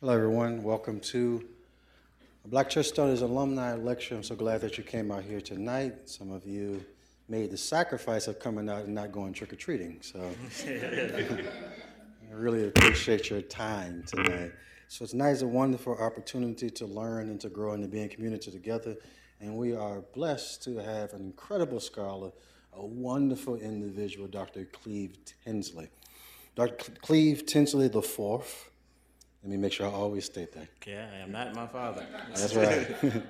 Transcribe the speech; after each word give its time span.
Hello, 0.00 0.14
everyone. 0.14 0.62
Welcome 0.62 0.98
to 1.00 1.46
Black 2.46 2.70
Church 2.70 2.86
Studies 2.86 3.20
alumni 3.20 3.74
lecture. 3.74 4.14
I'm 4.14 4.22
so 4.22 4.34
glad 4.34 4.62
that 4.62 4.78
you 4.78 4.82
came 4.82 5.10
out 5.10 5.24
here 5.24 5.42
tonight. 5.42 6.08
Some 6.08 6.32
of 6.32 6.46
you 6.46 6.82
made 7.28 7.50
the 7.50 7.58
sacrifice 7.58 8.26
of 8.26 8.38
coming 8.38 8.70
out 8.70 8.86
and 8.86 8.94
not 8.94 9.12
going 9.12 9.34
trick 9.34 9.52
or 9.52 9.56
treating. 9.56 9.98
So 10.00 10.18
I 10.66 12.32
really 12.32 12.68
appreciate 12.68 13.28
your 13.28 13.42
time 13.42 14.02
tonight. 14.06 14.52
So 14.88 15.04
tonight 15.04 15.32
is 15.32 15.42
a 15.42 15.46
wonderful 15.46 15.98
opportunity 15.98 16.70
to 16.70 16.86
learn 16.86 17.28
and 17.28 17.38
to 17.42 17.50
grow 17.50 17.72
and 17.72 17.82
to 17.82 17.88
be 17.88 18.00
in 18.00 18.08
community 18.08 18.50
together. 18.50 18.96
And 19.38 19.54
we 19.54 19.76
are 19.76 20.00
blessed 20.14 20.64
to 20.64 20.78
have 20.78 21.12
an 21.12 21.20
incredible 21.20 21.78
scholar, 21.78 22.30
a 22.72 22.86
wonderful 22.86 23.56
individual, 23.56 24.28
Dr. 24.28 24.64
Cleve 24.64 25.18
Tinsley. 25.44 25.90
Dr. 26.56 26.90
Cleve 27.02 27.44
Tinsley 27.44 27.88
the 27.88 28.00
fourth 28.00 28.69
let 29.42 29.50
me 29.50 29.56
make 29.56 29.72
sure 29.72 29.86
I 29.86 29.90
always 29.90 30.26
state 30.26 30.52
that. 30.52 30.68
Yeah, 30.86 31.08
I 31.14 31.18
am 31.18 31.32
not 31.32 31.54
my 31.54 31.66
father. 31.66 32.06
That's 32.34 32.54
right. 32.54 33.22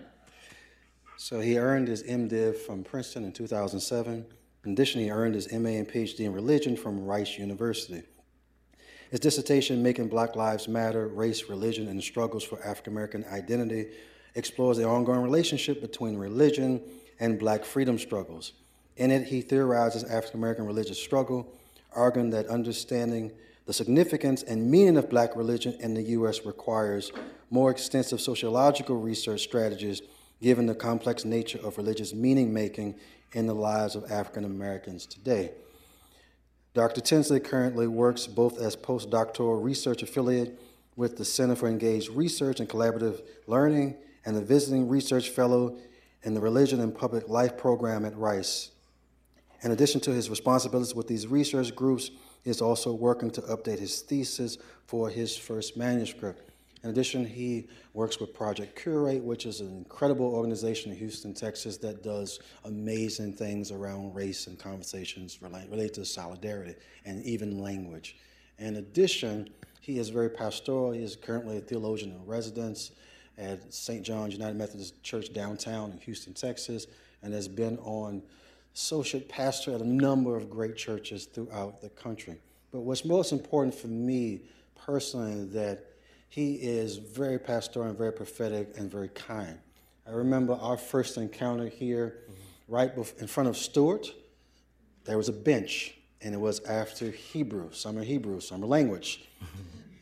so 1.16 1.38
he 1.40 1.56
earned 1.56 1.86
his 1.86 2.02
MDiv 2.02 2.56
from 2.56 2.82
Princeton 2.82 3.24
in 3.24 3.32
2007. 3.32 4.26
In 4.64 4.72
addition, 4.72 5.00
he 5.00 5.10
earned 5.10 5.36
his 5.36 5.50
MA 5.52 5.70
and 5.70 5.88
PhD 5.88 6.20
in 6.20 6.32
religion 6.32 6.76
from 6.76 7.04
Rice 7.04 7.38
University. 7.38 8.02
His 9.10 9.20
dissertation, 9.20 9.82
Making 9.82 10.08
Black 10.08 10.36
Lives 10.36 10.68
Matter 10.68 11.08
Race, 11.08 11.48
Religion, 11.48 11.88
and 11.88 12.02
Struggles 12.02 12.44
for 12.44 12.62
African 12.64 12.92
American 12.92 13.24
Identity, 13.32 13.86
explores 14.34 14.76
the 14.76 14.84
ongoing 14.84 15.22
relationship 15.22 15.80
between 15.80 16.16
religion 16.16 16.80
and 17.18 17.38
black 17.38 17.64
freedom 17.64 17.98
struggles. 17.98 18.52
In 18.96 19.10
it, 19.10 19.26
he 19.26 19.40
theorizes 19.40 20.04
African 20.04 20.40
American 20.40 20.66
religious 20.66 21.02
struggle, 21.02 21.52
arguing 21.94 22.30
that 22.30 22.46
understanding 22.46 23.32
the 23.66 23.72
significance 23.72 24.42
and 24.42 24.70
meaning 24.70 24.96
of 24.96 25.10
black 25.10 25.36
religion 25.36 25.76
in 25.80 25.94
the 25.94 26.02
U.S. 26.02 26.44
requires 26.44 27.12
more 27.50 27.70
extensive 27.70 28.20
sociological 28.20 28.96
research 28.96 29.42
strategies 29.42 30.02
given 30.40 30.66
the 30.66 30.74
complex 30.74 31.24
nature 31.24 31.58
of 31.62 31.76
religious 31.76 32.14
meaning 32.14 32.52
making 32.52 32.94
in 33.32 33.46
the 33.46 33.54
lives 33.54 33.94
of 33.94 34.10
African 34.10 34.44
Americans 34.44 35.06
today. 35.06 35.52
Dr. 36.72 37.00
Tinsley 37.00 37.40
currently 37.40 37.86
works 37.86 38.26
both 38.26 38.58
as 38.60 38.76
postdoctoral 38.76 39.62
research 39.62 40.02
affiliate 40.02 40.58
with 40.96 41.16
the 41.16 41.24
Center 41.24 41.56
for 41.56 41.68
Engaged 41.68 42.10
Research 42.10 42.60
and 42.60 42.68
Collaborative 42.68 43.22
Learning 43.46 43.96
and 44.24 44.36
a 44.36 44.40
visiting 44.40 44.88
research 44.88 45.30
fellow 45.30 45.76
in 46.22 46.34
the 46.34 46.40
Religion 46.40 46.80
and 46.80 46.94
Public 46.94 47.28
Life 47.28 47.56
program 47.56 48.04
at 48.04 48.16
Rice. 48.16 48.70
In 49.62 49.72
addition 49.72 50.00
to 50.02 50.12
his 50.12 50.30
responsibilities 50.30 50.94
with 50.94 51.08
these 51.08 51.26
research 51.26 51.74
groups, 51.74 52.10
is 52.44 52.60
also 52.60 52.92
working 52.92 53.30
to 53.30 53.42
update 53.42 53.78
his 53.78 54.00
thesis 54.00 54.58
for 54.86 55.08
his 55.10 55.36
first 55.36 55.76
manuscript. 55.76 56.50
In 56.82 56.88
addition, 56.88 57.26
he 57.26 57.68
works 57.92 58.18
with 58.18 58.32
Project 58.32 58.80
Curate, 58.80 59.22
which 59.22 59.44
is 59.44 59.60
an 59.60 59.68
incredible 59.76 60.34
organization 60.34 60.90
in 60.90 60.96
Houston, 60.96 61.34
Texas, 61.34 61.76
that 61.78 62.02
does 62.02 62.40
amazing 62.64 63.34
things 63.34 63.70
around 63.70 64.14
race 64.14 64.46
and 64.46 64.58
conversations 64.58 65.42
related 65.42 65.94
to 65.94 66.04
solidarity 66.06 66.74
and 67.04 67.22
even 67.24 67.60
language. 67.60 68.16
In 68.58 68.76
addition, 68.76 69.50
he 69.80 69.98
is 69.98 70.08
very 70.08 70.30
pastoral. 70.30 70.92
He 70.92 71.02
is 71.02 71.16
currently 71.16 71.58
a 71.58 71.60
theologian 71.60 72.12
in 72.12 72.24
residence 72.24 72.92
at 73.36 73.72
St. 73.72 74.02
John's 74.02 74.32
United 74.32 74.56
Methodist 74.56 75.02
Church 75.02 75.32
downtown 75.32 75.92
in 75.92 75.98
Houston, 75.98 76.32
Texas, 76.32 76.86
and 77.22 77.34
has 77.34 77.48
been 77.48 77.76
on 77.78 78.22
associate 78.74 79.28
pastor 79.28 79.74
at 79.74 79.80
a 79.80 79.88
number 79.88 80.36
of 80.36 80.50
great 80.50 80.76
churches 80.76 81.26
throughout 81.26 81.80
the 81.80 81.88
country. 81.90 82.36
But 82.72 82.80
what's 82.80 83.04
most 83.04 83.32
important 83.32 83.74
for 83.74 83.88
me 83.88 84.42
personally 84.86 85.32
is 85.32 85.52
that 85.52 85.86
he 86.28 86.54
is 86.54 86.96
very 86.96 87.38
pastoral 87.38 87.88
and 87.88 87.98
very 87.98 88.12
prophetic 88.12 88.78
and 88.78 88.90
very 88.90 89.08
kind. 89.08 89.58
I 90.06 90.12
remember 90.12 90.54
our 90.54 90.76
first 90.76 91.16
encounter 91.16 91.68
here, 91.68 92.18
mm-hmm. 92.24 92.74
right 92.74 92.92
in 93.18 93.26
front 93.26 93.48
of 93.48 93.56
Stuart. 93.56 94.12
There 95.04 95.16
was 95.16 95.28
a 95.28 95.32
bench, 95.32 95.94
and 96.20 96.34
it 96.34 96.38
was 96.38 96.60
after 96.60 97.10
Hebrew, 97.10 97.72
summer 97.72 98.04
Hebrew, 98.04 98.40
summer 98.40 98.66
language. 98.66 99.28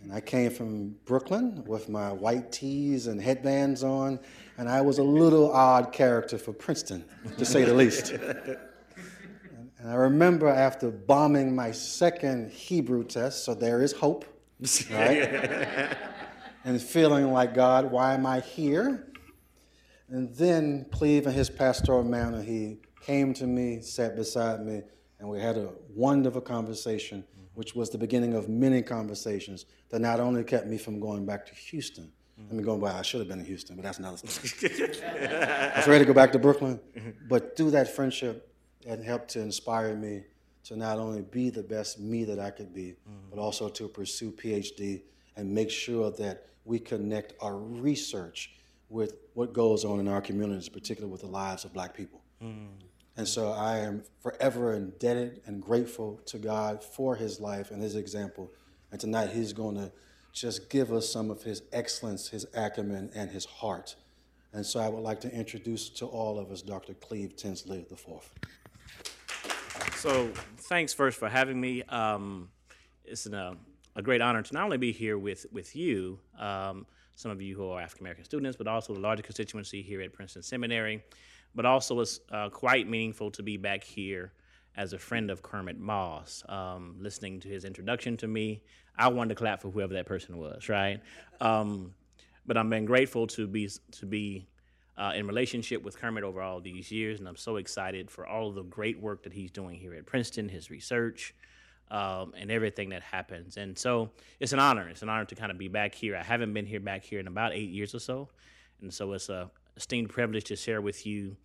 And 0.08 0.16
I 0.16 0.22
came 0.22 0.50
from 0.50 0.96
Brooklyn 1.04 1.62
with 1.66 1.90
my 1.90 2.10
white 2.10 2.50
tees 2.50 3.08
and 3.08 3.20
headbands 3.20 3.84
on, 3.84 4.18
and 4.56 4.66
I 4.66 4.80
was 4.80 4.96
a 4.96 5.02
little 5.02 5.52
odd 5.52 5.92
character 5.92 6.38
for 6.38 6.54
Princeton, 6.54 7.04
to 7.36 7.44
say 7.44 7.64
the 7.64 7.74
least. 7.74 8.14
And 9.80 9.88
I 9.88 9.94
remember 9.94 10.48
after 10.48 10.90
bombing 10.90 11.54
my 11.54 11.70
second 11.70 12.50
Hebrew 12.50 13.04
test, 13.04 13.44
so 13.44 13.54
there 13.54 13.80
is 13.80 13.92
hope, 13.92 14.24
right? 14.90 15.96
and 16.64 16.82
feeling 16.82 17.30
like, 17.32 17.54
God, 17.54 17.88
why 17.88 18.14
am 18.14 18.26
I 18.26 18.40
here? 18.40 19.06
And 20.08 20.34
then 20.34 20.84
Cleve, 20.90 21.28
in 21.28 21.32
his 21.32 21.48
pastoral 21.48 22.02
manner, 22.02 22.42
he 22.42 22.78
came 23.02 23.32
to 23.34 23.46
me, 23.46 23.80
sat 23.80 24.16
beside 24.16 24.66
me, 24.66 24.82
and 25.20 25.28
we 25.28 25.38
had 25.38 25.56
a 25.56 25.70
wonderful 25.94 26.40
conversation, 26.40 27.22
which 27.58 27.74
was 27.74 27.90
the 27.90 27.98
beginning 27.98 28.34
of 28.34 28.48
many 28.48 28.80
conversations 28.80 29.66
that 29.88 29.98
not 30.00 30.20
only 30.20 30.44
kept 30.44 30.68
me 30.68 30.78
from 30.78 31.00
going 31.00 31.26
back 31.26 31.44
to 31.44 31.52
Houston, 31.56 32.08
I 32.48 32.54
mean, 32.54 32.62
going 32.62 32.78
by, 32.78 32.92
I 32.92 33.02
should 33.02 33.18
have 33.18 33.26
been 33.26 33.40
in 33.40 33.44
Houston, 33.46 33.74
but 33.74 33.82
that's 33.82 33.98
another 33.98 34.16
story. 34.16 34.70
I 35.04 35.72
was 35.74 35.88
ready 35.88 36.04
to 36.04 36.06
go 36.06 36.14
back 36.14 36.30
to 36.30 36.38
Brooklyn, 36.38 36.78
but 37.28 37.56
through 37.56 37.72
that 37.72 37.92
friendship, 37.96 38.54
it 38.86 39.02
helped 39.02 39.30
to 39.30 39.40
inspire 39.40 39.96
me 39.96 40.22
to 40.66 40.76
not 40.76 41.00
only 41.00 41.22
be 41.22 41.50
the 41.50 41.64
best 41.64 41.98
me 41.98 42.22
that 42.26 42.38
I 42.38 42.50
could 42.50 42.72
be, 42.72 42.94
mm-hmm. 42.94 43.30
but 43.30 43.40
also 43.40 43.68
to 43.68 43.88
pursue 43.88 44.30
PhD 44.30 45.02
and 45.34 45.52
make 45.52 45.68
sure 45.68 46.12
that 46.12 46.46
we 46.64 46.78
connect 46.78 47.32
our 47.40 47.56
research 47.56 48.52
with 48.88 49.16
what 49.34 49.52
goes 49.52 49.84
on 49.84 49.98
in 49.98 50.06
our 50.06 50.20
communities, 50.20 50.68
particularly 50.68 51.10
with 51.10 51.22
the 51.22 51.26
lives 51.26 51.64
of 51.64 51.72
black 51.72 51.92
people. 51.92 52.20
Mm. 52.40 52.68
And 53.18 53.26
so 53.26 53.50
I 53.50 53.78
am 53.78 54.04
forever 54.20 54.74
indebted 54.74 55.40
and 55.44 55.60
grateful 55.60 56.20
to 56.26 56.38
God 56.38 56.84
for 56.84 57.16
his 57.16 57.40
life 57.40 57.72
and 57.72 57.82
his 57.82 57.96
example. 57.96 58.48
And 58.92 59.00
tonight 59.00 59.30
he's 59.30 59.52
going 59.52 59.74
to 59.74 59.90
just 60.32 60.70
give 60.70 60.92
us 60.92 61.10
some 61.10 61.28
of 61.28 61.42
his 61.42 61.64
excellence, 61.72 62.28
his 62.28 62.46
acumen, 62.54 63.10
and 63.16 63.28
his 63.28 63.44
heart. 63.44 63.96
And 64.52 64.64
so 64.64 64.78
I 64.78 64.88
would 64.88 65.02
like 65.02 65.20
to 65.22 65.34
introduce 65.34 65.88
to 65.90 66.06
all 66.06 66.38
of 66.38 66.52
us 66.52 66.62
Dr. 66.62 66.94
Cleve 66.94 67.34
Tinsley 67.34 67.84
IV. 67.90 68.06
So, 69.96 70.30
thanks 70.68 70.94
first 70.94 71.18
for 71.18 71.28
having 71.28 71.60
me. 71.60 71.82
Um, 71.88 72.50
it's 73.04 73.26
an, 73.26 73.34
uh, 73.34 73.54
a 73.96 74.02
great 74.02 74.20
honor 74.20 74.42
to 74.42 74.54
not 74.54 74.62
only 74.62 74.78
be 74.78 74.92
here 74.92 75.18
with 75.18 75.44
with 75.50 75.74
you, 75.74 76.20
um, 76.38 76.86
some 77.16 77.32
of 77.32 77.42
you 77.42 77.56
who 77.56 77.68
are 77.70 77.80
African 77.80 78.04
American 78.04 78.24
students, 78.24 78.56
but 78.56 78.68
also 78.68 78.94
the 78.94 79.00
larger 79.00 79.22
constituency 79.22 79.82
here 79.82 80.00
at 80.02 80.12
Princeton 80.12 80.44
Seminary. 80.44 81.02
But 81.54 81.66
also, 81.66 82.00
it's 82.00 82.20
uh, 82.30 82.50
quite 82.50 82.88
meaningful 82.88 83.30
to 83.32 83.42
be 83.42 83.56
back 83.56 83.82
here 83.82 84.32
as 84.76 84.92
a 84.92 84.98
friend 84.98 85.30
of 85.30 85.42
Kermit 85.42 85.78
Moss. 85.78 86.44
Um, 86.48 86.96
listening 87.00 87.40
to 87.40 87.48
his 87.48 87.64
introduction 87.64 88.16
to 88.18 88.28
me, 88.28 88.62
I 88.96 89.08
wanted 89.08 89.30
to 89.30 89.34
clap 89.34 89.60
for 89.60 89.70
whoever 89.70 89.94
that 89.94 90.06
person 90.06 90.38
was, 90.38 90.68
right? 90.68 91.00
Um, 91.40 91.94
but 92.46 92.56
I'm 92.56 92.70
been 92.70 92.84
grateful 92.84 93.26
to 93.28 93.46
be 93.46 93.68
to 93.92 94.06
be 94.06 94.46
uh, 94.96 95.12
in 95.14 95.26
relationship 95.26 95.82
with 95.82 95.98
Kermit 95.98 96.24
over 96.24 96.40
all 96.40 96.60
these 96.60 96.90
years, 96.90 97.20
and 97.20 97.28
I'm 97.28 97.36
so 97.36 97.56
excited 97.56 98.10
for 98.10 98.26
all 98.26 98.48
of 98.48 98.54
the 98.54 98.64
great 98.64 99.00
work 99.00 99.22
that 99.24 99.32
he's 99.32 99.50
doing 99.50 99.78
here 99.78 99.94
at 99.94 100.06
Princeton, 100.06 100.48
his 100.48 100.70
research, 100.70 101.34
um, 101.90 102.34
and 102.36 102.50
everything 102.50 102.88
that 102.88 103.02
happens. 103.02 103.56
And 103.56 103.78
so 103.78 104.10
it's 104.40 104.52
an 104.52 104.58
honor. 104.58 104.88
It's 104.88 105.02
an 105.02 105.08
honor 105.08 105.24
to 105.26 105.34
kind 105.34 105.52
of 105.52 105.58
be 105.58 105.68
back 105.68 105.94
here. 105.94 106.16
I 106.16 106.24
haven't 106.24 106.52
been 106.52 106.66
here 106.66 106.80
back 106.80 107.04
here 107.04 107.20
in 107.20 107.28
about 107.28 107.52
eight 107.52 107.70
years 107.70 107.94
or 107.94 108.00
so, 108.00 108.28
and 108.80 108.92
so 108.92 109.12
it's 109.12 109.28
a 109.28 109.50
esteemed 109.78 110.10
privilege 110.10 110.44
to 110.44 110.56
share 110.56 110.82
with 110.82 111.06
you 111.06 111.36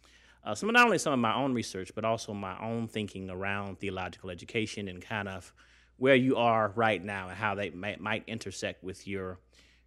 uh, 0.44 0.54
some 0.54 0.70
not 0.72 0.86
only 0.86 0.98
some 0.98 1.14
of 1.14 1.20
my 1.20 1.34
own 1.34 1.54
research, 1.54 1.92
but 1.96 2.04
also 2.04 2.34
my 2.34 2.60
own 2.62 2.88
thinking 2.88 3.30
around 3.30 3.80
theological 3.80 4.30
education 4.30 4.90
and 4.90 5.02
kind 5.02 5.30
of 5.30 5.54
where 5.98 6.16
you 6.16 6.36
are 6.36 6.74
right 6.76 7.02
now 7.02 7.30
and 7.30 7.38
how 7.38 7.56
they 7.56 7.70
might, 7.70 8.02
might 8.02 8.24
intersect 8.28 8.84
with 8.84 9.08
your 9.08 9.40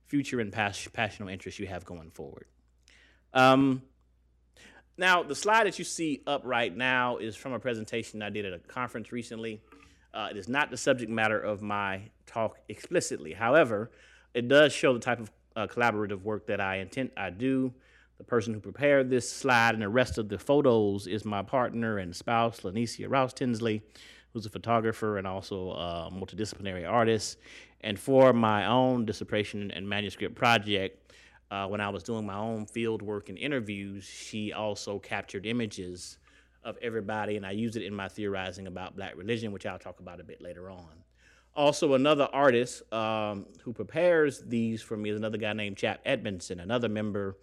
future 0.07 0.41
and 0.41 0.53
past, 0.53 0.91
passionate 0.95 1.31
interests 1.31 1.61
you 1.61 1.67
have 1.67 1.85
going 1.85 2.11
forward. 2.11 2.47
Um, 3.35 3.83
now, 4.97 5.23
the 5.23 5.35
slide 5.35 5.67
that 5.67 5.79
you 5.79 5.85
see 5.85 6.23
up 6.27 6.41
right 6.45 6.75
now 6.75 7.19
is 7.19 7.37
from 7.37 7.53
a 7.53 7.59
presentation 7.59 8.23
I 8.23 8.31
did 8.31 8.47
at 8.47 8.55
a 8.55 8.59
conference 8.59 9.13
recently. 9.13 9.61
Uh, 10.15 10.29
it 10.31 10.39
is 10.39 10.49
not 10.49 10.71
the 10.71 10.79
subject 10.79 11.11
matter 11.11 11.39
of 11.39 11.61
my 11.61 12.09
talk 12.25 12.57
explicitly. 12.71 13.35
However, 13.35 13.91
it 14.33 14.49
does 14.49 14.73
show 14.73 14.95
the 14.95 15.01
type 15.01 15.21
of 15.21 15.31
uh, 15.55 15.67
collaborative 15.67 16.23
work 16.23 16.47
that 16.47 16.63
I 16.63 16.77
intend 16.77 17.11
I 17.15 17.29
do. 17.29 17.75
The 18.19 18.25
person 18.25 18.55
who 18.55 18.61
prepared 18.61 19.11
this 19.11 19.31
slide 19.31 19.75
and 19.75 19.83
the 19.83 19.89
rest 19.89 20.17
of 20.19 20.29
the 20.29 20.39
photos 20.39 21.07
is 21.07 21.25
my 21.25 21.43
partner 21.43 21.99
and 21.99 22.17
spouse, 22.17 22.61
Lanicia 22.61 23.09
Rouse 23.09 23.35
Tinsley, 23.35 23.83
who's 24.33 24.47
a 24.47 24.51
photographer 24.51 25.19
and 25.19 25.27
also 25.27 25.71
a 25.73 26.11
multidisciplinary 26.13 26.89
artist. 26.89 27.39
And 27.83 27.99
for 27.99 28.33
my 28.33 28.67
own 28.67 29.05
dissertation 29.05 29.71
and 29.71 29.89
manuscript 29.89 30.35
project, 30.35 31.13
uh, 31.51 31.67
when 31.69 31.81
I 31.81 31.91
was 31.91 32.03
doing 32.03 32.27
my 32.27 32.37
own 32.37 32.67
field 32.67 33.03
work 33.03 33.29
and 33.29 33.39
interviews, 33.39 34.05
she 34.05 34.53
also 34.53 34.99
captured 34.99 35.47
images 35.47 36.19
of 36.65 36.77
everybody, 36.83 37.37
and 37.37 37.47
I 37.47 37.53
used 37.53 37.77
it 37.77 37.85
in 37.85 37.95
my 37.95 38.09
theorizing 38.09 38.67
about 38.67 38.97
black 38.97 39.17
religion, 39.17 39.53
which 39.53 39.67
I'll 39.67 39.79
talk 39.79 40.01
about 40.01 40.21
a 40.21 40.25
bit 40.25 40.43
later 40.43 40.69
on. 40.69 41.05
Also, 41.55 41.95
another 41.95 42.29
artist 42.33 42.93
um, 42.93 43.47
who 43.63 43.73
prepares 43.73 44.41
these 44.41 44.83
for 44.83 44.97
me 44.97 45.11
is 45.11 45.17
another 45.17 45.39
guy 45.39 45.53
named 45.53 45.77
Chap 45.77 46.01
Edmondson, 46.05 46.61
another 46.61 46.89
member 46.89 47.37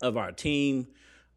of 0.00 0.16
our 0.16 0.32
team. 0.32 0.88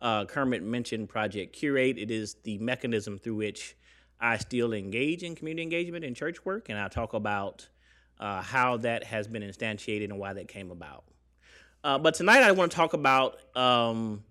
Uh, 0.02 0.26
Kermit 0.26 0.64
mentioned 0.64 1.10
Project 1.10 1.54
Curate. 1.54 1.98
It 1.98 2.12
is 2.12 2.36
the 2.44 2.58
mechanism 2.58 3.18
through 3.18 3.36
which 3.36 3.76
I 4.20 4.38
still 4.38 4.74
engage 4.74 5.24
in 5.24 5.36
community 5.36 5.64
engagement 5.64 6.06
and 6.06 6.16
church 6.16 6.46
work, 6.46 6.70
and 6.70 6.78
I'll 6.78 6.90
talk 6.90 7.14
about 7.14 7.68
uh, 8.20 8.42
how 8.42 8.78
that 8.78 9.04
has 9.04 9.28
been 9.28 9.44
instantiated 9.44 10.06
and 10.06 10.18
why 10.18 10.34
that 10.34 10.48
came 10.48 10.72
about. 10.72 11.04
Uh, 11.84 11.98
but 11.98 12.14
tonight 12.14 12.44
I 12.44 12.52
want 12.52 12.72
to 12.72 12.76
talk 12.76 12.94
about 12.94 13.38
um, 13.58 14.24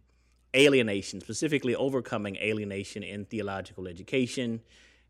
alienation, 0.56 1.20
specifically 1.20 1.74
overcoming 1.74 2.36
alienation 2.36 3.02
in 3.02 3.26
theological 3.26 3.86
education, 3.86 4.60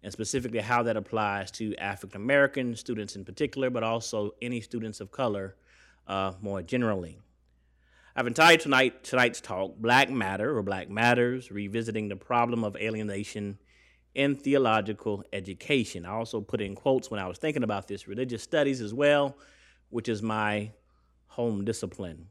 and 0.03 0.13
specifically 0.13 0.59
how 0.59 0.83
that 0.83 0.97
applies 0.97 1.53
to 1.53 1.77
African 1.77 2.21
American 2.21 2.75
students 2.75 3.15
in 3.15 3.25
particular, 3.25 3.71
but 3.71 3.85
also 3.85 4.33
any 4.43 4.61
students 4.61 5.01
of 5.01 5.13
color 5.13 5.55
uh, 6.09 6.33
more 6.41 6.63
generally. 6.63 7.19
I've 8.15 8.27
entitled 8.27 8.61
tonight, 8.61 9.05
tonight's 9.05 9.41
talk 9.41 9.79
Black 9.79 10.11
Matter 10.11 10.55
or 10.55 10.63
Black 10.63 10.91
Matters, 10.91 11.51
revisiting 11.51 12.09
the 12.09 12.17
problem 12.17 12.63
of 12.63 12.77
alienation 12.77 13.59
in 14.15 14.37
theological 14.37 15.25
education. 15.33 16.05
I 16.05 16.11
also 16.11 16.43
put 16.43 16.61
in 16.61 16.75
quotes 16.75 17.11
when 17.11 17.21
I 17.21 17.27
was 17.27 17.39
thinking 17.39 17.63
about 17.63 17.89
this 17.89 18.07
religious 18.07 18.43
studies 18.43 18.83
as 18.83 18.93
well, 18.93 19.35
which 19.89 20.11
is 20.11 20.21
my 20.21 20.73
home 21.29 21.65
discipline. 21.65 22.27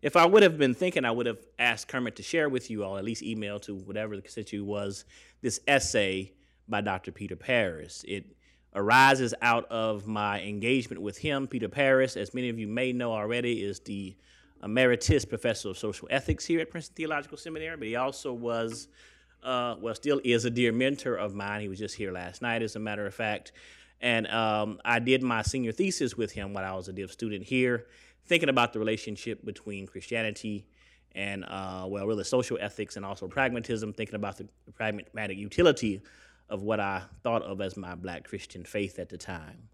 If 0.00 0.16
I 0.16 0.24
would 0.24 0.42
have 0.42 0.56
been 0.56 0.74
thinking, 0.74 1.04
I 1.04 1.10
would 1.10 1.26
have 1.26 1.44
asked 1.58 1.88
Kermit 1.88 2.16
to 2.16 2.22
share 2.22 2.48
with 2.48 2.70
you 2.70 2.82
all, 2.82 2.96
at 2.96 3.04
least 3.04 3.22
email 3.22 3.60
to 3.60 3.74
whatever 3.74 4.16
the 4.16 4.22
constituent 4.22 4.66
was, 4.66 5.04
this 5.42 5.60
essay 5.68 6.32
by 6.66 6.80
Dr. 6.80 7.12
Peter 7.12 7.36
Paris. 7.36 8.06
It 8.08 8.24
arises 8.74 9.34
out 9.42 9.70
of 9.70 10.06
my 10.06 10.40
engagement 10.40 11.02
with 11.02 11.18
him. 11.18 11.46
Peter 11.46 11.68
Paris, 11.68 12.16
as 12.16 12.32
many 12.32 12.48
of 12.48 12.58
you 12.58 12.66
may 12.66 12.92
know 12.92 13.12
already, 13.12 13.62
is 13.62 13.80
the 13.80 14.16
emeritus 14.64 15.24
professor 15.24 15.70
of 15.70 15.78
social 15.78 16.08
ethics 16.10 16.44
here 16.44 16.60
at 16.60 16.70
Princeton 16.70 16.94
Theological 16.96 17.36
Seminary, 17.36 17.76
but 17.76 17.86
he 17.86 17.96
also 17.96 18.32
was, 18.32 18.88
uh, 19.42 19.76
well, 19.80 19.94
still 19.94 20.20
is 20.24 20.44
a 20.44 20.50
dear 20.50 20.72
mentor 20.72 21.16
of 21.16 21.34
mine. 21.34 21.60
He 21.60 21.68
was 21.68 21.78
just 21.78 21.94
here 21.94 22.12
last 22.12 22.42
night, 22.42 22.62
as 22.62 22.76
a 22.76 22.80
matter 22.80 23.06
of 23.06 23.14
fact. 23.14 23.52
And 24.00 24.26
um, 24.28 24.80
I 24.84 24.98
did 24.98 25.22
my 25.22 25.42
senior 25.42 25.72
thesis 25.72 26.16
with 26.16 26.32
him 26.32 26.52
while 26.52 26.64
I 26.64 26.74
was 26.76 26.88
a 26.88 26.92
div 26.92 27.12
student 27.12 27.44
here 27.44 27.86
thinking 28.26 28.48
about 28.48 28.72
the 28.72 28.78
relationship 28.78 29.44
between 29.44 29.86
Christianity 29.86 30.66
and, 31.12 31.44
uh, 31.44 31.84
well, 31.86 32.06
really 32.06 32.24
social 32.24 32.58
ethics 32.60 32.96
and 32.96 33.04
also 33.04 33.28
pragmatism, 33.28 33.92
thinking 33.92 34.16
about 34.16 34.38
the 34.38 34.48
pragmatic 34.72 35.38
utility 35.38 36.02
of 36.48 36.62
what 36.62 36.80
I 36.80 37.02
thought 37.22 37.42
of 37.42 37.60
as 37.60 37.76
my 37.76 37.94
black 37.94 38.24
Christian 38.24 38.64
faith 38.64 38.98
at 38.98 39.08
the 39.08 39.18
time. 39.18 39.68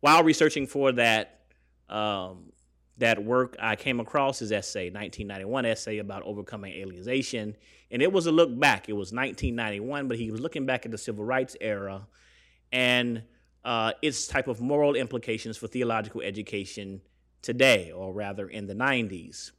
While 0.00 0.22
researching 0.22 0.66
for 0.66 0.92
that, 0.92 1.40
um, 1.88 2.52
that 2.98 3.22
work, 3.22 3.56
I 3.60 3.76
came 3.76 4.00
across 4.00 4.40
his 4.40 4.52
essay, 4.52 4.90
1991 4.90 5.66
essay 5.66 5.98
about 5.98 6.22
overcoming 6.24 6.74
alienation, 6.74 7.56
and 7.90 8.02
it 8.02 8.12
was 8.12 8.26
a 8.26 8.32
look 8.32 8.58
back. 8.58 8.88
It 8.88 8.92
was 8.92 9.12
1991, 9.12 10.08
but 10.08 10.18
he 10.18 10.30
was 10.30 10.40
looking 10.40 10.66
back 10.66 10.84
at 10.84 10.90
the 10.90 10.98
civil 10.98 11.24
rights 11.24 11.56
era 11.60 12.06
and 12.72 13.22
uh, 13.64 13.92
its 14.02 14.26
type 14.26 14.48
of 14.48 14.60
moral 14.60 14.94
implications 14.94 15.56
for 15.56 15.68
theological 15.68 16.20
education 16.20 17.00
today, 17.42 17.92
or 17.92 18.12
rather 18.12 18.48
in 18.48 18.66
the 18.66 18.74
90s. 18.74 19.52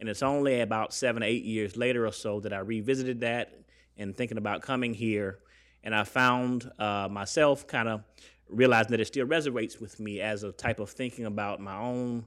And 0.00 0.08
it's 0.08 0.22
only 0.22 0.60
about 0.60 0.94
seven, 0.94 1.22
eight 1.22 1.44
years 1.44 1.76
later 1.76 2.06
or 2.06 2.12
so 2.12 2.40
that 2.40 2.52
I 2.52 2.58
revisited 2.58 3.20
that 3.20 3.52
and 3.96 4.16
thinking 4.16 4.38
about 4.38 4.62
coming 4.62 4.94
here. 4.94 5.40
And 5.82 5.94
I 5.94 6.04
found 6.04 6.70
uh, 6.78 7.08
myself 7.10 7.66
kind 7.66 7.88
of 7.88 8.02
realizing 8.48 8.92
that 8.92 9.00
it 9.00 9.06
still 9.06 9.26
resonates 9.26 9.80
with 9.80 9.98
me 10.00 10.20
as 10.20 10.42
a 10.42 10.52
type 10.52 10.78
of 10.78 10.90
thinking 10.90 11.26
about 11.26 11.60
my 11.60 11.76
own 11.76 12.24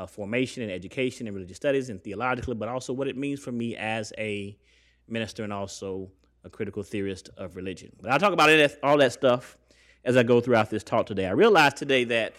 uh, 0.00 0.06
formation 0.06 0.62
and 0.62 0.72
education 0.72 1.26
and 1.26 1.34
religious 1.34 1.56
studies 1.56 1.90
and 1.90 2.02
theologically, 2.02 2.54
but 2.54 2.68
also 2.68 2.92
what 2.92 3.08
it 3.08 3.16
means 3.16 3.40
for 3.40 3.52
me 3.52 3.76
as 3.76 4.12
a 4.18 4.56
minister 5.08 5.44
and 5.44 5.52
also 5.52 6.10
a 6.44 6.50
critical 6.50 6.82
theorist 6.82 7.30
of 7.36 7.56
religion. 7.56 7.90
But 8.00 8.12
I'll 8.12 8.18
talk 8.18 8.32
about 8.32 8.50
it, 8.50 8.78
all 8.82 8.98
that 8.98 9.12
stuff 9.12 9.56
as 10.04 10.16
I 10.16 10.22
go 10.22 10.40
throughout 10.40 10.70
this 10.70 10.82
talk 10.82 11.06
today. 11.06 11.26
I 11.26 11.32
realized 11.32 11.76
today 11.76 12.04
that 12.04 12.32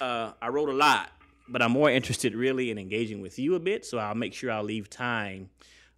uh, 0.00 0.32
I 0.40 0.48
wrote 0.48 0.68
a 0.68 0.72
lot 0.72 1.10
but 1.48 1.62
I'm 1.62 1.72
more 1.72 1.90
interested 1.90 2.34
really 2.34 2.70
in 2.70 2.78
engaging 2.78 3.20
with 3.20 3.38
you 3.38 3.54
a 3.54 3.60
bit. 3.60 3.84
So 3.84 3.98
I'll 3.98 4.14
make 4.14 4.32
sure 4.32 4.50
I'll 4.50 4.64
leave 4.64 4.88
time 4.88 5.50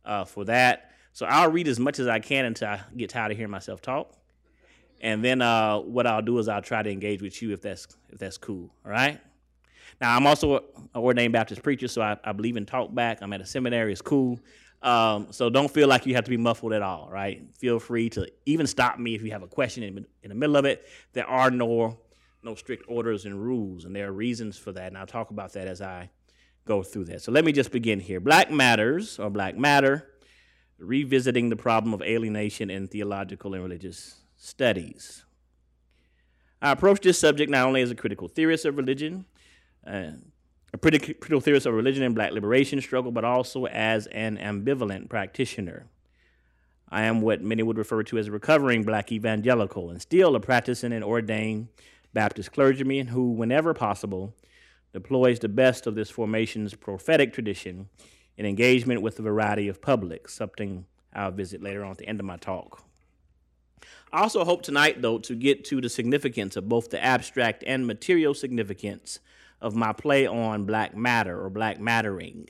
uh, 0.04 0.25
for 0.25 0.44
that. 0.46 0.92
So 1.12 1.26
I'll 1.26 1.50
read 1.50 1.69
as 1.69 1.78
much 1.78 1.99
as 1.99 2.08
I 2.08 2.19
can 2.19 2.44
until 2.44 2.69
I 2.69 2.81
get 2.96 3.10
tired 3.10 3.32
of 3.32 3.38
hearing 3.38 3.50
myself 3.50 3.81
talk. 3.81 4.12
And 5.00 5.25
then 5.25 5.42
uh, 5.42 5.78
what 5.78 6.06
I'll 6.06 6.22
do 6.22 6.38
is 6.38 6.49
I'll 6.49 6.62
try 6.62 6.82
to 6.82 6.90
engage 6.90 7.22
with 7.22 7.40
you 7.42 7.52
if 7.52 7.60
that's 7.60 7.87
if 8.10 8.19
that's 8.19 8.38
cool. 8.38 8.70
All 8.84 8.90
right. 8.90 9.20
Now 10.00 10.16
I'm 10.16 10.26
also 10.26 10.56
an 10.56 10.62
ordained 10.94 11.32
Baptist 11.32 11.62
preacher, 11.62 11.88
so 11.88 12.02
I, 12.02 12.16
I 12.25 12.32
believe 12.32 12.56
in 12.56 12.66
talk 12.66 12.94
back. 12.94 13.19
I'm 13.22 13.32
at 13.32 13.40
a 13.40 13.46
seminary. 13.46 13.93
It's 13.93 14.02
cool. 14.02 14.38
Um, 14.82 15.28
so 15.31 15.48
don't 15.48 15.70
feel 15.70 15.88
like 15.88 16.06
you 16.06 16.14
have 16.14 16.25
to 16.25 16.31
be 16.31 16.37
muffled 16.37 16.72
at 16.72 16.82
all. 16.82 17.08
Right. 17.10 17.43
Feel 17.54 17.78
free 17.78 18.10
to 18.10 18.31
even 18.44 18.66
stop 18.66 18.98
me 18.98 19.14
if 19.14 19.22
you 19.22 19.31
have 19.32 19.43
a 19.43 19.48
question 19.48 19.82
in, 19.82 20.06
in 20.22 20.28
the 20.28 20.34
middle 20.34 20.56
of 20.56 20.64
it. 20.64 20.87
There 21.12 21.26
are 21.26 21.50
no 21.50 21.98
no 22.43 22.54
strict 22.54 22.84
orders 22.88 23.25
and 23.25 23.43
rules, 23.43 23.84
and 23.84 23.94
there 23.94 24.08
are 24.08 24.12
reasons 24.12 24.56
for 24.56 24.72
that, 24.72 24.87
and 24.87 24.96
I'll 24.96 25.06
talk 25.06 25.31
about 25.31 25.52
that 25.54 25.66
as 25.66 25.82
I 25.82 26.10
go 26.64 26.82
through 26.82 27.06
that. 27.06 27.22
So 27.22 27.32
let 27.32 27.44
me 27.44 27.52
just 27.52 27.72
begin 27.72 27.99
here. 27.99 28.20
Black 28.20 28.50
Matters, 28.50 29.19
or 29.19 29.31
Black 29.31 29.56
Matter, 29.56 30.08
revisiting 30.78 31.49
the 31.49 31.56
problem 31.56 31.92
of 31.92 32.02
alienation 32.02 32.70
in 32.70 32.87
theological 32.87 33.54
and 33.54 33.62
religious 33.62 34.20
studies. 34.37 35.25
I 36.62 36.72
approach 36.72 37.00
this 37.00 37.19
subject 37.19 37.50
not 37.50 37.66
only 37.66 37.82
as 37.82 37.90
a 37.90 37.94
critical 37.94 38.28
theorist 38.28 38.64
of 38.64 38.76
religion, 38.76 39.25
uh, 39.87 40.11
a 40.73 40.79
critical 40.79 41.41
theorist 41.41 41.67
of 41.67 41.75
religion 41.75 42.03
and 42.03 42.15
black 42.15 42.33
liberation 42.33 42.81
struggle, 42.81 43.12
but 43.12 43.25
also 43.25 43.67
as 43.67 44.06
an 44.09 44.37
ambivalent 44.37 45.09
practitioner. 45.09 45.87
I 46.88 47.03
am 47.03 47.21
what 47.21 47.43
many 47.43 47.62
would 47.62 47.79
refer 47.79 48.03
to 48.05 48.19
as 48.19 48.29
a 48.29 48.33
recovering 48.33 48.85
black 48.85 49.11
evangelical 49.11 49.91
and 49.91 50.00
still 50.00 50.37
a 50.37 50.41
practicing 50.41 50.93
and 50.93 51.05
ordained 51.05 51.69
Baptist 52.12 52.53
clergyman 52.53 53.09
who, 53.09 53.33
whenever 53.33 53.75
possible, 53.75 54.35
deploys 54.93 55.38
the 55.38 55.49
best 55.49 55.87
of 55.87 55.94
this 55.94 56.11
formation's 56.11 56.75
prophetic 56.75 57.33
tradition 57.33 57.88
in 58.37 58.47
engagement 58.47 59.03
with 59.03 59.19
a 59.19 59.23
variety 59.23 59.69
of 59.69 59.83
publics, 59.83 60.35
something 60.35 60.87
I'll 61.12 61.31
visit 61.31 61.62
later 61.62 61.85
on 61.85 61.93
at 61.93 61.99
the 61.99 62.09
end 62.09 62.21
of 62.21 62.27
my 62.27 62.37
talk. 62.37 62.83
I 64.12 64.23
also 64.23 64.44
hope 64.44 64.62
tonight, 64.62 65.03
though, 65.03 65.19
to 65.19 65.35
get 65.35 65.65
to 65.67 65.81
the 65.81 65.88
significance 65.88 66.56
of 66.56 66.69
both 66.69 66.91
the 66.91 67.03
abstract 67.03 67.65
and 67.67 67.87
material 67.87 68.35
significance 68.35 69.19
of 69.61 69.75
my 69.75 69.93
play 69.93 70.26
on 70.26 70.64
black 70.64 70.97
matter 70.97 71.41
or 71.41 71.50
black 71.50 71.81
mattering. 71.81 72.49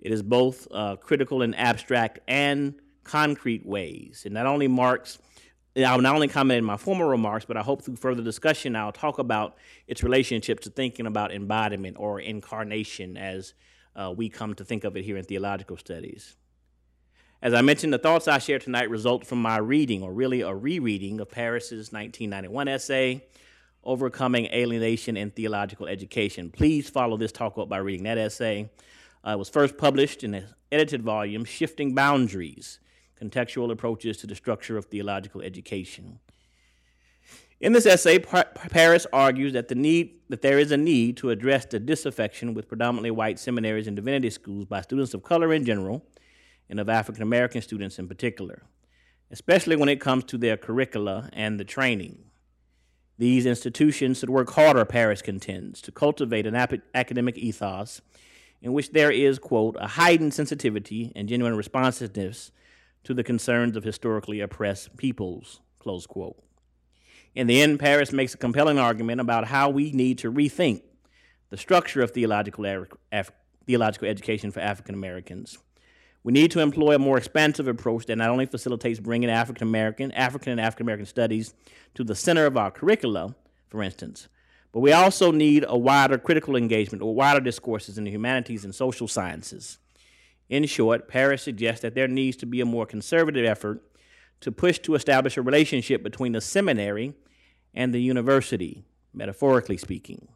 It 0.00 0.12
is 0.12 0.22
both 0.22 0.68
uh, 0.70 0.96
critical 0.96 1.42
and 1.42 1.56
abstract 1.56 2.20
and 2.28 2.74
concrete 3.04 3.66
ways. 3.66 4.22
It 4.24 4.32
not 4.32 4.46
only 4.46 4.68
marks 4.68 5.18
I'll 5.76 6.00
not 6.00 6.14
only 6.14 6.28
comment 6.28 6.58
in 6.58 6.64
my 6.64 6.76
former 6.76 7.06
remarks, 7.06 7.44
but 7.44 7.56
I 7.56 7.62
hope 7.62 7.82
through 7.82 7.96
further 7.96 8.22
discussion 8.22 8.74
I'll 8.74 8.92
talk 8.92 9.18
about 9.18 9.56
its 9.86 10.02
relationship 10.02 10.60
to 10.60 10.70
thinking 10.70 11.06
about 11.06 11.32
embodiment 11.32 11.96
or 11.98 12.20
incarnation 12.20 13.16
as 13.16 13.54
uh, 13.94 14.12
we 14.16 14.28
come 14.28 14.54
to 14.54 14.64
think 14.64 14.84
of 14.84 14.96
it 14.96 15.04
here 15.04 15.16
in 15.16 15.24
theological 15.24 15.76
studies. 15.76 16.36
As 17.40 17.54
I 17.54 17.62
mentioned, 17.62 17.92
the 17.92 17.98
thoughts 17.98 18.26
I 18.26 18.38
share 18.38 18.58
tonight 18.58 18.90
result 18.90 19.24
from 19.24 19.40
my 19.40 19.58
reading, 19.58 20.02
or 20.02 20.12
really 20.12 20.40
a 20.40 20.52
rereading, 20.52 21.20
of 21.20 21.30
Paris's 21.30 21.92
1991 21.92 22.66
essay, 22.66 23.24
Overcoming 23.84 24.46
Alienation 24.46 25.16
in 25.16 25.30
Theological 25.30 25.86
Education. 25.86 26.50
Please 26.50 26.90
follow 26.90 27.16
this 27.16 27.32
talk 27.32 27.58
up 27.58 27.68
by 27.68 27.78
reading 27.78 28.04
that 28.04 28.18
essay. 28.18 28.70
Uh, 29.26 29.32
it 29.32 29.38
was 29.38 29.48
first 29.48 29.78
published 29.78 30.24
in 30.24 30.34
an 30.34 30.46
edited 30.70 31.02
volume, 31.02 31.44
Shifting 31.44 31.94
Boundaries 31.94 32.80
contextual 33.20 33.70
approaches 33.70 34.16
to 34.18 34.26
the 34.26 34.34
structure 34.34 34.76
of 34.76 34.86
theological 34.86 35.42
education. 35.42 36.20
In 37.60 37.72
this 37.72 37.86
essay, 37.86 38.20
Paris 38.20 39.06
argues 39.12 39.52
that, 39.54 39.66
the 39.66 39.74
need, 39.74 40.20
that 40.28 40.42
there 40.42 40.60
is 40.60 40.70
a 40.70 40.76
need 40.76 41.16
to 41.16 41.30
address 41.30 41.64
the 41.64 41.80
disaffection 41.80 42.54
with 42.54 42.68
predominantly 42.68 43.10
white 43.10 43.40
seminaries 43.40 43.88
and 43.88 43.96
divinity 43.96 44.30
schools 44.30 44.66
by 44.66 44.80
students 44.80 45.12
of 45.12 45.24
color 45.24 45.52
in 45.52 45.64
general 45.64 46.06
and 46.70 46.78
of 46.78 46.88
African 46.88 47.22
American 47.24 47.60
students 47.60 47.98
in 47.98 48.06
particular, 48.06 48.62
especially 49.32 49.74
when 49.74 49.88
it 49.88 50.00
comes 50.00 50.22
to 50.24 50.38
their 50.38 50.56
curricula 50.56 51.28
and 51.32 51.58
the 51.58 51.64
training. 51.64 52.27
These 53.18 53.46
institutions 53.46 54.18
should 54.18 54.30
work 54.30 54.50
harder, 54.50 54.84
Paris 54.84 55.22
contends, 55.22 55.80
to 55.82 55.92
cultivate 55.92 56.46
an 56.46 56.54
ap- 56.54 56.74
academic 56.94 57.36
ethos 57.36 58.00
in 58.62 58.72
which 58.72 58.92
there 58.92 59.10
is, 59.10 59.38
quote, 59.38 59.76
a 59.80 59.88
heightened 59.88 60.34
sensitivity 60.34 61.12
and 61.16 61.28
genuine 61.28 61.56
responsiveness 61.56 62.52
to 63.04 63.14
the 63.14 63.24
concerns 63.24 63.76
of 63.76 63.84
historically 63.84 64.40
oppressed 64.40 64.96
peoples, 64.96 65.60
close 65.78 66.06
quote. 66.06 66.36
In 67.34 67.46
the 67.46 67.60
end, 67.60 67.78
Paris 67.80 68.12
makes 68.12 68.34
a 68.34 68.38
compelling 68.38 68.78
argument 68.78 69.20
about 69.20 69.46
how 69.46 69.68
we 69.68 69.92
need 69.92 70.18
to 70.18 70.32
rethink 70.32 70.82
the 71.50 71.56
structure 71.56 72.02
of 72.02 72.10
theological, 72.12 72.86
Af- 73.12 73.32
theological 73.66 74.08
education 74.08 74.50
for 74.50 74.60
African 74.60 74.94
Americans. 74.94 75.58
We 76.28 76.32
need 76.32 76.50
to 76.50 76.60
employ 76.60 76.94
a 76.94 76.98
more 76.98 77.16
expansive 77.16 77.68
approach 77.68 78.04
that 78.04 78.16
not 78.16 78.28
only 78.28 78.44
facilitates 78.44 79.00
bringing 79.00 79.30
African 79.30 79.66
American, 79.66 80.12
African 80.12 80.52
and 80.52 80.60
African 80.60 80.84
American 80.84 81.06
studies 81.06 81.54
to 81.94 82.04
the 82.04 82.14
center 82.14 82.44
of 82.44 82.54
our 82.54 82.70
curricula, 82.70 83.34
for 83.68 83.82
instance. 83.82 84.28
But 84.70 84.80
we 84.80 84.92
also 84.92 85.32
need 85.32 85.64
a 85.66 85.78
wider 85.78 86.18
critical 86.18 86.54
engagement 86.54 87.02
or 87.02 87.14
wider 87.14 87.40
discourses 87.40 87.96
in 87.96 88.04
the 88.04 88.10
humanities 88.10 88.62
and 88.66 88.74
social 88.74 89.08
sciences. 89.08 89.78
In 90.50 90.66
short, 90.66 91.08
Paris 91.08 91.42
suggests 91.42 91.80
that 91.80 91.94
there 91.94 92.06
needs 92.06 92.36
to 92.36 92.44
be 92.44 92.60
a 92.60 92.66
more 92.66 92.84
conservative 92.84 93.46
effort 93.46 93.82
to 94.42 94.52
push 94.52 94.78
to 94.80 94.96
establish 94.96 95.38
a 95.38 95.42
relationship 95.42 96.02
between 96.02 96.32
the 96.32 96.42
seminary 96.42 97.14
and 97.72 97.94
the 97.94 98.02
university, 98.02 98.84
metaphorically 99.14 99.78
speaking. 99.78 100.28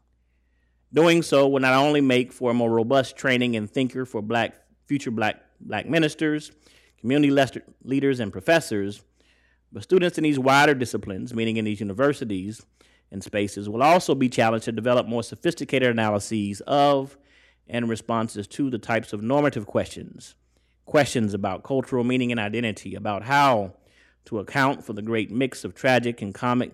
Doing 0.91 1.21
so 1.21 1.47
will 1.47 1.61
not 1.61 1.75
only 1.75 2.01
make 2.01 2.33
for 2.33 2.51
a 2.51 2.55
more 2.55 2.71
robust 2.71 3.15
training 3.15 3.57
and 3.57 3.71
thinker 3.71 4.07
for 4.07 4.23
black 4.23 4.55
future 4.87 5.11
black 5.11 5.52
black 5.63 5.89
ministers, 5.89 6.53
community 7.01 7.31
leaders, 7.85 8.21
and 8.21 8.33
professors, 8.33 9.03
but 9.73 9.83
students 9.83 10.19
in 10.19 10.25
these 10.25 10.39
wider 10.39 10.75
disciplines, 10.75 11.33
meaning 11.33 11.57
in 11.57 11.65
these 11.65 11.81
universities 11.81 12.65
and 13.11 13.25
spaces, 13.25 13.69
will 13.69 13.83
also 13.83 14.15
be 14.15 14.29
challenged 14.29 14.67
to 14.67 14.73
develop 14.73 15.07
more 15.07 15.23
sophisticated 15.23 15.91
analyses 15.91 16.61
of 16.63 17.17
and 17.69 17.89
responses 17.89 18.47
to 18.47 18.69
the 18.69 18.79
types 18.79 19.13
of 19.13 19.23
normative 19.23 19.67
questions, 19.67 20.35
questions 20.85 21.33
about 21.33 21.63
cultural 21.63 22.05
meaning 22.05 22.31
and 22.31 22.41
identity, 22.41 22.95
about 22.95 23.23
how 23.23 23.73
to 24.27 24.39
account 24.39 24.85
for 24.85 24.93
the 24.93 25.03
great 25.03 25.31
mix 25.31 25.65
of 25.65 25.75
tragic 25.75 26.23
and 26.23 26.35
comic, 26.35 26.73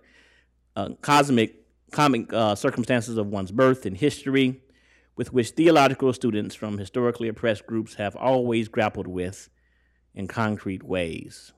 uh, 0.77 0.91
cosmic, 1.01 1.55
comic 1.93 2.33
uh, 2.33 2.55
circumstances 2.55 3.17
of 3.17 3.29
one's 3.29 3.53
birth 3.53 3.87
and 3.87 3.97
history, 3.97 4.61
with 5.19 5.33
which 5.33 5.51
theological 5.51 6.13
students 6.13 6.55
from 6.55 6.79
historically 6.79 7.27
oppressed 7.27 7.67
groups 7.67 7.95
have 7.95 8.15
always 8.15 8.69
grappled 8.69 9.09
with 9.09 9.51
in 10.15 10.29
concrete 10.29 10.85
ways. 10.85 11.53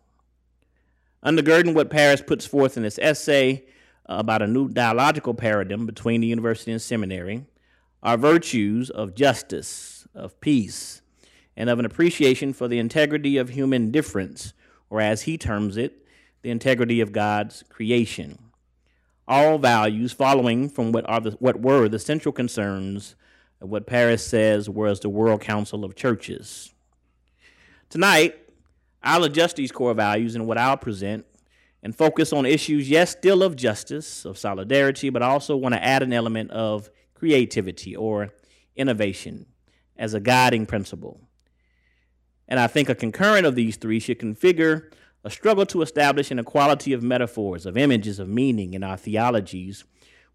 Undergirding 1.22 1.74
what 1.74 1.90
Paris 1.90 2.22
puts 2.22 2.46
forth 2.46 2.78
in 2.78 2.82
this 2.82 2.98
essay 3.02 3.62
about 4.06 4.40
a 4.40 4.46
new 4.46 4.70
dialogical 4.70 5.34
paradigm 5.34 5.84
between 5.84 6.22
the 6.22 6.26
university 6.26 6.72
and 6.72 6.80
seminary 6.80 7.44
are 8.02 8.16
virtues 8.16 8.88
of 8.88 9.14
justice, 9.14 10.08
of 10.14 10.40
peace, 10.40 11.02
and 11.54 11.68
of 11.68 11.78
an 11.78 11.84
appreciation 11.84 12.54
for 12.54 12.66
the 12.66 12.78
integrity 12.78 13.36
of 13.36 13.50
human 13.50 13.90
difference, 13.90 14.54
or 14.88 15.02
as 15.02 15.22
he 15.22 15.36
terms 15.36 15.76
it, 15.76 16.06
the 16.40 16.50
integrity 16.50 17.02
of 17.02 17.12
God's 17.12 17.62
creation. 17.68 18.38
All 19.28 19.58
values 19.58 20.12
following 20.12 20.70
from 20.70 20.92
what, 20.92 21.06
are 21.06 21.20
the, 21.20 21.32
what 21.32 21.60
were 21.60 21.90
the 21.90 21.98
central 21.98 22.32
concerns 22.32 23.16
what 23.60 23.86
Paris 23.86 24.26
says 24.26 24.68
was 24.68 25.00
the 25.00 25.08
World 25.08 25.40
Council 25.40 25.84
of 25.84 25.94
Churches. 25.94 26.72
Tonight, 27.90 28.36
I'll 29.02 29.24
adjust 29.24 29.56
these 29.56 29.72
core 29.72 29.94
values 29.94 30.34
in 30.34 30.46
what 30.46 30.58
I'll 30.58 30.76
present 30.76 31.26
and 31.82 31.96
focus 31.96 32.32
on 32.32 32.46
issues, 32.46 32.90
yes, 32.90 33.10
still 33.10 33.42
of 33.42 33.56
justice, 33.56 34.24
of 34.24 34.38
solidarity, 34.38 35.10
but 35.10 35.22
I 35.22 35.28
also 35.28 35.56
want 35.56 35.74
to 35.74 35.84
add 35.84 36.02
an 36.02 36.12
element 36.12 36.50
of 36.50 36.90
creativity 37.14 37.96
or 37.96 38.30
innovation 38.76 39.46
as 39.96 40.14
a 40.14 40.20
guiding 40.20 40.66
principle. 40.66 41.20
And 42.48 42.58
I 42.58 42.66
think 42.66 42.88
a 42.88 42.94
concurrent 42.94 43.46
of 43.46 43.54
these 43.54 43.76
three 43.76 44.00
should 44.00 44.18
configure 44.18 44.92
a 45.22 45.30
struggle 45.30 45.66
to 45.66 45.82
establish 45.82 46.30
an 46.30 46.38
equality 46.38 46.92
of 46.92 47.02
metaphors, 47.02 47.66
of 47.66 47.76
images, 47.76 48.18
of 48.18 48.28
meaning 48.28 48.74
in 48.74 48.82
our 48.82 48.96
theologies, 48.96 49.84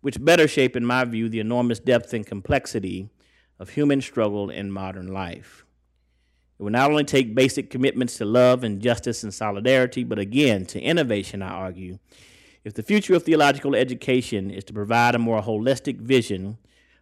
which 0.01 0.23
better 0.23 0.47
shape, 0.47 0.75
in 0.75 0.85
my 0.85 1.03
view, 1.03 1.27
the 1.27 1.39
enormous 1.39 1.79
depth 1.79 2.13
and 2.13 2.25
complexity 2.25 3.09
of 3.59 3.69
human 3.69 4.01
struggle 4.01 4.49
in 4.49 4.71
modern 4.71 5.07
life. 5.07 5.65
It 6.59 6.63
will 6.63 6.71
not 6.71 6.89
only 6.89 7.03
take 7.03 7.35
basic 7.35 7.69
commitments 7.69 8.17
to 8.17 8.25
love 8.25 8.63
and 8.63 8.81
justice 8.81 9.23
and 9.23 9.33
solidarity, 9.33 10.03
but 10.03 10.19
again 10.19 10.65
to 10.67 10.81
innovation, 10.81 11.41
I 11.41 11.49
argue. 11.49 11.99
If 12.63 12.73
the 12.73 12.83
future 12.83 13.13
of 13.13 13.23
theological 13.23 13.75
education 13.75 14.49
is 14.49 14.63
to 14.65 14.73
provide 14.73 15.15
a 15.15 15.19
more 15.19 15.41
holistic 15.41 15.97
vision 15.97 16.57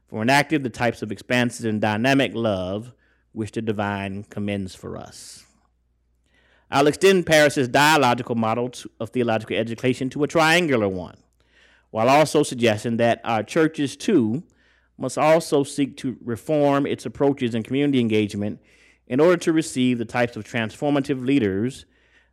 for 0.07 0.21
enacting 0.21 0.63
the 0.63 0.69
types 0.69 1.01
of 1.01 1.11
expansive 1.11 1.65
and 1.65 1.79
dynamic 1.79 2.33
love 2.35 2.93
which 3.31 3.51
the 3.51 3.61
divine 3.61 4.23
commends 4.23 4.75
for 4.75 4.97
us. 4.97 5.45
I'll 6.69 6.87
extend 6.87 7.25
Paris's 7.25 7.67
dialogical 7.67 8.35
model 8.35 8.71
of 8.99 9.11
theological 9.11 9.55
education 9.55 10.09
to 10.11 10.23
a 10.23 10.27
triangular 10.27 10.89
one, 10.89 11.17
while 11.91 12.09
also 12.09 12.43
suggesting 12.43 12.97
that 12.97 13.21
our 13.23 13.43
churches 13.43 13.95
too 13.95 14.43
must 15.03 15.17
also 15.17 15.63
seek 15.63 15.97
to 15.97 16.17
reform 16.23 16.87
its 16.87 17.05
approaches 17.05 17.53
in 17.53 17.61
community 17.61 17.99
engagement 17.99 18.61
in 19.05 19.19
order 19.19 19.35
to 19.35 19.51
receive 19.51 19.97
the 19.97 20.05
types 20.05 20.37
of 20.37 20.45
transformative 20.45 21.25
leaders 21.25 21.85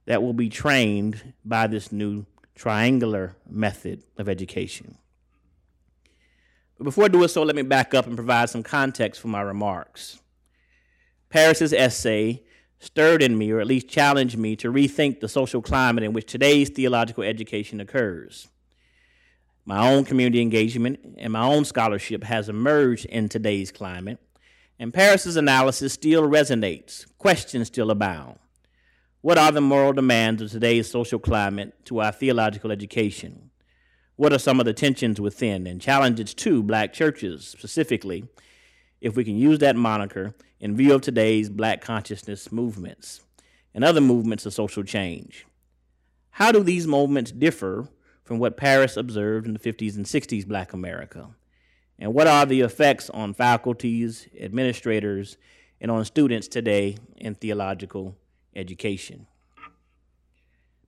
that 0.07 0.23
will 0.23 0.33
be 0.33 0.49
trained 0.49 1.35
by 1.45 1.67
this 1.67 1.91
new 1.91 2.25
triangular 2.55 3.35
method 3.49 4.05
of 4.17 4.29
education. 4.29 4.97
But 6.79 6.85
before 6.85 7.09
doing 7.09 7.27
so, 7.27 7.43
let 7.43 7.57
me 7.57 7.63
back 7.63 7.93
up 7.93 8.07
and 8.07 8.17
provide 8.17 8.51
some 8.51 8.63
context 8.63 9.21
for 9.21 9.27
my 9.27 9.43
remarks. 9.43 10.21
Paris's 11.29 11.73
essay 11.73 12.45
stirred 12.79 13.21
in 13.21 13.37
me, 13.37 13.51
or 13.51 13.59
at 13.59 13.67
least 13.67 13.89
challenged 13.89 14.39
me, 14.39 14.55
to 14.55 14.73
rethink 14.73 15.19
the 15.19 15.29
social 15.29 15.61
climate 15.61 16.05
in 16.05 16.13
which 16.13 16.27
today's 16.27 16.71
theological 16.71 17.25
education 17.25 17.81
occurs. 17.81 18.49
My 19.71 19.89
own 19.89 20.05
community 20.05 20.43
engagement 20.43 20.99
and 21.17 21.33
my 21.33 21.45
own 21.45 21.65
scholarship 21.65 22.25
has 22.25 22.49
emerged 22.49 23.05
in 23.05 23.29
today's 23.29 23.71
climate, 23.71 24.19
and 24.81 24.93
Paris's 24.93 25.37
analysis 25.37 25.93
still 25.93 26.25
resonates. 26.25 27.07
Questions 27.19 27.69
still 27.69 27.93
abound. 27.93 28.41
What 29.21 29.39
are 29.39 29.53
the 29.53 29.61
moral 29.61 29.93
demands 29.93 30.43
of 30.43 30.51
today's 30.51 30.91
social 30.91 31.21
climate 31.21 31.85
to 31.85 32.01
our 32.01 32.11
theological 32.11 32.73
education? 32.73 33.53
What 34.17 34.33
are 34.33 34.41
some 34.41 34.59
of 34.59 34.67
the 34.67 34.73
tensions 34.73 35.21
within 35.21 35.69
and 35.69 35.81
challenges 35.81 36.35
to 36.35 36.65
black 36.65 36.93
churches, 36.93 37.47
specifically, 37.47 38.25
if 39.01 39.15
we 39.15 39.23
can 39.23 39.37
use 39.37 39.61
that 39.61 39.77
moniker 39.77 40.35
in 40.59 40.77
view 40.77 40.95
of 40.95 41.03
today's 41.03 41.49
black 41.49 41.81
consciousness 41.81 42.51
movements 42.51 43.21
and 43.73 43.85
other 43.85 44.01
movements 44.01 44.45
of 44.47 44.53
social 44.53 44.83
change? 44.83 45.47
How 46.31 46.51
do 46.51 46.65
these 46.65 46.89
movements 46.89 47.31
differ 47.31 47.87
from 48.31 48.39
what 48.39 48.57
Paris 48.57 48.97
observed 48.97 49.45
in 49.45 49.55
the 49.55 49.59
50s 49.59 49.97
and 49.97 50.07
60s 50.07 50.47
black 50.47 50.73
America? 50.73 51.31
And 51.99 52.15
what 52.15 52.29
are 52.29 52.47
the 52.47 52.61
effects 52.61 53.11
on 53.11 53.35
faculties, 53.35 54.29
administrators, 54.41 55.37
and 55.81 55.91
on 55.91 56.05
students 56.05 56.47
today 56.47 56.97
in 57.17 57.35
theological 57.35 58.17
education? 58.55 59.27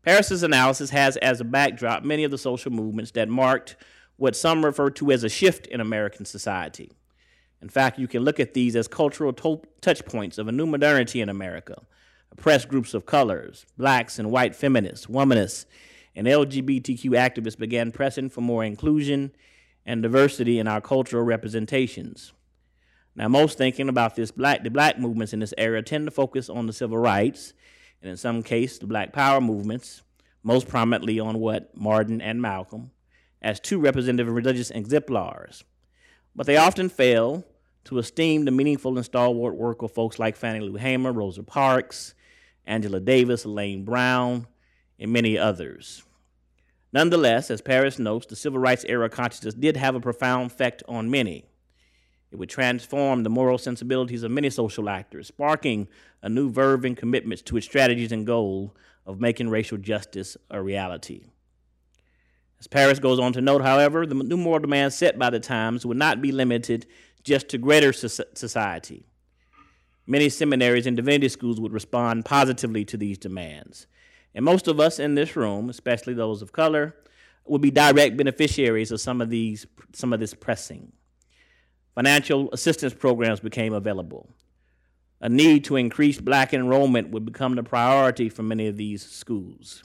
Paris's 0.02 0.44
analysis 0.44 0.90
has 0.90 1.16
as 1.16 1.40
a 1.40 1.44
backdrop 1.44 2.04
many 2.04 2.22
of 2.22 2.30
the 2.30 2.38
social 2.38 2.70
movements 2.70 3.10
that 3.10 3.28
marked 3.28 3.74
what 4.14 4.36
some 4.36 4.64
refer 4.64 4.90
to 4.90 5.10
as 5.10 5.24
a 5.24 5.28
shift 5.28 5.66
in 5.66 5.80
American 5.80 6.24
society. 6.24 6.92
In 7.60 7.68
fact, 7.68 7.98
you 7.98 8.06
can 8.06 8.22
look 8.22 8.38
at 8.38 8.54
these 8.54 8.76
as 8.76 8.86
cultural 8.86 9.32
to- 9.32 9.62
touch 9.80 10.04
points 10.04 10.38
of 10.38 10.46
a 10.46 10.52
new 10.52 10.66
modernity 10.66 11.20
in 11.20 11.28
America. 11.28 11.82
Oppressed 12.30 12.68
groups 12.68 12.94
of 12.94 13.04
colors, 13.04 13.66
blacks 13.76 14.20
and 14.20 14.30
white 14.30 14.54
feminists, 14.54 15.06
womanists, 15.06 15.66
and 16.14 16.26
LGBTQ 16.26 17.10
activists 17.10 17.58
began 17.58 17.92
pressing 17.92 18.28
for 18.28 18.40
more 18.40 18.64
inclusion 18.64 19.32
and 19.84 20.02
diversity 20.02 20.58
in 20.58 20.68
our 20.68 20.80
cultural 20.80 21.24
representations. 21.24 22.32
Now, 23.14 23.28
most 23.28 23.58
thinking 23.58 23.88
about 23.88 24.16
this 24.16 24.30
black, 24.30 24.62
the 24.64 24.70
black 24.70 24.98
movements 24.98 25.32
in 25.32 25.40
this 25.40 25.54
era 25.58 25.82
tend 25.82 26.06
to 26.06 26.10
focus 26.10 26.48
on 26.48 26.66
the 26.66 26.72
civil 26.72 26.98
rights, 26.98 27.52
and 28.00 28.10
in 28.10 28.16
some 28.16 28.42
cases, 28.42 28.78
the 28.78 28.86
black 28.86 29.12
power 29.12 29.40
movements, 29.40 30.02
most 30.42 30.68
prominently 30.68 31.20
on 31.20 31.38
what 31.38 31.76
Martin 31.76 32.20
and 32.20 32.40
Malcolm, 32.40 32.90
as 33.42 33.60
two 33.60 33.78
representative 33.78 34.32
religious 34.32 34.70
exemplars. 34.70 35.64
But 36.34 36.46
they 36.46 36.56
often 36.56 36.88
fail 36.88 37.44
to 37.84 37.98
esteem 37.98 38.44
the 38.44 38.50
meaningful 38.50 38.96
and 38.96 39.04
stalwart 39.04 39.56
work 39.56 39.82
of 39.82 39.92
folks 39.92 40.18
like 40.18 40.36
Fannie 40.36 40.60
Lou 40.60 40.76
Hamer, 40.76 41.12
Rosa 41.12 41.42
Parks, 41.42 42.14
Angela 42.66 43.00
Davis, 43.00 43.44
Elaine 43.44 43.84
Brown, 43.84 44.46
and 45.02 45.12
many 45.12 45.36
others. 45.36 46.04
Nonetheless, 46.92 47.50
as 47.50 47.60
Paris 47.60 47.98
notes, 47.98 48.26
the 48.26 48.36
civil 48.36 48.60
rights 48.60 48.84
era 48.88 49.10
consciousness 49.10 49.54
did 49.54 49.76
have 49.76 49.94
a 49.94 50.00
profound 50.00 50.50
effect 50.50 50.82
on 50.86 51.10
many. 51.10 51.44
It 52.30 52.36
would 52.36 52.48
transform 52.48 53.22
the 53.22 53.30
moral 53.30 53.58
sensibilities 53.58 54.22
of 54.22 54.30
many 54.30 54.48
social 54.48 54.88
actors, 54.88 55.26
sparking 55.26 55.88
a 56.22 56.28
new 56.28 56.50
verve 56.50 56.84
and 56.84 56.96
commitments 56.96 57.42
to 57.42 57.56
its 57.56 57.66
strategies 57.66 58.12
and 58.12 58.26
goal 58.26 58.74
of 59.04 59.20
making 59.20 59.48
racial 59.50 59.76
justice 59.76 60.36
a 60.50 60.62
reality. 60.62 61.24
As 62.60 62.68
Paris 62.68 63.00
goes 63.00 63.18
on 63.18 63.32
to 63.32 63.40
note, 63.40 63.62
however, 63.62 64.06
the 64.06 64.14
new 64.14 64.36
moral 64.36 64.60
demands 64.60 64.94
set 64.94 65.18
by 65.18 65.30
the 65.30 65.40
times 65.40 65.84
would 65.84 65.96
not 65.96 66.22
be 66.22 66.30
limited 66.30 66.86
just 67.24 67.48
to 67.48 67.58
greater 67.58 67.92
society. 67.92 69.04
Many 70.06 70.28
seminaries 70.28 70.86
and 70.86 70.96
divinity 70.96 71.28
schools 71.28 71.60
would 71.60 71.72
respond 71.72 72.24
positively 72.24 72.84
to 72.84 72.96
these 72.96 73.18
demands. 73.18 73.88
And 74.34 74.44
most 74.44 74.68
of 74.68 74.80
us 74.80 74.98
in 74.98 75.14
this 75.14 75.36
room, 75.36 75.68
especially 75.68 76.14
those 76.14 76.42
of 76.42 76.52
color, 76.52 76.94
would 77.44 77.60
be 77.60 77.70
direct 77.70 78.16
beneficiaries 78.16 78.90
of 78.90 79.00
some 79.00 79.20
of 79.20 79.30
these 79.30 79.66
some 79.92 80.12
of 80.12 80.20
this 80.20 80.34
pressing. 80.34 80.92
Financial 81.94 82.50
assistance 82.52 82.94
programs 82.94 83.40
became 83.40 83.74
available. 83.74 84.30
A 85.20 85.28
need 85.28 85.64
to 85.64 85.76
increase 85.76 86.20
black 86.20 86.54
enrollment 86.54 87.10
would 87.10 87.24
become 87.24 87.54
the 87.54 87.62
priority 87.62 88.28
for 88.28 88.42
many 88.42 88.66
of 88.66 88.76
these 88.76 89.04
schools. 89.04 89.84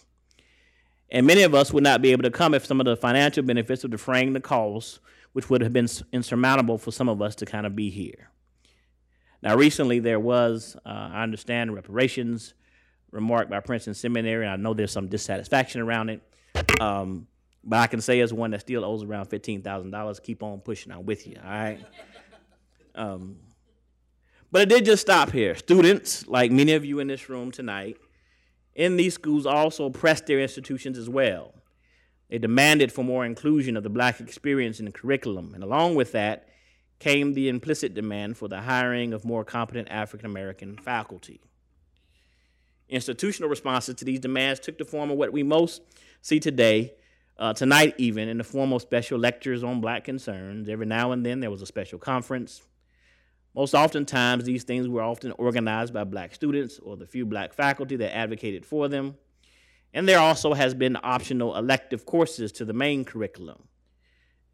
And 1.12 1.28
many 1.28 1.44
of 1.44 1.54
us 1.54 1.72
would 1.72 1.84
not 1.84 2.02
be 2.02 2.12
able 2.12 2.24
to 2.24 2.32
come 2.32 2.54
if 2.54 2.66
some 2.66 2.80
of 2.80 2.86
the 2.86 2.96
financial 2.96 3.44
benefits 3.44 3.84
of 3.84 3.92
defraying 3.92 4.34
the 4.34 4.42
costs, 4.42 5.00
which 5.34 5.50
would 5.50 5.62
have 5.62 5.74
been 5.74 5.88
insurmountable 6.12 6.78
for 6.78 6.92
some 6.92 7.08
of 7.08 7.22
us 7.22 7.36
to 7.36 7.46
kind 7.46 7.66
of 7.66 7.76
be 7.76 7.90
here. 7.90 8.30
Now, 9.44 9.56
recently 9.56 10.00
there 10.00 10.20
was, 10.20 10.76
uh, 10.86 11.10
I 11.14 11.24
understand, 11.24 11.76
reparations 11.76 12.56
remark 13.18 13.50
by 13.50 13.60
Princeton 13.60 13.94
Seminary, 13.94 14.46
and 14.46 14.54
I 14.54 14.56
know 14.56 14.74
there's 14.74 14.92
some 14.92 15.08
dissatisfaction 15.08 15.82
around 15.82 16.10
it. 16.10 16.22
Um, 16.80 17.28
but 17.64 17.80
I 17.80 17.88
can 17.88 18.00
say, 18.00 18.22
as 18.22 18.32
one 18.32 18.52
that 18.52 18.62
still 18.62 18.86
owes 18.86 19.04
around 19.04 19.26
fifteen 19.26 19.62
thousand 19.62 19.92
dollars, 19.92 20.20
keep 20.20 20.42
on 20.42 20.60
pushing. 20.60 20.92
I'm 20.92 21.06
with 21.06 21.28
you. 21.28 21.38
All 21.44 21.50
right. 21.50 21.80
Um, 22.96 23.38
but 24.52 24.62
it 24.62 24.70
did 24.70 24.86
just 24.86 25.02
stop 25.02 25.32
here. 25.32 25.56
Students, 25.56 26.28
like 26.28 26.52
many 26.52 26.74
of 26.74 26.86
you 26.86 27.00
in 27.00 27.08
this 27.08 27.28
room 27.30 27.52
tonight, 27.52 27.98
in 28.76 28.96
these 28.96 29.14
schools 29.14 29.46
also 29.46 29.90
pressed 29.90 30.26
their 30.28 30.40
institutions 30.40 30.98
as 30.98 31.10
well. 31.10 31.54
They 32.30 32.38
demanded 32.38 32.92
for 32.92 33.04
more 33.04 33.26
inclusion 33.26 33.76
of 33.78 33.84
the 33.84 33.90
black 33.90 34.20
experience 34.20 34.80
in 34.80 34.86
the 34.86 34.92
curriculum, 34.92 35.54
and 35.54 35.64
along 35.64 35.96
with 35.96 36.12
that 36.14 36.48
came 37.00 37.34
the 37.34 37.50
implicit 37.50 37.94
demand 37.94 38.38
for 38.38 38.48
the 38.48 38.62
hiring 38.62 39.14
of 39.14 39.26
more 39.26 39.44
competent 39.44 39.88
African 39.90 40.26
American 40.26 40.78
faculty. 40.78 41.42
Institutional 42.90 43.50
responses 43.50 43.96
to 43.96 44.06
these 44.06 44.20
demands 44.20 44.60
took 44.60 44.78
the 44.78 44.86
form 44.86 45.12
of 45.12 45.18
what 45.18 45.34
we 45.34 45.44
most 45.44 45.82
see 46.22 46.40
today, 46.40 46.94
uh, 47.38 47.54
tonight 47.54 47.96
even, 47.98 48.30
in 48.30 48.38
the 48.38 48.44
form 48.44 48.72
of 48.72 48.82
special 48.82 49.20
lectures 49.20 49.64
on 49.64 49.82
black 49.82 50.06
concerns. 50.06 50.70
Every 50.70 50.86
now 50.86 51.12
and 51.12 51.26
then 51.26 51.42
there 51.42 51.52
was 51.52 51.62
a 51.62 51.66
special 51.66 52.00
conference. 52.00 52.62
Most 53.54 53.74
oftentimes, 53.74 54.44
these 54.46 54.64
things 54.64 54.88
were 54.88 55.02
often 55.02 55.32
organized 55.34 55.94
by 55.94 56.04
black 56.04 56.34
students 56.34 56.80
or 56.80 56.96
the 56.96 57.08
few 57.08 57.26
black 57.26 57.54
faculty 57.54 57.96
that 57.98 58.16
advocated 58.16 58.66
for 58.66 58.88
them. 58.88 59.16
And 59.94 60.08
there 60.08 60.20
also 60.20 60.54
has 60.54 60.74
been 60.74 60.98
optional 61.02 61.58
elective 61.58 62.06
courses 62.06 62.52
to 62.54 62.66
the 62.66 62.74
main 62.74 63.04
curriculum. 63.04 63.64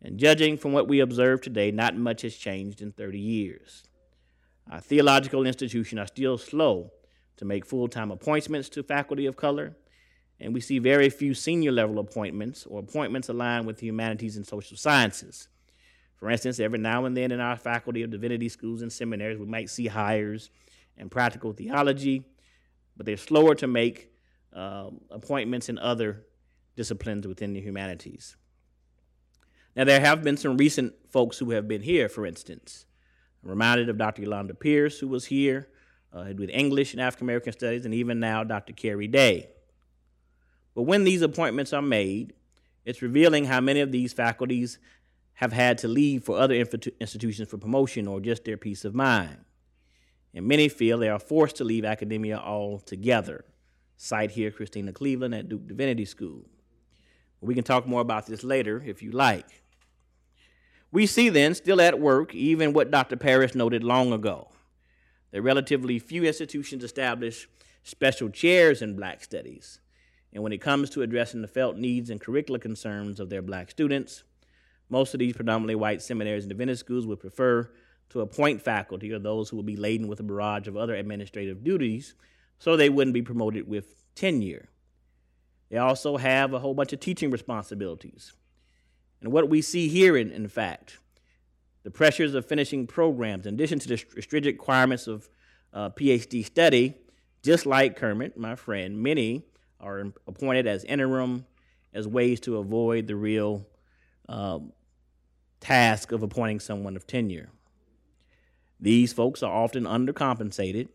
And 0.01 0.17
judging 0.17 0.57
from 0.57 0.73
what 0.73 0.87
we 0.87 0.99
observe 0.99 1.41
today, 1.41 1.71
not 1.71 1.95
much 1.95 2.21
has 2.23 2.35
changed 2.35 2.81
in 2.81 2.91
30 2.91 3.19
years. 3.19 3.83
Our 4.71 4.79
theological 4.79 5.45
institutions 5.45 5.99
are 5.99 6.07
still 6.07 6.37
slow 6.37 6.91
to 7.37 7.45
make 7.45 7.65
full 7.65 7.87
time 7.87 8.11
appointments 8.11 8.69
to 8.69 8.83
faculty 8.83 9.25
of 9.25 9.35
color, 9.35 9.75
and 10.39 10.53
we 10.53 10.61
see 10.61 10.79
very 10.79 11.09
few 11.09 11.33
senior 11.33 11.71
level 11.71 11.99
appointments 11.99 12.65
or 12.65 12.79
appointments 12.79 13.29
aligned 13.29 13.65
with 13.65 13.77
the 13.77 13.87
humanities 13.87 14.37
and 14.37 14.45
social 14.45 14.77
sciences. 14.77 15.47
For 16.15 16.29
instance, 16.29 16.59
every 16.59 16.79
now 16.79 17.05
and 17.05 17.17
then 17.17 17.31
in 17.31 17.39
our 17.39 17.57
faculty 17.57 18.01
of 18.03 18.09
divinity 18.09 18.49
schools 18.49 18.81
and 18.81 18.91
seminaries, 18.91 19.37
we 19.37 19.45
might 19.45 19.69
see 19.69 19.87
hires 19.87 20.49
in 20.97 21.09
practical 21.09 21.53
theology, 21.53 22.23
but 22.95 23.05
they're 23.05 23.17
slower 23.17 23.55
to 23.55 23.67
make 23.67 24.09
um, 24.53 25.01
appointments 25.09 25.69
in 25.69 25.77
other 25.79 26.25
disciplines 26.75 27.27
within 27.27 27.53
the 27.53 27.61
humanities. 27.61 28.37
Now, 29.75 29.83
there 29.85 29.99
have 29.99 30.23
been 30.23 30.37
some 30.37 30.55
recent 30.57 30.93
folks 31.09 31.39
who 31.39 31.51
have 31.51 31.67
been 31.67 31.81
here, 31.81 32.07
for 32.07 32.25
instance. 32.25 32.85
I'm 33.43 33.49
reminded 33.49 33.89
of 33.89 33.97
Dr. 33.97 34.21
Yolanda 34.21 34.53
Pierce, 34.53 34.99
who 34.99 35.07
was 35.07 35.25
here 35.25 35.67
uh, 36.13 36.25
with 36.38 36.50
English 36.50 36.93
and 36.93 37.01
African 37.01 37.25
American 37.25 37.53
Studies, 37.53 37.86
and 37.86 37.93
even 37.93 38.20
now 38.20 38.43
Dr. 38.43 38.74
Keri 38.74 39.08
Day. 39.08 39.50
But 40.75 40.84
when 40.84 41.03
these 41.03 41.22
appointments 41.22 41.74
are 41.74 41.82
made, 41.82 42.34
it's 42.86 43.01
revealing 43.01 43.46
how 43.46 43.62
many 43.62 43.79
of 43.79 43.91
these 43.91 44.13
faculties 44.13 44.79
have 45.34 45.53
had 45.53 45.77
to 45.79 45.88
leave 45.88 46.24
for 46.24 46.38
other 46.38 46.53
institutions 46.53 47.50
for 47.50 47.58
promotion 47.58 48.08
or 48.08 48.20
just 48.20 48.46
their 48.46 48.58
peace 48.58 48.86
of 48.86 48.93
mind. 48.93 49.38
And 50.34 50.48
many 50.48 50.70
feel 50.70 50.98
they 50.98 51.10
are 51.10 51.20
forced 51.20 51.58
to 51.58 51.63
leave 51.63 51.86
academia 51.86 52.38
altogether. 52.38 53.46
Cite 53.98 54.32
here 54.32 54.51
Christena 54.51 54.93
Cleveland 54.93 55.36
at 55.36 55.50
Duke 55.50 55.67
Divinity 55.67 56.05
School. 56.05 56.46
We 57.41 57.55
can 57.55 57.63
talk 57.63 57.86
more 57.86 58.01
about 58.01 58.25
this 58.25 58.43
later 58.43 58.82
if 58.86 59.03
you 59.03 59.12
like. 59.12 59.63
We 60.91 61.08
see 61.08 61.29
then, 61.29 61.55
still 61.55 61.82
at 61.82 62.00
work, 62.00 62.36
even 62.36 62.72
what 62.72 62.91
Dr. 62.91 63.17
Paris 63.17 63.55
noted 63.55 63.84
long 63.84 64.13
ago. 64.13 64.50
Relatively 65.33 65.99
few 65.99 66.23
institutions 66.23 66.83
establish 66.83 67.47
special 67.84 68.29
chairs 68.29 68.81
in 68.81 68.95
black 68.95 69.23
studies. 69.23 69.79
And 70.31 70.43
when 70.43 70.53
it 70.53 70.62
comes 70.62 70.89
to 70.91 71.01
addressing 71.01 71.41
the 71.41 71.47
felt 71.47 71.77
needs 71.77 72.10
and 72.10 72.21
curricular 72.21 72.62
concerns 72.62 73.19
of 73.19 73.29
their 73.29 73.41
black 73.41 73.71
students, 73.71 74.23
most 74.89 75.13
of 75.13 75.19
these 75.19 75.36
predominantly 75.36 75.75
white 75.75 76.01
seminaries 76.01 76.43
and 76.43 76.49
divinity 76.49 76.77
schools 76.77 77.05
would 77.05 77.19
prefer 77.19 77.69
to 78.10 78.21
appoint 78.21 78.62
faculty 78.62 79.12
or 79.12 79.19
those 79.19 79.49
who 79.49 79.55
will 79.55 79.63
be 79.63 79.75
laden 79.75 80.08
with 80.08 80.19
a 80.19 80.23
barrage 80.23 80.67
of 80.67 80.77
other 80.77 80.95
administrative 80.95 81.63
duties 81.63 82.15
so 82.60 82.75
they 82.75 82.89
wouldn't 82.89 83.13
be 83.13 83.21
promoted 83.21 83.67
with 83.67 84.03
tenure. 84.15 84.69
They 85.69 85.77
also 85.77 86.17
have 86.17 86.53
a 86.53 86.60
whole 86.60 86.75
bunch 86.75 86.93
of 86.93 86.99
teaching 86.99 87.31
responsibilities. 87.31 88.34
And 89.21 89.31
what 89.31 89.49
we 89.49 89.62
see 89.62 89.88
here, 89.88 90.15
in, 90.15 90.31
in 90.31 90.47
fact, 90.47 90.99
the 91.84 91.91
pressures 91.91 92.34
of 92.34 92.46
finishing 92.46 92.88
programs, 92.88 93.46
in 93.46 93.54
addition 93.54 93.80
to 93.80 93.88
the 93.88 93.98
stringent 93.98 94.58
requirements 94.58 95.08
of 95.08 95.30
uh, 95.74 95.89
PhD 95.89 96.46
study, 96.46 96.96
just 97.43 97.65
like 97.65 97.98
Kermit, 97.98 98.38
my 98.38 98.56
friend, 98.56 99.02
many 99.02 99.43
are 99.80 100.13
appointed 100.28 100.65
as 100.65 100.84
interim 100.86 101.46
as 101.93 102.08
ways 102.08 102.39
to 102.41 102.58
avoid 102.58 103.08
the 103.08 103.15
real 103.15 103.67
um, 104.30 104.72
task 105.60 106.12
of 106.12 106.24
appointing 106.24 106.60
someone 106.60 106.96
of 106.96 107.06
tenure. 107.06 107.50
These 108.80 109.13
folks 109.13 109.43
are 109.43 109.52
often 109.52 109.84
undercompensated, 109.84 110.88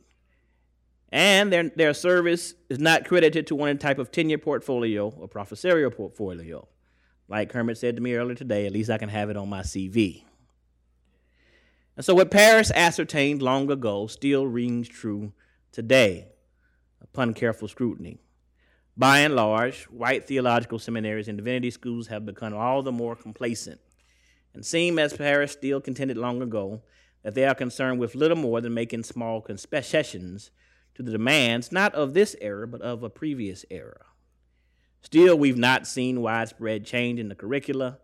and 1.11 1.53
their, 1.53 1.71
their 1.71 1.95
service 1.95 2.55
is 2.69 2.79
not 2.79 3.07
credited 3.07 3.47
to 3.49 3.55
one 3.55 3.79
type 3.79 3.99
of 3.99 4.11
tenure 4.11 4.39
portfolio 4.39 5.09
or 5.09 5.29
professorial 5.29 5.91
portfolio. 5.91 6.67
Like 7.29 7.51
Kermit 7.51 7.77
said 7.77 7.97
to 7.97 8.03
me 8.03 8.15
earlier 8.15 8.35
today, 8.35 8.67
at 8.67 8.73
least 8.73 8.91
I 8.91 8.99
can 8.99 9.09
have 9.11 9.29
it 9.29 9.37
on 9.37 9.49
my 9.49 9.61
CV. 9.61 10.25
And 11.99 12.05
so, 12.05 12.15
what 12.15 12.31
Paris 12.31 12.71
ascertained 12.77 13.43
long 13.43 13.69
ago 13.73 14.07
still 14.07 14.47
rings 14.47 14.89
true 14.89 15.33
today 15.73 16.29
upon 17.03 17.35
careful 17.35 17.67
scrutiny. 17.67 18.21
By 18.97 19.19
and 19.19 19.35
large, 19.35 19.83
white 19.87 20.25
theological 20.25 20.79
seminaries 20.79 21.27
and 21.27 21.37
divinity 21.37 21.73
schools 21.73 22.07
have 22.07 22.25
become 22.25 22.55
all 22.55 22.85
the 22.85 22.93
more 22.93 23.17
complacent 23.17 23.81
and 24.55 24.65
seem, 24.65 24.97
as 25.01 25.17
Paris 25.17 25.51
still 25.51 25.81
contended 25.81 26.17
long 26.17 26.41
ago, 26.41 26.83
that 27.25 27.35
they 27.35 27.45
are 27.45 27.55
concerned 27.57 27.99
with 27.99 28.15
little 28.15 28.37
more 28.37 28.61
than 28.61 28.73
making 28.73 29.03
small 29.03 29.41
concessions 29.41 30.53
to 30.95 31.03
the 31.03 31.11
demands 31.11 31.73
not 31.73 31.93
of 31.97 32.15
this 32.15 32.37
era, 32.41 32.69
but 32.69 32.81
of 32.81 33.03
a 33.03 33.11
previous 33.11 33.65
era. 33.73 34.07
Still, 35.03 35.37
we've 35.37 35.59
not 35.59 35.85
seen 35.85 36.21
widespread 36.21 36.87
change 36.87 37.19
in 37.19 37.29
the 37.29 37.35
curricula, 37.35 37.99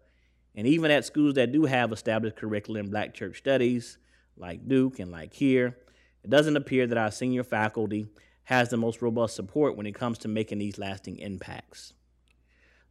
and 0.54 0.66
even 0.66 0.90
at 0.90 1.04
schools 1.04 1.34
that 1.34 1.52
do 1.52 1.64
have 1.64 1.92
established 1.92 2.36
curricula 2.36 2.80
in 2.80 2.90
black 2.90 3.14
church 3.14 3.38
studies, 3.38 3.98
like 4.36 4.68
Duke 4.68 4.98
and 4.98 5.10
like 5.10 5.34
here, 5.34 5.76
it 6.22 6.30
doesn't 6.30 6.56
appear 6.56 6.86
that 6.86 6.98
our 6.98 7.10
senior 7.10 7.44
faculty 7.44 8.06
has 8.44 8.68
the 8.68 8.76
most 8.76 9.02
robust 9.02 9.34
support 9.34 9.76
when 9.76 9.86
it 9.86 9.94
comes 9.94 10.18
to 10.18 10.28
making 10.28 10.58
these 10.58 10.78
lasting 10.78 11.18
impacts. 11.18 11.94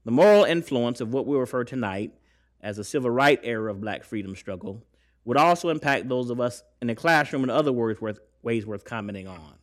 The 0.04 0.12
moral 0.12 0.44
influence 0.44 1.00
of 1.00 1.14
what 1.14 1.26
we 1.26 1.38
refer 1.38 1.64
tonight 1.64 2.14
as 2.62 2.78
the 2.78 2.84
civil 2.84 3.10
rights 3.10 3.42
era 3.44 3.72
of 3.72 3.82
black 3.82 4.04
freedom 4.04 4.36
struggle 4.36 4.84
would 5.26 5.38
also 5.38 5.70
impact 5.70 6.10
those 6.10 6.30
of 6.30 6.42
us 6.42 6.64
in 6.82 6.88
the 6.88 6.96
classroom 6.96 7.44
in 7.44 7.50
other 7.50 7.72
words 7.72 8.02
worth, 8.02 8.20
ways 8.42 8.66
worth 8.66 8.84
commenting 8.84 9.28
on. 9.28 9.56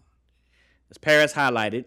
As 0.90 0.98
Paris 0.98 1.34
highlighted, 1.34 1.84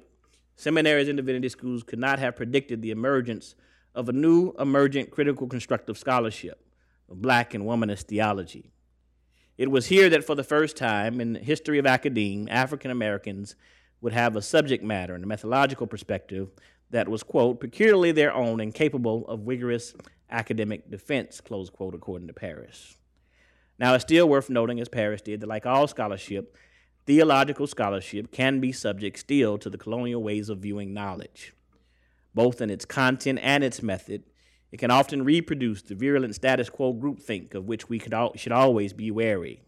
seminaries 0.56 1.08
and 1.08 1.18
divinity 1.18 1.50
schools 1.50 1.84
could 1.84 2.00
not 2.00 2.20
have 2.20 2.36
predicted 2.36 2.82
the 2.82 2.92
emergence 2.92 3.56
of 3.96 4.10
a 4.10 4.14
new 4.14 4.54
emergent 4.60 5.12
critical 5.12 5.48
constructive 5.48 5.98
scholarship 5.98 6.66
of 7.10 7.22
black 7.22 7.54
and 7.54 7.64
womanist 7.64 8.04
theology. 8.04 8.72
It 9.58 9.70
was 9.70 9.88
here 9.88 10.10
that 10.10 10.24
for 10.24 10.36
the 10.36 10.44
first 10.44 10.78
time 10.78 11.22
in 11.22 11.34
the 11.34 11.40
history 11.40 11.78
of 11.78 11.86
academia, 11.86 12.52
African 12.52 12.90
Americans 12.90 13.56
would 14.02 14.14
have 14.14 14.36
a 14.36 14.42
subject 14.42 14.84
matter 14.84 15.14
and 15.14 15.24
a 15.24 15.28
methodological 15.28 15.88
perspective 15.88 16.50
that 16.90 17.08
was, 17.08 17.24
quote, 17.24 17.60
peculiarly 17.60 18.12
their 18.12 18.34
own 18.34 18.60
and 18.60 18.74
capable 18.74 19.28
of 19.28 19.42
vigorous 19.42 19.94
academic 20.30 20.90
defense, 20.90 21.40
close 21.40 21.70
quote, 21.70 21.96
according 21.96 22.28
to 22.28 22.34
Paris. 22.34 22.98
Now, 23.80 23.94
it's 23.94 24.04
still 24.04 24.28
worth 24.28 24.50
noting, 24.50 24.80
as 24.80 24.90
Paris 24.90 25.22
did, 25.22 25.42
that 25.42 25.48
like 25.48 25.66
all 25.66 25.88
scholarship, 25.88 26.56
theological 27.06 27.68
scholarship 27.68 28.32
can 28.32 28.60
be 28.60 28.72
subject 28.72 29.20
still 29.20 29.58
to 29.60 29.70
the 29.70 29.78
colonial 29.78 30.22
ways 30.22 30.50
of 30.50 30.60
viewing 30.60 30.94
knowledge. 30.94 31.54
Both 32.34 32.62
in 32.62 32.70
its 32.70 32.86
content 32.86 33.40
and 33.42 33.64
its 33.64 33.82
method, 33.82 34.24
it 34.72 34.80
can 34.80 34.90
often 34.90 35.24
reproduce 35.24 35.84
the 35.84 35.96
virulent 35.96 36.36
status 36.36 36.70
quo 36.70 36.94
groupthink 36.94 37.54
of 37.54 37.66
which 37.66 37.90
we 37.90 38.02
al- 38.12 38.36
should 38.36 38.52
always 38.52 38.92
be 38.92 39.12
wary. 39.12 39.62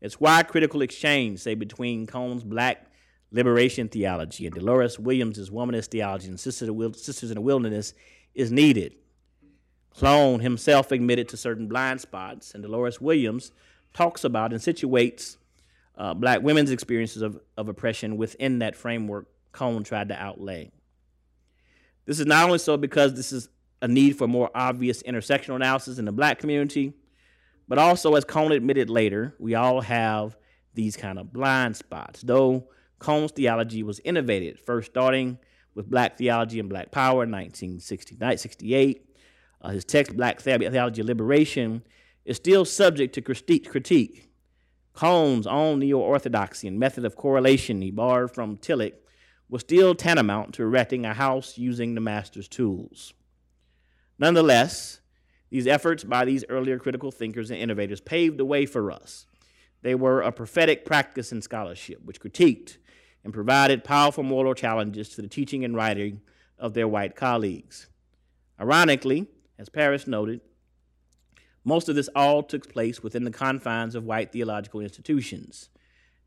It's 0.00 0.20
why 0.20 0.42
critical 0.42 0.82
exchange, 0.82 1.40
say, 1.40 1.54
between 1.54 2.06
Cone's 2.06 2.44
black 2.44 2.86
liberation 3.32 3.88
theology 3.88 4.46
and 4.46 4.54
Dolores 4.54 4.98
Williams' 4.98 5.50
womanist 5.50 5.86
theology 5.86 6.28
and 6.28 6.38
Sisters 6.38 6.68
in 7.30 7.34
the 7.34 7.40
Wilderness 7.40 7.94
is 8.34 8.52
needed. 8.52 8.94
Cone 9.98 10.40
himself 10.40 10.90
admitted 10.90 11.28
to 11.28 11.36
certain 11.36 11.68
blind 11.68 12.00
spots, 12.00 12.54
and 12.54 12.62
Dolores 12.62 13.00
Williams 13.00 13.52
talks 13.92 14.24
about 14.24 14.52
and 14.52 14.60
situates 14.60 15.36
uh, 15.96 16.14
black 16.14 16.42
women's 16.42 16.70
experiences 16.70 17.22
of, 17.22 17.38
of 17.56 17.68
oppression 17.68 18.16
within 18.16 18.60
that 18.60 18.74
framework 18.74 19.26
Cone 19.52 19.84
tried 19.84 20.08
to 20.08 20.14
outlay. 20.14 20.70
This 22.06 22.20
is 22.20 22.26
not 22.26 22.44
only 22.44 22.58
so 22.58 22.76
because 22.76 23.14
this 23.14 23.32
is 23.32 23.48
a 23.80 23.88
need 23.88 24.16
for 24.16 24.26
more 24.26 24.50
obvious 24.54 25.02
intersectional 25.02 25.56
analysis 25.56 25.98
in 25.98 26.04
the 26.04 26.12
black 26.12 26.38
community, 26.38 26.94
but 27.68 27.78
also, 27.78 28.14
as 28.16 28.24
Cone 28.24 28.52
admitted 28.52 28.90
later, 28.90 29.34
we 29.38 29.54
all 29.54 29.80
have 29.80 30.36
these 30.74 30.96
kind 30.96 31.18
of 31.18 31.32
blind 31.32 31.76
spots. 31.76 32.22
Though 32.22 32.68
Cone's 32.98 33.32
theology 33.32 33.82
was 33.82 33.98
innovated, 34.00 34.58
first 34.58 34.90
starting 34.90 35.38
with 35.74 35.88
Black 35.88 36.18
Theology 36.18 36.60
and 36.60 36.68
Black 36.68 36.90
Power 36.90 37.24
in 37.24 37.30
1968, 37.30 39.08
uh, 39.62 39.68
his 39.70 39.84
text, 39.84 40.16
Black 40.16 40.40
Theology 40.40 41.00
of 41.00 41.06
Liberation, 41.06 41.82
is 42.24 42.36
still 42.36 42.64
subject 42.64 43.14
to 43.14 43.22
critique. 43.22 44.28
Cone's 44.92 45.46
own 45.46 45.78
neo 45.78 45.98
orthodoxy 45.98 46.68
and 46.68 46.78
method 46.78 47.04
of 47.04 47.16
correlation 47.16 47.80
he 47.80 47.90
borrowed 47.90 48.34
from 48.34 48.58
Tillich 48.58 48.92
was 49.52 49.60
still 49.60 49.94
tantamount 49.94 50.54
to 50.54 50.62
erecting 50.62 51.04
a 51.04 51.12
house 51.12 51.58
using 51.58 51.94
the 51.94 52.00
master's 52.00 52.48
tools. 52.48 53.12
Nonetheless, 54.18 55.00
these 55.50 55.66
efforts 55.66 56.04
by 56.04 56.24
these 56.24 56.42
earlier 56.48 56.78
critical 56.78 57.10
thinkers 57.10 57.50
and 57.50 57.60
innovators 57.60 58.00
paved 58.00 58.38
the 58.38 58.46
way 58.46 58.64
for 58.64 58.90
us. 58.90 59.26
They 59.82 59.94
were 59.94 60.22
a 60.22 60.32
prophetic 60.32 60.86
practice 60.86 61.32
in 61.32 61.42
scholarship, 61.42 62.02
which 62.02 62.18
critiqued 62.18 62.78
and 63.24 63.34
provided 63.34 63.84
powerful 63.84 64.24
moral 64.24 64.54
challenges 64.54 65.10
to 65.10 65.20
the 65.20 65.28
teaching 65.28 65.66
and 65.66 65.76
writing 65.76 66.22
of 66.58 66.72
their 66.72 66.88
white 66.88 67.14
colleagues. 67.14 67.88
Ironically, 68.58 69.26
as 69.58 69.68
Paris 69.68 70.06
noted, 70.06 70.40
most 71.62 71.90
of 71.90 71.94
this 71.94 72.08
all 72.16 72.42
took 72.42 72.72
place 72.72 73.02
within 73.02 73.24
the 73.24 73.30
confines 73.30 73.94
of 73.94 74.04
white 74.04 74.32
theological 74.32 74.80
institutions. 74.80 75.68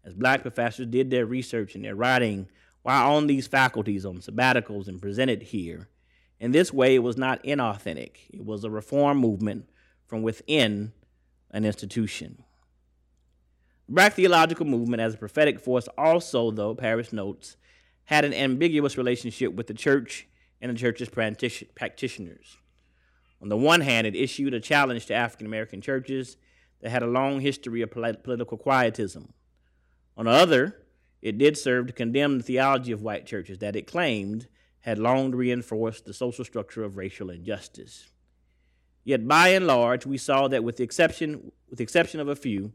As 0.04 0.14
black 0.14 0.44
professors 0.44 0.86
did 0.86 1.10
their 1.10 1.26
research 1.26 1.74
and 1.74 1.84
their 1.84 1.96
writing 1.96 2.50
while 2.86 3.16
on 3.16 3.26
these 3.26 3.48
faculties 3.48 4.06
on 4.06 4.20
sabbaticals 4.20 4.88
and 4.88 5.02
presented 5.02 5.42
here. 5.42 5.90
In 6.40 6.52
this 6.52 6.72
way, 6.72 6.94
it 6.94 7.00
was 7.00 7.18
not 7.18 7.44
inauthentic, 7.44 8.18
it 8.32 8.46
was 8.46 8.64
a 8.64 8.70
reform 8.70 9.18
movement 9.18 9.68
from 10.06 10.22
within 10.22 10.94
an 11.50 11.66
institution. 11.66 12.44
The 13.88 13.94
Black 13.94 14.14
theological 14.14 14.68
movement, 14.68 15.02
as 15.02 15.16
a 15.16 15.18
prophetic 15.18 15.60
force, 15.60 15.88
also, 15.98 16.52
though, 16.52 16.76
Paris 16.76 17.12
notes, 17.12 17.58
had 18.04 18.24
an 18.24 18.36
ambiguous 18.36 19.00
relationship 19.00 19.54
with 19.54 19.66
the 19.66 19.74
church 19.74 20.28
and 20.62 20.70
the 20.72 20.80
church's 20.80 21.10
practitioners. 21.10 22.58
On 23.42 23.50
the 23.50 23.58
one 23.58 23.82
hand, 23.82 24.06
it 24.06 24.16
issued 24.16 24.54
a 24.54 24.60
challenge 24.60 25.08
to 25.08 25.16
African 25.16 25.48
American 25.48 25.82
churches 25.82 26.38
that 26.82 26.92
had 26.92 27.02
a 27.02 27.08
long 27.08 27.40
history 27.40 27.82
of 27.82 27.90
political 27.90 28.60
quietism. 28.60 29.34
On 30.16 30.26
the 30.26 30.32
other, 30.32 30.85
it 31.26 31.40
did 31.40 31.58
serve 31.58 31.88
to 31.88 31.94
condemn 31.94 32.38
the 32.38 32.44
theology 32.44 32.92
of 32.92 33.02
white 33.02 33.26
churches 33.26 33.58
that 33.58 33.76
it 33.76 33.88
claimed 33.88 34.48
had 34.82 35.00
long 35.00 35.32
reinforced 35.32 36.06
the 36.06 36.14
social 36.14 36.46
structure 36.46 36.84
of 36.84 36.98
racial 36.98 37.32
injustice. 37.32 38.12
Yet 39.04 39.28
by 39.28 39.48
and 39.48 39.66
large, 39.66 40.06
we 40.06 40.20
saw 40.20 40.48
that 40.50 40.64
with 40.64 40.78
the 40.78 40.84
exception, 40.84 41.52
with 41.68 41.80
the 41.80 41.84
exception 41.84 42.20
of 42.20 42.28
a 42.28 42.36
few, 42.36 42.74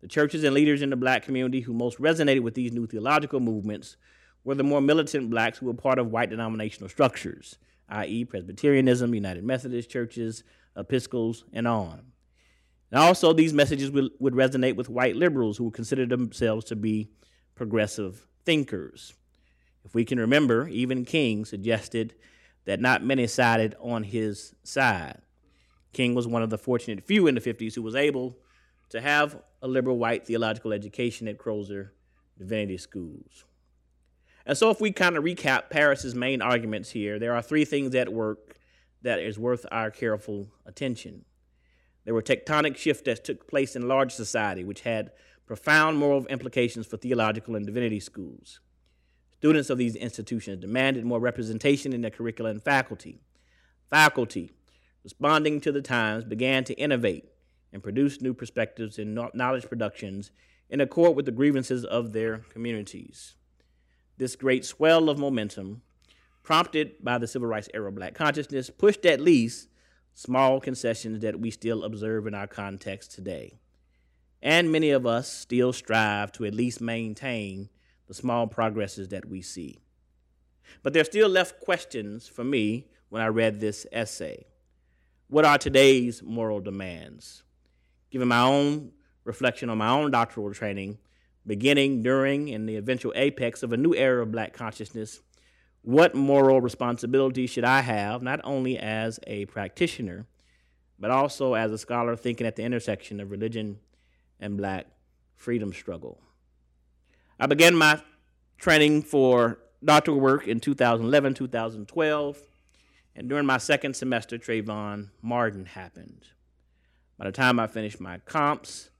the 0.00 0.06
churches 0.06 0.44
and 0.44 0.54
leaders 0.54 0.80
in 0.80 0.90
the 0.90 0.96
black 0.96 1.24
community 1.24 1.62
who 1.62 1.72
most 1.72 1.98
resonated 1.98 2.42
with 2.42 2.54
these 2.54 2.70
new 2.70 2.86
theological 2.86 3.40
movements 3.40 3.96
were 4.44 4.54
the 4.54 4.62
more 4.62 4.80
militant 4.80 5.28
blacks 5.28 5.58
who 5.58 5.66
were 5.66 5.74
part 5.74 5.98
of 5.98 6.12
white 6.12 6.30
denominational 6.30 6.88
structures, 6.88 7.58
i.e., 7.88 8.24
Presbyterianism, 8.24 9.12
United 9.12 9.42
Methodist 9.42 9.90
churches, 9.90 10.44
Episcopals, 10.76 11.46
and 11.52 11.66
on. 11.66 12.12
And 12.92 13.00
also, 13.00 13.32
these 13.32 13.52
messages 13.52 13.90
would, 13.90 14.12
would 14.20 14.34
resonate 14.34 14.76
with 14.76 14.88
white 14.88 15.16
liberals 15.16 15.56
who 15.56 15.72
considered 15.72 16.10
themselves 16.10 16.64
to 16.66 16.76
be 16.76 17.10
progressive 17.58 18.26
thinkers. 18.44 19.14
If 19.84 19.94
we 19.94 20.04
can 20.04 20.18
remember, 20.20 20.68
even 20.68 21.04
King 21.04 21.44
suggested 21.44 22.14
that 22.64 22.80
not 22.80 23.04
many 23.04 23.26
sided 23.26 23.74
on 23.80 24.04
his 24.04 24.54
side. 24.62 25.20
King 25.92 26.14
was 26.14 26.26
one 26.26 26.42
of 26.42 26.50
the 26.50 26.56
fortunate 26.56 27.04
few 27.04 27.26
in 27.26 27.34
the 27.34 27.40
50s 27.40 27.74
who 27.74 27.82
was 27.82 27.96
able 27.96 28.38
to 28.90 29.00
have 29.00 29.42
a 29.60 29.66
liberal 29.68 29.98
white 29.98 30.26
theological 30.26 30.72
education 30.72 31.26
at 31.26 31.38
Crozer 31.38 31.92
Divinity 32.38 32.78
Schools. 32.78 33.44
And 34.46 34.56
so, 34.56 34.70
if 34.70 34.80
we 34.80 34.92
kind 34.92 35.16
of 35.16 35.24
recap 35.24 35.68
Paris's 35.68 36.14
main 36.14 36.40
arguments 36.40 36.90
here, 36.90 37.18
there 37.18 37.34
are 37.34 37.42
three 37.42 37.64
things 37.64 37.94
at 37.94 38.12
work 38.12 38.56
that 39.02 39.18
is 39.18 39.38
worth 39.38 39.66
our 39.72 39.90
careful 39.90 40.48
attention. 40.64 41.24
There 42.04 42.14
were 42.14 42.22
tectonic 42.22 42.76
shifts 42.76 43.02
that 43.02 43.24
took 43.24 43.48
place 43.48 43.76
in 43.76 43.88
large 43.88 44.12
society, 44.12 44.64
which 44.64 44.82
had 44.82 45.10
profound 45.48 45.96
moral 45.96 46.26
implications 46.26 46.86
for 46.86 46.98
theological 46.98 47.56
and 47.56 47.66
divinity 47.66 47.98
schools. 47.98 48.60
Students 49.32 49.70
of 49.70 49.78
these 49.78 49.96
institutions 49.96 50.60
demanded 50.60 51.04
more 51.04 51.18
representation 51.18 51.92
in 51.92 52.02
their 52.02 52.10
curricula 52.10 52.50
and 52.50 52.62
faculty. 52.62 53.18
Faculty, 53.88 54.52
responding 55.02 55.60
to 55.62 55.72
the 55.72 55.80
times, 55.80 56.24
began 56.24 56.64
to 56.64 56.74
innovate 56.74 57.24
and 57.72 57.82
produce 57.82 58.20
new 58.20 58.34
perspectives 58.34 58.98
and 58.98 59.18
knowledge 59.32 59.68
productions 59.68 60.30
in 60.68 60.82
accord 60.82 61.16
with 61.16 61.24
the 61.24 61.32
grievances 61.32 61.84
of 61.84 62.12
their 62.12 62.38
communities. 62.50 63.34
This 64.18 64.36
great 64.36 64.66
swell 64.66 65.08
of 65.08 65.18
momentum, 65.18 65.80
prompted 66.42 67.02
by 67.02 67.16
the 67.16 67.26
civil 67.26 67.48
rights 67.48 67.70
era 67.72 67.90
black 67.90 68.14
consciousness, 68.14 68.68
pushed 68.68 69.06
at 69.06 69.20
least 69.20 69.68
small 70.12 70.60
concessions 70.60 71.20
that 71.20 71.40
we 71.40 71.50
still 71.50 71.84
observe 71.84 72.26
in 72.26 72.34
our 72.34 72.46
context 72.46 73.12
today. 73.12 73.58
And 74.40 74.70
many 74.70 74.90
of 74.90 75.06
us 75.06 75.30
still 75.30 75.72
strive 75.72 76.32
to 76.32 76.44
at 76.44 76.54
least 76.54 76.80
maintain 76.80 77.68
the 78.06 78.14
small 78.14 78.46
progresses 78.46 79.08
that 79.08 79.26
we 79.28 79.42
see. 79.42 79.78
But 80.82 80.92
there 80.92 81.02
are 81.02 81.04
still 81.04 81.28
left 81.28 81.60
questions 81.60 82.28
for 82.28 82.44
me 82.44 82.86
when 83.08 83.22
I 83.22 83.26
read 83.26 83.60
this 83.60 83.86
essay. 83.90 84.46
What 85.28 85.44
are 85.44 85.58
today's 85.58 86.22
moral 86.22 86.60
demands? 86.60 87.42
Given 88.10 88.28
my 88.28 88.40
own 88.40 88.92
reflection 89.24 89.68
on 89.70 89.78
my 89.78 89.90
own 89.90 90.10
doctoral 90.10 90.52
training, 90.54 90.98
beginning, 91.46 92.02
during, 92.02 92.50
and 92.50 92.68
the 92.68 92.76
eventual 92.76 93.12
apex 93.14 93.62
of 93.62 93.72
a 93.72 93.76
new 93.76 93.94
era 93.94 94.22
of 94.22 94.32
black 94.32 94.52
consciousness, 94.52 95.20
what 95.82 96.14
moral 96.14 96.60
responsibility 96.60 97.46
should 97.46 97.64
I 97.64 97.80
have, 97.80 98.22
not 98.22 98.40
only 98.44 98.78
as 98.78 99.20
a 99.26 99.46
practitioner, 99.46 100.26
but 100.98 101.10
also 101.10 101.54
as 101.54 101.70
a 101.72 101.78
scholar 101.78 102.16
thinking 102.16 102.46
at 102.46 102.56
the 102.56 102.62
intersection 102.62 103.20
of 103.20 103.30
religion 103.30 103.78
and 104.40 104.56
black 104.56 104.86
freedom 105.36 105.72
struggle. 105.72 106.20
I 107.40 107.46
began 107.46 107.74
my 107.74 108.02
training 108.58 109.02
for 109.02 109.58
doctoral 109.84 110.20
work 110.20 110.48
in 110.48 110.60
2011, 110.60 111.34
2012, 111.34 112.38
and 113.14 113.28
during 113.28 113.46
my 113.46 113.58
second 113.58 113.94
semester, 113.94 114.38
Trayvon 114.38 115.10
Martin 115.22 115.66
happened. 115.66 116.26
By 117.16 117.26
the 117.26 117.32
time 117.32 117.58
I 117.58 117.66
finished 117.66 118.00
my 118.00 118.18
comps 118.18 118.90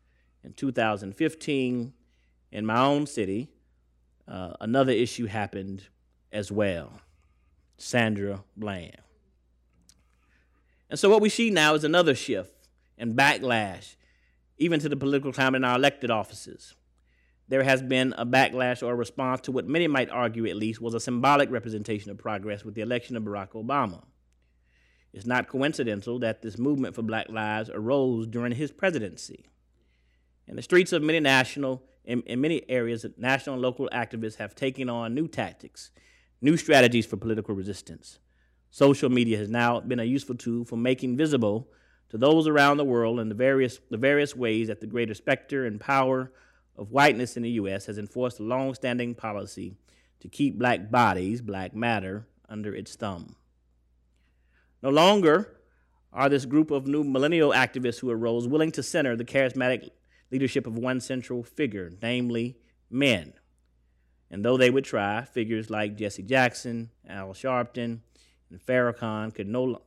in 0.42 0.53
2015 0.53 1.92
in 2.51 2.66
my 2.66 2.81
own 2.81 3.07
city, 3.07 3.48
uh, 4.27 4.55
another 4.61 4.92
issue 4.92 5.27
happened 5.27 5.85
as 6.33 6.53
well 6.53 7.01
Sandra 7.77 8.42
Bland. 8.57 8.96
And 10.90 10.98
so, 10.98 11.09
what 11.09 11.20
we 11.20 11.29
see 11.29 11.51
now 11.51 11.74
is 11.74 11.85
another 11.85 12.14
shift 12.14 12.68
and 12.96 13.14
backlash 13.14 13.94
even 14.58 14.80
to 14.80 14.88
the 14.88 14.96
political 14.96 15.32
climate 15.32 15.60
in 15.60 15.64
our 15.64 15.76
elected 15.76 16.10
offices. 16.10 16.74
There 17.48 17.62
has 17.62 17.80
been 17.80 18.14
a 18.18 18.26
backlash 18.26 18.82
or 18.82 18.92
a 18.92 18.96
response 18.96 19.40
to 19.42 19.52
what 19.52 19.66
many 19.66 19.86
might 19.86 20.10
argue, 20.10 20.46
at 20.46 20.56
least, 20.56 20.82
was 20.82 20.94
a 20.94 21.00
symbolic 21.00 21.50
representation 21.50 22.10
of 22.10 22.18
progress 22.18 22.64
with 22.64 22.74
the 22.74 22.82
election 22.82 23.16
of 23.16 23.22
Barack 23.22 23.52
Obama. 23.52 24.02
It's 25.14 25.26
not 25.26 25.48
coincidental 25.48 26.18
that 26.18 26.42
this 26.42 26.58
movement 26.58 26.94
for 26.94 27.02
Black 27.02 27.30
Lives 27.30 27.70
arose 27.70 28.26
during 28.26 28.52
his 28.52 28.70
presidency. 28.70 29.46
In 30.46 30.56
the 30.56 30.62
streets 30.62 30.92
of 30.92 31.02
many 31.02 31.20
national, 31.20 31.82
in, 32.04 32.22
in 32.22 32.40
many 32.40 32.68
areas, 32.68 33.06
national 33.16 33.54
and 33.54 33.62
local 33.62 33.88
activists 33.92 34.36
have 34.36 34.54
taken 34.54 34.90
on 34.90 35.14
new 35.14 35.26
tactics, 35.26 35.90
new 36.42 36.56
strategies 36.56 37.06
for 37.06 37.16
political 37.16 37.54
resistance. 37.54 38.18
Social 38.70 39.08
media 39.08 39.38
has 39.38 39.48
now 39.48 39.80
been 39.80 40.00
a 40.00 40.04
useful 40.04 40.34
tool 40.34 40.64
for 40.64 40.76
making 40.76 41.16
visible 41.16 41.68
to 42.10 42.18
those 42.18 42.46
around 42.46 42.76
the 42.76 42.84
world 42.84 43.20
in 43.20 43.28
the 43.28 43.34
various, 43.34 43.80
the 43.90 43.96
various 43.96 44.34
ways 44.34 44.68
that 44.68 44.80
the 44.80 44.86
greater 44.86 45.14
specter 45.14 45.66
and 45.66 45.80
power 45.80 46.32
of 46.76 46.90
whiteness 46.90 47.36
in 47.36 47.42
the 47.42 47.50
U.S. 47.50 47.86
has 47.86 47.98
enforced 47.98 48.38
a 48.38 48.44
long-standing 48.44 49.14
policy 49.14 49.76
to 50.20 50.28
keep 50.28 50.58
black 50.58 50.90
bodies, 50.90 51.42
black 51.42 51.74
matter, 51.74 52.26
under 52.48 52.74
its 52.74 52.94
thumb. 52.94 53.36
No 54.82 54.90
longer 54.90 55.56
are 56.12 56.28
this 56.28 56.46
group 56.46 56.70
of 56.70 56.86
new 56.86 57.04
millennial 57.04 57.50
activists 57.50 57.98
who 58.00 58.10
arose 58.10 58.48
willing 58.48 58.72
to 58.72 58.82
center 58.82 59.16
the 59.16 59.24
charismatic 59.24 59.90
leadership 60.30 60.66
of 60.66 60.78
one 60.78 61.00
central 61.00 61.42
figure, 61.42 61.92
namely 62.00 62.56
men. 62.90 63.34
And 64.30 64.44
though 64.44 64.56
they 64.56 64.70
would 64.70 64.84
try, 64.84 65.24
figures 65.24 65.70
like 65.70 65.96
Jesse 65.96 66.22
Jackson, 66.22 66.90
Al 67.08 67.30
Sharpton, 67.30 68.00
and 68.50 68.66
Farrakhan 68.66 69.34
could 69.34 69.46
no, 69.46 69.82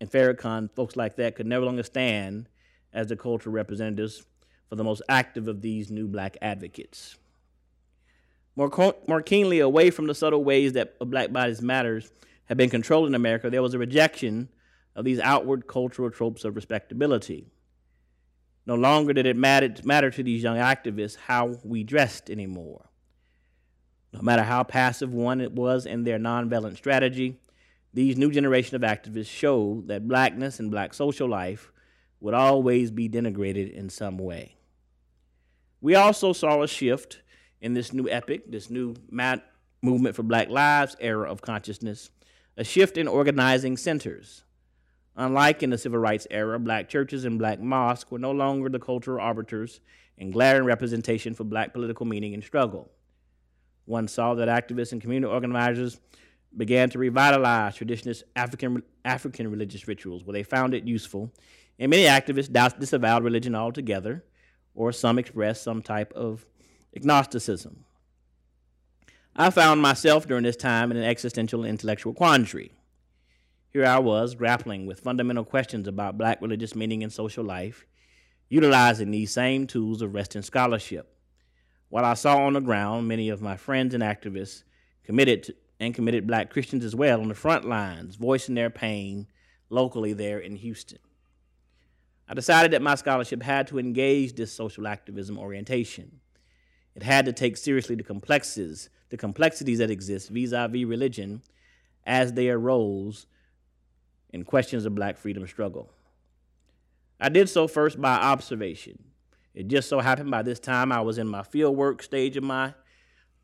and 0.00 0.10
Farrakhan, 0.10 0.70
folks 0.74 0.96
like 0.96 1.16
that, 1.16 1.36
could 1.36 1.46
never 1.46 1.64
longer 1.64 1.82
stand 1.82 2.48
as 2.92 3.08
the 3.08 3.16
cultural 3.16 3.54
representatives 3.54 4.24
for 4.68 4.76
the 4.76 4.84
most 4.84 5.02
active 5.08 5.48
of 5.48 5.60
these 5.62 5.90
new 5.90 6.06
black 6.08 6.36
advocates. 6.42 7.16
More, 8.56 8.70
co- 8.70 8.96
more 9.06 9.22
keenly 9.22 9.60
away 9.60 9.90
from 9.90 10.06
the 10.06 10.14
subtle 10.14 10.42
ways 10.42 10.72
that 10.72 10.98
Black 10.98 11.32
Bodies 11.32 11.60
Matters 11.60 12.10
had 12.46 12.56
been 12.56 12.70
controlled 12.70 13.06
in 13.06 13.14
America, 13.14 13.50
there 13.50 13.62
was 13.62 13.74
a 13.74 13.78
rejection 13.78 14.48
of 14.94 15.04
these 15.04 15.20
outward 15.20 15.66
cultural 15.66 16.10
tropes 16.10 16.44
of 16.44 16.56
respectability. 16.56 17.46
No 18.64 18.74
longer 18.74 19.12
did 19.12 19.26
it 19.26 19.36
matter, 19.36 19.74
matter 19.84 20.10
to 20.10 20.22
these 20.22 20.42
young 20.42 20.56
activists 20.56 21.16
how 21.16 21.58
we 21.62 21.84
dressed 21.84 22.30
anymore. 22.30 22.86
No 24.12 24.22
matter 24.22 24.42
how 24.42 24.62
passive 24.62 25.12
one 25.12 25.40
it 25.40 25.52
was 25.52 25.84
in 25.84 26.04
their 26.04 26.18
nonviolent 26.18 26.76
strategy, 26.76 27.36
these 27.96 28.18
new 28.18 28.30
generation 28.30 28.76
of 28.76 28.82
activists 28.82 29.28
showed 29.28 29.88
that 29.88 30.06
blackness 30.06 30.60
and 30.60 30.70
black 30.70 30.92
social 30.92 31.26
life 31.26 31.72
would 32.20 32.34
always 32.34 32.90
be 32.90 33.08
denigrated 33.08 33.72
in 33.72 33.88
some 33.88 34.18
way. 34.18 34.54
We 35.80 35.94
also 35.94 36.34
saw 36.34 36.62
a 36.62 36.68
shift 36.68 37.22
in 37.62 37.72
this 37.72 37.94
new 37.94 38.06
epic, 38.06 38.50
this 38.50 38.68
new 38.68 38.96
movement 39.80 40.14
for 40.14 40.22
Black 40.22 40.50
Lives 40.50 40.94
era 41.00 41.30
of 41.30 41.40
consciousness, 41.40 42.10
a 42.58 42.64
shift 42.64 42.98
in 42.98 43.08
organizing 43.08 43.78
centers. 43.78 44.44
Unlike 45.16 45.62
in 45.62 45.70
the 45.70 45.78
civil 45.78 45.98
rights 45.98 46.26
era, 46.30 46.58
black 46.58 46.90
churches 46.90 47.24
and 47.24 47.38
black 47.38 47.60
mosques 47.60 48.10
were 48.10 48.18
no 48.18 48.32
longer 48.32 48.68
the 48.68 48.78
cultural 48.78 49.24
arbiters 49.24 49.80
and 50.18 50.34
glaring 50.34 50.64
representation 50.64 51.32
for 51.32 51.44
black 51.44 51.72
political 51.72 52.04
meaning 52.04 52.34
and 52.34 52.44
struggle. 52.44 52.90
One 53.86 54.06
saw 54.06 54.34
that 54.34 54.48
activists 54.48 54.92
and 54.92 55.00
community 55.00 55.32
organizers 55.32 55.98
began 56.56 56.88
to 56.90 56.98
revitalize 56.98 57.76
traditionalist 57.76 58.22
African, 58.34 58.82
African 59.04 59.50
religious 59.50 59.86
rituals 59.86 60.24
where 60.24 60.32
they 60.32 60.42
found 60.42 60.74
it 60.74 60.84
useful, 60.84 61.30
and 61.78 61.90
many 61.90 62.04
activists 62.04 62.78
disavowed 62.78 63.24
religion 63.24 63.54
altogether, 63.54 64.24
or 64.74 64.92
some 64.92 65.18
expressed 65.18 65.62
some 65.62 65.82
type 65.82 66.12
of 66.14 66.46
agnosticism. 66.94 67.84
I 69.34 69.50
found 69.50 69.82
myself 69.82 70.26
during 70.26 70.44
this 70.44 70.56
time 70.56 70.90
in 70.90 70.96
an 70.96 71.04
existential 71.04 71.64
intellectual 71.64 72.14
quandary. 72.14 72.72
Here 73.70 73.84
I 73.84 73.98
was 73.98 74.34
grappling 74.34 74.86
with 74.86 75.00
fundamental 75.00 75.44
questions 75.44 75.86
about 75.86 76.16
black 76.16 76.40
religious 76.40 76.74
meaning 76.74 77.02
and 77.02 77.12
social 77.12 77.44
life, 77.44 77.84
utilizing 78.48 79.10
these 79.10 79.32
same 79.32 79.66
tools 79.66 80.00
of 80.00 80.14
Western 80.14 80.42
scholarship. 80.42 81.14
While 81.90 82.06
I 82.06 82.14
saw 82.14 82.38
on 82.38 82.54
the 82.54 82.60
ground 82.60 83.08
many 83.08 83.28
of 83.28 83.42
my 83.42 83.56
friends 83.58 83.92
and 83.92 84.02
activists 84.02 84.62
committed 85.04 85.42
to, 85.44 85.54
and 85.78 85.94
committed 85.94 86.26
black 86.26 86.50
Christians 86.50 86.84
as 86.84 86.94
well 86.94 87.20
on 87.20 87.28
the 87.28 87.34
front 87.34 87.64
lines, 87.64 88.16
voicing 88.16 88.54
their 88.54 88.70
pain 88.70 89.26
locally 89.68 90.12
there 90.12 90.38
in 90.38 90.56
Houston. 90.56 90.98
I 92.28 92.34
decided 92.34 92.72
that 92.72 92.82
my 92.82 92.94
scholarship 92.94 93.42
had 93.42 93.66
to 93.68 93.78
engage 93.78 94.34
this 94.34 94.52
social 94.52 94.86
activism 94.86 95.38
orientation. 95.38 96.20
It 96.94 97.02
had 97.02 97.26
to 97.26 97.32
take 97.32 97.56
seriously 97.56 97.94
the 97.94 98.02
complexities, 98.02 98.88
the 99.10 99.16
complexities 99.16 99.78
that 99.78 99.90
exist 99.90 100.30
vis-a-vis 100.30 100.84
religion 100.84 101.42
as 102.04 102.32
they 102.32 102.48
arose 102.48 103.26
in 104.30 104.44
questions 104.44 104.86
of 104.86 104.94
black 104.94 105.16
freedom 105.18 105.46
struggle. 105.46 105.90
I 107.20 107.28
did 107.28 107.48
so 107.48 107.68
first 107.68 108.00
by 108.00 108.14
observation. 108.16 109.02
It 109.54 109.68
just 109.68 109.88
so 109.88 110.00
happened 110.00 110.30
by 110.30 110.42
this 110.42 110.60
time 110.60 110.92
I 110.92 111.00
was 111.00 111.18
in 111.18 111.28
my 111.28 111.42
field 111.42 111.76
work 111.76 112.02
stage 112.02 112.36
of 112.36 112.44
my 112.44 112.74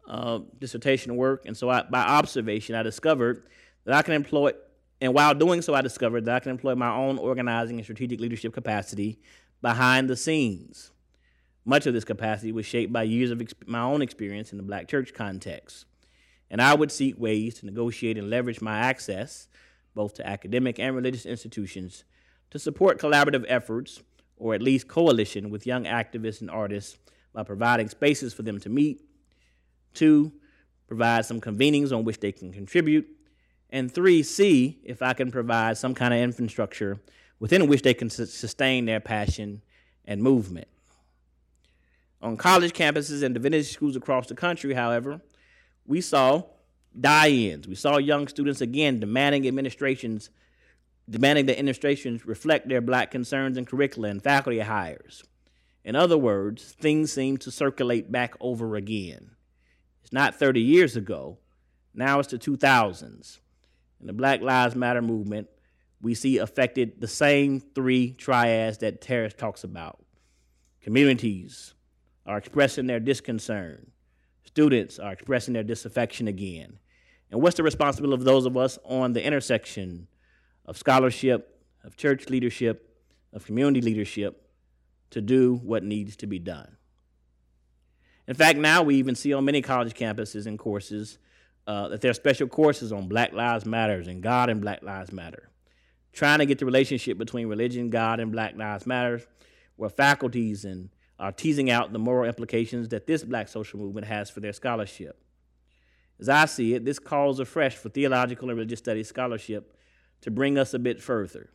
uh, 0.08 0.40
dissertation 0.58 1.16
work, 1.16 1.44
and 1.46 1.56
so 1.56 1.70
I, 1.70 1.82
by 1.82 2.02
observation, 2.02 2.74
I 2.74 2.82
discovered 2.82 3.44
that 3.84 3.94
I 3.94 4.02
can 4.02 4.14
employ, 4.14 4.52
and 5.00 5.14
while 5.14 5.34
doing 5.34 5.62
so, 5.62 5.74
I 5.74 5.80
discovered 5.80 6.24
that 6.24 6.36
I 6.36 6.40
can 6.40 6.50
employ 6.50 6.74
my 6.74 6.94
own 6.94 7.18
organizing 7.18 7.76
and 7.76 7.84
strategic 7.84 8.20
leadership 8.20 8.52
capacity 8.52 9.18
behind 9.60 10.10
the 10.10 10.16
scenes. 10.16 10.90
Much 11.64 11.86
of 11.86 11.94
this 11.94 12.04
capacity 12.04 12.50
was 12.50 12.66
shaped 12.66 12.92
by 12.92 13.04
years 13.04 13.30
of 13.30 13.40
my 13.66 13.80
own 13.80 14.02
experience 14.02 14.50
in 14.50 14.58
the 14.58 14.64
black 14.64 14.88
church 14.88 15.14
context. 15.14 15.86
And 16.50 16.60
I 16.60 16.74
would 16.74 16.90
seek 16.90 17.18
ways 17.18 17.54
to 17.60 17.66
negotiate 17.66 18.18
and 18.18 18.28
leverage 18.28 18.60
my 18.60 18.78
access, 18.78 19.48
both 19.94 20.14
to 20.14 20.26
academic 20.28 20.78
and 20.78 20.94
religious 20.94 21.24
institutions, 21.24 22.04
to 22.50 22.58
support 22.58 22.98
collaborative 22.98 23.44
efforts, 23.48 24.02
or 24.36 24.54
at 24.54 24.60
least 24.60 24.88
coalition, 24.88 25.50
with 25.50 25.66
young 25.66 25.84
activists 25.84 26.40
and 26.40 26.50
artists 26.50 26.98
by 27.32 27.42
providing 27.42 27.88
spaces 27.88 28.34
for 28.34 28.42
them 28.42 28.58
to 28.60 28.68
meet. 28.68 29.00
Two, 29.94 30.32
provide 30.86 31.24
some 31.24 31.40
convenings 31.40 31.92
on 31.92 32.04
which 32.04 32.20
they 32.20 32.32
can 32.32 32.52
contribute. 32.52 33.08
And 33.70 33.92
three, 33.92 34.22
see 34.22 34.80
if 34.84 35.00
I 35.00 35.14
can 35.14 35.30
provide 35.30 35.78
some 35.78 35.94
kind 35.94 36.12
of 36.12 36.20
infrastructure 36.20 37.00
within 37.40 37.66
which 37.66 37.82
they 37.82 37.94
can 37.94 38.10
sustain 38.10 38.84
their 38.84 39.00
passion 39.00 39.62
and 40.04 40.22
movement. 40.22 40.68
On 42.20 42.36
college 42.36 42.72
campuses 42.72 43.22
and 43.24 43.34
divinity 43.34 43.64
schools 43.64 43.96
across 43.96 44.28
the 44.28 44.34
country, 44.34 44.74
however, 44.74 45.20
we 45.86 46.00
saw 46.00 46.44
die-ins. 46.98 47.66
We 47.66 47.74
saw 47.74 47.96
young 47.96 48.28
students 48.28 48.60
again 48.60 49.00
demanding 49.00 49.48
administrations, 49.48 50.30
demanding 51.10 51.46
that 51.46 51.58
administrations 51.58 52.24
reflect 52.26 52.68
their 52.68 52.80
black 52.80 53.10
concerns 53.10 53.56
in 53.56 53.64
curricula 53.64 54.08
and 54.08 54.22
faculty 54.22 54.60
hires. 54.60 55.24
In 55.84 55.96
other 55.96 56.16
words, 56.16 56.76
things 56.78 57.12
seem 57.12 57.38
to 57.38 57.50
circulate 57.50 58.12
back 58.12 58.34
over 58.38 58.76
again. 58.76 59.31
Not 60.12 60.34
30 60.34 60.60
years 60.60 60.96
ago. 60.96 61.38
Now 61.94 62.20
it's 62.20 62.30
the 62.30 62.38
2000s. 62.38 63.40
And 63.98 64.08
the 64.08 64.12
Black 64.12 64.42
Lives 64.42 64.76
Matter 64.76 65.02
movement, 65.02 65.48
we 66.00 66.14
see 66.14 66.38
affected 66.38 67.00
the 67.00 67.08
same 67.08 67.60
three 67.60 68.12
triads 68.12 68.78
that 68.78 69.00
Terrace 69.00 69.34
talks 69.34 69.64
about 69.64 69.98
communities, 70.82 71.74
are 72.26 72.36
expressing 72.36 72.86
their 72.86 73.00
disconcern. 73.00 73.90
Students 74.44 74.98
are 74.98 75.12
expressing 75.12 75.54
their 75.54 75.62
disaffection 75.62 76.28
again. 76.28 76.78
And 77.30 77.40
what's 77.40 77.56
the 77.56 77.62
responsibility 77.62 78.20
of 78.20 78.24
those 78.24 78.46
of 78.46 78.56
us 78.56 78.78
on 78.84 79.12
the 79.12 79.24
intersection 79.24 80.08
of 80.66 80.76
scholarship, 80.76 81.62
of 81.84 81.96
church 81.96 82.28
leadership, 82.28 82.88
of 83.32 83.46
community 83.46 83.80
leadership 83.80 84.50
to 85.10 85.20
do 85.20 85.54
what 85.62 85.84
needs 85.84 86.16
to 86.16 86.26
be 86.26 86.38
done? 86.38 86.76
In 88.28 88.34
fact, 88.34 88.58
now 88.58 88.82
we 88.82 88.96
even 88.96 89.14
see 89.14 89.32
on 89.34 89.44
many 89.44 89.62
college 89.62 89.94
campuses 89.94 90.46
and 90.46 90.58
courses 90.58 91.18
uh, 91.66 91.88
that 91.88 92.00
there 92.00 92.10
are 92.10 92.14
special 92.14 92.46
courses 92.46 92.92
on 92.92 93.08
Black 93.08 93.32
Lives 93.32 93.66
Matters 93.66 94.08
and 94.08 94.22
God 94.22 94.48
and 94.48 94.60
Black 94.60 94.82
Lives 94.82 95.12
Matter, 95.12 95.50
trying 96.12 96.38
to 96.38 96.46
get 96.46 96.58
the 96.58 96.66
relationship 96.66 97.18
between 97.18 97.48
religion, 97.48 97.90
God, 97.90 98.20
and 98.20 98.32
Black 98.32 98.56
Lives 98.56 98.86
Matters, 98.86 99.26
where 99.76 99.90
faculties 99.90 100.64
and 100.64 100.90
are 101.18 101.32
teasing 101.32 101.70
out 101.70 101.92
the 101.92 101.98
moral 101.98 102.28
implications 102.28 102.88
that 102.88 103.06
this 103.06 103.22
black 103.22 103.46
social 103.46 103.78
movement 103.78 104.06
has 104.06 104.28
for 104.28 104.40
their 104.40 104.52
scholarship. 104.52 105.22
As 106.18 106.28
I 106.28 106.46
see 106.46 106.74
it, 106.74 106.84
this 106.84 106.98
calls 106.98 107.38
afresh 107.38 107.76
for 107.76 107.88
theological 107.88 108.48
and 108.48 108.58
religious 108.58 108.80
studies 108.80 109.08
scholarship 109.08 109.76
to 110.22 110.30
bring 110.30 110.58
us 110.58 110.74
a 110.74 110.78
bit 110.80 111.00
further. 111.00 111.50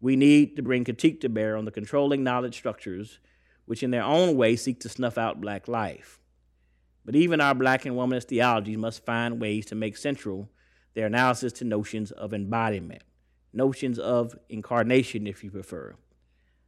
We 0.00 0.16
need 0.16 0.56
to 0.56 0.62
bring 0.62 0.84
critique 0.84 1.20
to 1.22 1.28
bear 1.28 1.56
on 1.56 1.64
the 1.64 1.70
controlling 1.72 2.22
knowledge 2.22 2.54
structures 2.54 3.18
which, 3.66 3.82
in 3.82 3.90
their 3.90 4.02
own 4.02 4.36
way, 4.36 4.56
seek 4.56 4.80
to 4.80 4.88
snuff 4.88 5.18
out 5.18 5.40
black 5.40 5.68
life. 5.68 6.20
But 7.04 7.16
even 7.16 7.40
our 7.40 7.54
black 7.54 7.84
and 7.84 7.96
womanist 7.96 8.24
theologies 8.24 8.78
must 8.78 9.04
find 9.04 9.40
ways 9.40 9.66
to 9.66 9.74
make 9.74 9.96
central 9.96 10.48
their 10.94 11.06
analysis 11.06 11.52
to 11.54 11.64
notions 11.64 12.12
of 12.12 12.32
embodiment, 12.32 13.02
notions 13.52 13.98
of 13.98 14.34
incarnation, 14.48 15.26
if 15.26 15.42
you 15.44 15.50
prefer, 15.50 15.94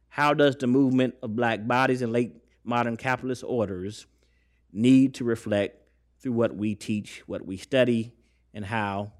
how 0.09 0.33
does 0.33 0.55
the 0.55 0.67
movement 0.67 1.15
of 1.21 1.35
black 1.35 1.65
bodies 1.67 2.01
in 2.01 2.11
late 2.11 2.35
modern 2.63 2.97
capitalist 2.97 3.43
orders 3.43 4.05
need 4.73 5.13
to 5.15 5.23
reflect 5.23 5.81
through 6.19 6.33
what 6.33 6.55
we 6.55 6.75
teach, 6.75 7.23
what 7.27 7.45
we 7.45 7.57
study, 7.57 8.13
and 8.53 8.65
how 8.65 9.11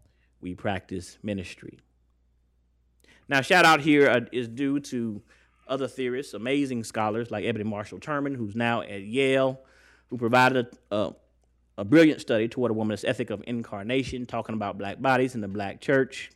we 0.42 0.56
practice 0.56 1.18
ministry? 1.24 1.80
Now, 3.30 3.42
shout 3.42 3.66
out 3.66 3.82
here 3.82 4.10
uh, 4.10 4.20
due 4.20 4.80
to 4.80 5.22
other 5.69 5.88
theorists, 5.88 6.34
amazing 6.34 6.84
scholars 6.84 7.32
like 7.32 7.45
Ebony 7.45 7.63
Marshall 7.63 7.99
Turman, 7.99 8.36
who's 8.36 8.56
now 8.56 8.82
at 8.82 9.01
Yale, 9.01 9.60
who 10.08 10.17
provided 10.17 10.67
a, 10.91 10.95
a, 10.95 11.15
a 11.80 11.86
brilliant 11.86 12.21
study 12.21 12.47
toward 12.47 12.71
a 12.71 12.75
womanist 12.75 13.08
ethic 13.08 13.30
of 13.30 13.43
incarnation, 13.47 14.25
talking 14.25 14.56
about 14.56 14.77
black 14.77 15.01
bodies 15.01 15.36
in 15.36 15.41
the 15.41 15.47
black 15.47 15.82
church. 15.82 16.32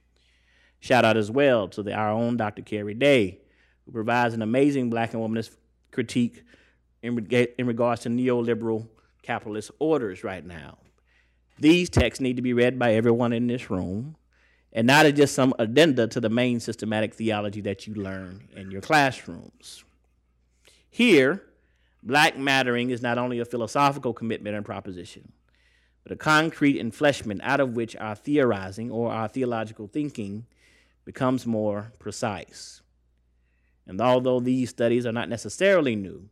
Shout 0.79 1.05
out 1.05 1.17
as 1.17 1.29
well 1.29 1.67
to 1.69 1.83
the, 1.83 1.93
our 1.93 2.11
own 2.11 2.37
Dr. 2.37 2.61
Keri 2.61 2.93
Day, 2.93 3.39
who 3.85 3.91
provides 3.91 4.33
an 4.33 4.41
amazing 4.41 4.89
black 4.89 5.13
and 5.13 5.21
womanist 5.21 5.51
critique 5.91 6.43
in, 7.01 7.17
in 7.57 7.67
regards 7.67 8.01
to 8.01 8.09
neoliberal 8.09 8.87
capitalist 9.21 9.71
orders 9.79 10.23
right 10.23 10.45
now. 10.45 10.77
These 11.59 11.89
texts 11.89 12.21
need 12.21 12.37
to 12.37 12.41
be 12.41 12.53
read 12.53 12.79
by 12.79 12.93
everyone 12.95 13.33
in 13.33 13.47
this 13.47 13.69
room 13.69 14.15
and 14.73 14.87
not 14.87 15.05
as 15.05 15.13
just 15.13 15.35
some 15.35 15.53
addenda 15.59 16.07
to 16.07 16.19
the 16.19 16.29
main 16.29 16.59
systematic 16.59 17.13
theology 17.13 17.61
that 17.61 17.87
you 17.87 17.93
learn 17.93 18.47
in 18.55 18.71
your 18.71 18.81
classrooms. 18.81 19.83
Here, 20.89 21.43
black 22.03 22.37
mattering 22.37 22.89
is 22.89 23.01
not 23.01 23.17
only 23.17 23.39
a 23.39 23.45
philosophical 23.45 24.13
commitment 24.13 24.55
and 24.55 24.65
proposition, 24.65 25.33
but 26.03 26.11
a 26.11 26.15
concrete 26.15 26.81
enfleshment 26.81 27.39
out 27.43 27.59
of 27.59 27.75
which 27.75 27.95
our 27.97 28.15
theorizing 28.15 28.91
or 28.91 29.11
our 29.11 29.27
theological 29.27 29.87
thinking 29.87 30.45
becomes 31.05 31.45
more 31.45 31.91
precise. 31.99 32.81
And 33.87 33.99
although 33.99 34.39
these 34.39 34.69
studies 34.69 35.05
are 35.05 35.11
not 35.11 35.29
necessarily 35.29 35.95
new, 35.95 36.29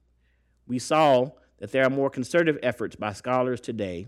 we 0.67 0.79
saw 0.79 1.31
that 1.57 1.71
there 1.71 1.83
are 1.83 1.89
more 1.89 2.09
concerted 2.09 2.57
efforts 2.63 2.95
by 2.95 3.13
scholars 3.13 3.59
today 3.59 4.07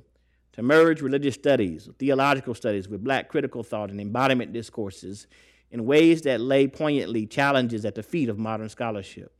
to 0.61 0.67
merge 0.67 1.01
religious 1.01 1.33
studies, 1.33 1.89
theological 1.97 2.53
studies 2.53 2.87
with 2.87 3.03
black 3.03 3.29
critical 3.29 3.63
thought 3.63 3.89
and 3.89 3.99
embodiment 3.99 4.53
discourses 4.53 5.25
in 5.71 5.85
ways 5.85 6.21
that 6.21 6.39
lay 6.39 6.67
poignantly 6.67 7.25
challenges 7.25 7.83
at 7.83 7.95
the 7.95 8.03
feet 8.03 8.29
of 8.29 8.37
modern 8.37 8.69
scholarship. 8.69 9.33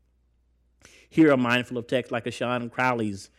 Here, 1.10 1.32
I'm 1.32 1.42
mindful 1.42 1.78
of 1.78 1.86
texts 1.86 2.12
like 2.12 2.26
Ashon 2.26 2.72
Crawley's 2.72 3.30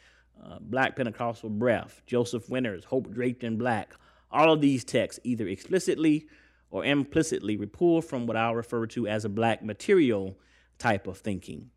uh, 0.44 0.58
Black 0.60 0.94
Pentecostal 0.94 1.50
Breath, 1.50 2.02
Joseph 2.06 2.48
Winters' 2.48 2.84
Hope 2.84 3.10
Draped 3.10 3.42
in 3.42 3.58
Black. 3.58 3.94
All 4.30 4.52
of 4.52 4.60
these 4.60 4.84
texts 4.84 5.18
either 5.24 5.48
explicitly 5.48 6.28
or 6.70 6.84
implicitly 6.84 7.58
repull 7.58 8.04
from 8.04 8.26
what 8.26 8.36
I'll 8.36 8.54
refer 8.54 8.86
to 8.86 9.08
as 9.08 9.24
a 9.24 9.28
black 9.28 9.64
material 9.64 10.38
type 10.78 11.08
of 11.08 11.18
thinking. 11.18 11.70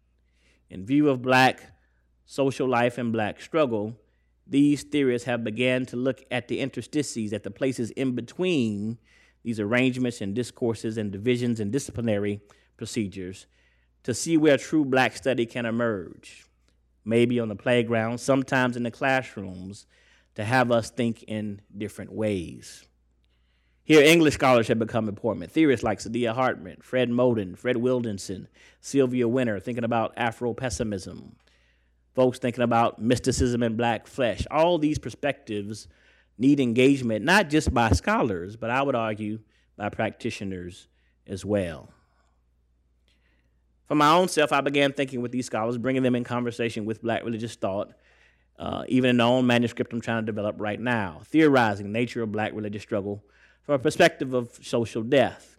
In 0.70 0.86
view 0.86 1.10
of 1.10 1.24
black 1.24 1.62
social 2.26 2.68
life 2.68 3.00
and 3.00 3.12
black 3.12 3.42
struggle, 3.42 3.98
these 4.48 4.84
theorists 4.84 5.26
have 5.26 5.44
begun 5.44 5.86
to 5.88 5.96
look 5.96 6.24
at 6.30 6.48
the 6.48 6.60
interstices, 6.60 7.34
at 7.34 7.44
the 7.44 7.52
places 7.52 7.92
in 7.92 8.14
between 8.14 8.98
these 9.44 9.60
arrangements 9.60 10.22
and 10.22 10.36
discourses 10.36 10.98
and 10.98 11.12
divisions 11.12 11.60
and 11.60 11.72
disciplinary 11.72 12.42
procedures 12.78 13.48
to 14.04 14.14
see 14.14 14.38
where 14.38 14.58
true 14.58 14.86
black 14.86 15.16
study 15.16 15.46
can 15.46 15.66
emerge. 15.66 16.46
Maybe 17.04 17.40
on 17.40 17.50
the 17.50 17.56
playground, 17.56 18.20
sometimes 18.20 18.78
in 18.78 18.84
the 18.84 18.92
classrooms, 18.92 19.86
to 20.36 20.44
have 20.44 20.72
us 20.72 20.90
think 20.90 21.24
in 21.24 21.62
different 21.76 22.12
ways. 22.12 22.86
Here, 23.84 24.02
English 24.02 24.34
scholars 24.34 24.68
have 24.68 24.80
become 24.80 25.08
important. 25.08 25.52
Theorists 25.52 25.84
like 25.84 26.00
Saidiya 26.00 26.34
Hartman, 26.34 26.78
Fred 26.82 27.10
Moten, 27.10 27.56
Fred 27.56 27.78
Wilkinson, 27.78 28.48
Sylvia 28.82 29.28
Wynter, 29.28 29.60
thinking 29.60 29.84
about 29.84 30.14
Afro 30.18 30.54
pessimism, 30.54 31.36
folks 32.16 32.40
thinking 32.40 32.64
about 32.64 33.02
mysticism 33.02 33.62
and 33.62 33.78
black 33.78 34.08
flesh. 34.08 34.48
All 34.50 34.78
these 34.78 34.98
perspectives 34.98 35.88
need 36.38 36.60
engagement, 36.60 37.24
not 37.24 37.50
just 37.50 37.74
by 37.74 37.92
scholars, 37.92 38.56
but 38.56 38.70
I 38.70 38.82
would 38.82 38.96
argue 38.96 39.40
by 39.78 39.90
practitioners 39.90 40.88
as 41.28 41.46
well. 41.46 41.90
For 43.88 43.96
my 43.96 44.12
own 44.14 44.30
self, 44.30 44.52
I 44.52 44.62
began 44.62 44.94
thinking 44.94 45.22
with 45.22 45.32
these 45.32 45.46
scholars, 45.46 45.78
bringing 45.78 46.04
them 46.04 46.16
in 46.16 46.24
conversation 46.24 46.86
with 46.86 47.02
black 47.02 47.24
religious 47.24 47.56
thought, 47.56 47.94
uh, 48.58 48.84
even 48.88 49.12
in 49.12 49.18
the 49.18 49.24
own 49.24 49.46
manuscript 49.46 49.94
I'm 49.94 50.02
trying 50.02 50.24
to 50.24 50.26
develop 50.26 50.56
right 50.60 50.80
now, 50.80 51.22
theorizing 51.26 51.92
nature 51.92 52.24
of 52.24 52.32
black 52.32 52.54
religious 52.54 52.82
struggle 52.82 53.24
from 53.64 53.76
a 53.76 53.80
perspective 53.80 54.34
of 54.34 54.58
social 54.62 55.04
death. 55.04 55.58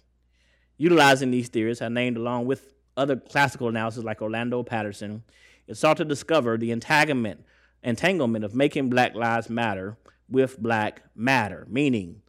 Utilizing 0.79 1.31
these 1.31 1.49
theories, 1.49 1.81
I 1.81 1.89
named 1.89 2.17
along 2.17 2.47
with 2.47 2.75
other 2.97 3.17
classical 3.17 3.69
analysis 3.69 4.03
like 4.03 4.23
Orlando 4.23 4.63
Patterson, 4.63 5.23
it 5.67 5.77
sought 5.77 5.97
to 5.99 6.05
discover 6.05 6.57
the 6.57 6.71
entanglement, 6.71 7.45
entanglement 7.83 8.45
of 8.45 8.55
making 8.55 8.91
Black 8.91 9.15
Lives 9.15 9.51
Matter 9.51 9.97
with 10.29 10.59
Black 10.61 11.03
matter, 11.15 11.67
meaning, 11.69 12.23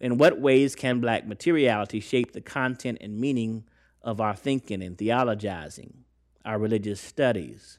in 0.00 0.18
what 0.18 0.40
ways 0.40 0.74
can 0.74 1.00
Black 1.00 1.26
materiality 1.26 2.00
shape 2.00 2.32
the 2.32 2.40
content 2.40 2.98
and 3.00 3.18
meaning 3.18 3.64
of 4.02 4.20
our 4.20 4.34
thinking 4.34 4.82
and 4.82 4.96
theologizing, 4.96 5.92
our 6.44 6.58
religious 6.58 7.00
studies, 7.00 7.78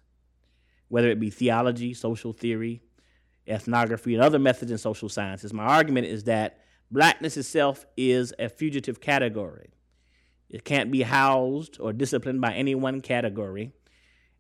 whether 0.90 1.10
it 1.10 1.20
be 1.20 1.30
theology, 1.30 1.94
social 1.94 2.34
theory, 2.34 2.82
ethnography, 3.48 4.14
and 4.14 4.24
other 4.24 4.40
methods 4.40 4.72
in 4.72 4.78
social 4.78 5.10
sciences? 5.10 5.54
My 5.54 5.64
argument 5.64 6.08
is 6.08 6.26
that 6.26 6.60
blackness 6.92 7.38
itself 7.38 7.86
is 7.96 8.34
a 8.38 8.50
fugitive 8.50 9.00
category. 9.00 9.70
It 10.50 10.66
can't 10.66 10.92
be 10.92 11.04
housed 11.04 11.78
or 11.80 11.94
disciplined 11.94 12.42
by 12.42 12.54
any 12.54 12.76
one 12.76 13.02
category 13.02 13.72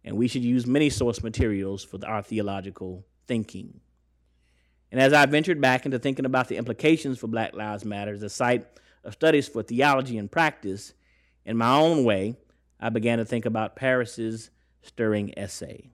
and 0.03 0.17
we 0.17 0.27
should 0.27 0.43
use 0.43 0.65
many 0.65 0.89
source 0.89 1.23
materials 1.23 1.83
for 1.83 1.99
our 2.05 2.21
theological 2.21 3.05
thinking. 3.27 3.79
And 4.91 4.99
as 4.99 5.13
I 5.13 5.25
ventured 5.25 5.61
back 5.61 5.85
into 5.85 5.99
thinking 5.99 6.25
about 6.25 6.47
the 6.47 6.57
implications 6.57 7.19
for 7.19 7.27
Black 7.27 7.53
Lives 7.53 7.85
Matter 7.85 8.13
as 8.13 8.23
a 8.23 8.29
site 8.29 8.65
of 9.03 9.13
studies 9.13 9.47
for 9.47 9.61
theology 9.61 10.17
and 10.17 10.31
practice, 10.31 10.93
in 11.45 11.57
my 11.57 11.75
own 11.75 12.03
way, 12.03 12.35
I 12.79 12.89
began 12.89 13.19
to 13.19 13.25
think 13.25 13.45
about 13.45 13.75
Paris's 13.75 14.49
stirring 14.81 15.37
essay. 15.37 15.91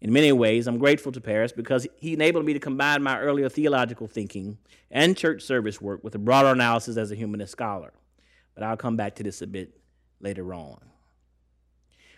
In 0.00 0.12
many 0.12 0.30
ways, 0.30 0.66
I'm 0.66 0.78
grateful 0.78 1.12
to 1.12 1.20
Paris 1.20 1.52
because 1.52 1.86
he 1.96 2.12
enabled 2.12 2.44
me 2.44 2.52
to 2.52 2.60
combine 2.60 3.02
my 3.02 3.18
earlier 3.18 3.48
theological 3.48 4.06
thinking 4.06 4.58
and 4.90 5.16
church 5.16 5.42
service 5.42 5.80
work 5.80 6.04
with 6.04 6.14
a 6.14 6.18
broader 6.18 6.48
analysis 6.48 6.96
as 6.96 7.10
a 7.10 7.16
humanist 7.16 7.52
scholar. 7.52 7.92
But 8.54 8.64
I'll 8.64 8.76
come 8.76 8.96
back 8.96 9.14
to 9.16 9.22
this 9.22 9.42
a 9.42 9.46
bit 9.46 9.78
later 10.20 10.54
on. 10.54 10.78